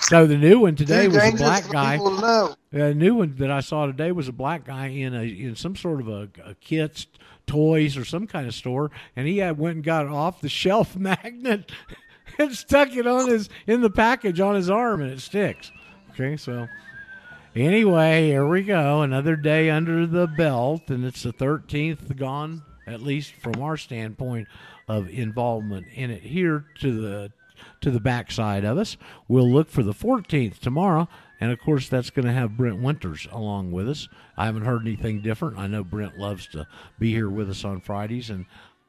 [0.08, 1.96] So the new one today Too was a black guy.
[1.96, 2.54] people to know.
[2.72, 5.76] A new one that I saw today was a black guy in a in some
[5.76, 7.06] sort of a, a kids
[7.46, 10.48] toys or some kind of store, and he had went and got an off the
[10.48, 11.70] shelf magnet
[12.38, 15.70] and stuck it on his in the package on his arm, and it sticks.
[16.12, 16.68] Okay, so
[17.54, 23.02] anyway, here we go, another day under the belt, and it's the thirteenth gone, at
[23.02, 24.48] least from our standpoint
[24.88, 27.30] of involvement in it here to the
[27.80, 28.96] to the backside of us.
[29.28, 31.08] We'll look for the 14th tomorrow,
[31.40, 34.08] and of course, that's going to have Brent Winters along with us.
[34.36, 35.58] I haven't heard anything different.
[35.58, 36.66] I know Brent loves to
[36.98, 38.46] be here with us on Fridays, and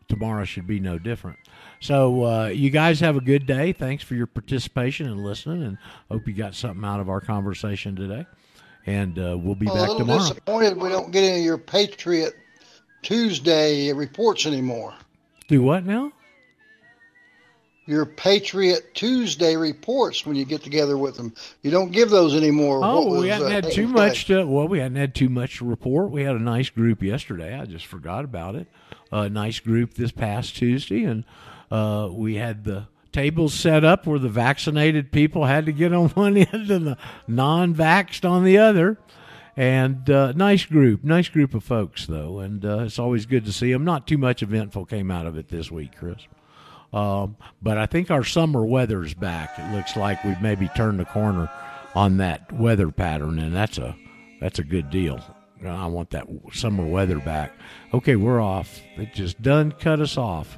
[0.07, 1.37] tomorrow should be no different.
[1.79, 3.71] So, uh, you guys have a good day.
[3.73, 5.77] Thanks for your participation and listening, and
[6.09, 8.25] hope you got something out of our conversation today.
[8.85, 10.19] And uh, we'll be Well, back tomorrow.
[10.19, 12.33] disappointed we don't get any of your Patriot
[13.01, 14.93] Tuesday reports anymore.
[15.47, 16.11] Do what now?
[17.89, 21.33] Your Patriot Tuesday reports when you get together with them.
[21.63, 22.81] You don't give those anymore.
[22.83, 24.45] Oh, was, we hadn't uh, had too much to.
[24.45, 26.11] Well, we hadn't had too much to report.
[26.11, 27.57] We had a nice group yesterday.
[27.57, 28.67] I just forgot about it.
[29.11, 31.25] A nice group this past Tuesday, and
[31.71, 36.09] uh, we had the tables set up where the vaccinated people had to get on
[36.09, 36.97] one end and the
[37.27, 38.99] non-vaxxed on the other.
[39.57, 43.51] And uh, nice group, nice group of folks though, and uh, it's always good to
[43.51, 43.83] see them.
[43.83, 46.19] Not too much eventful came out of it this week, Chris.
[46.91, 49.51] Um, but I think our summer weather's back.
[49.57, 51.49] It looks like we've maybe turned the corner
[51.95, 53.95] on that weather pattern, and that's a
[54.41, 55.19] that's a good deal.
[55.65, 57.51] I want that summer weather back.
[57.93, 58.81] Okay, we're off.
[58.95, 60.57] It just done cut us off.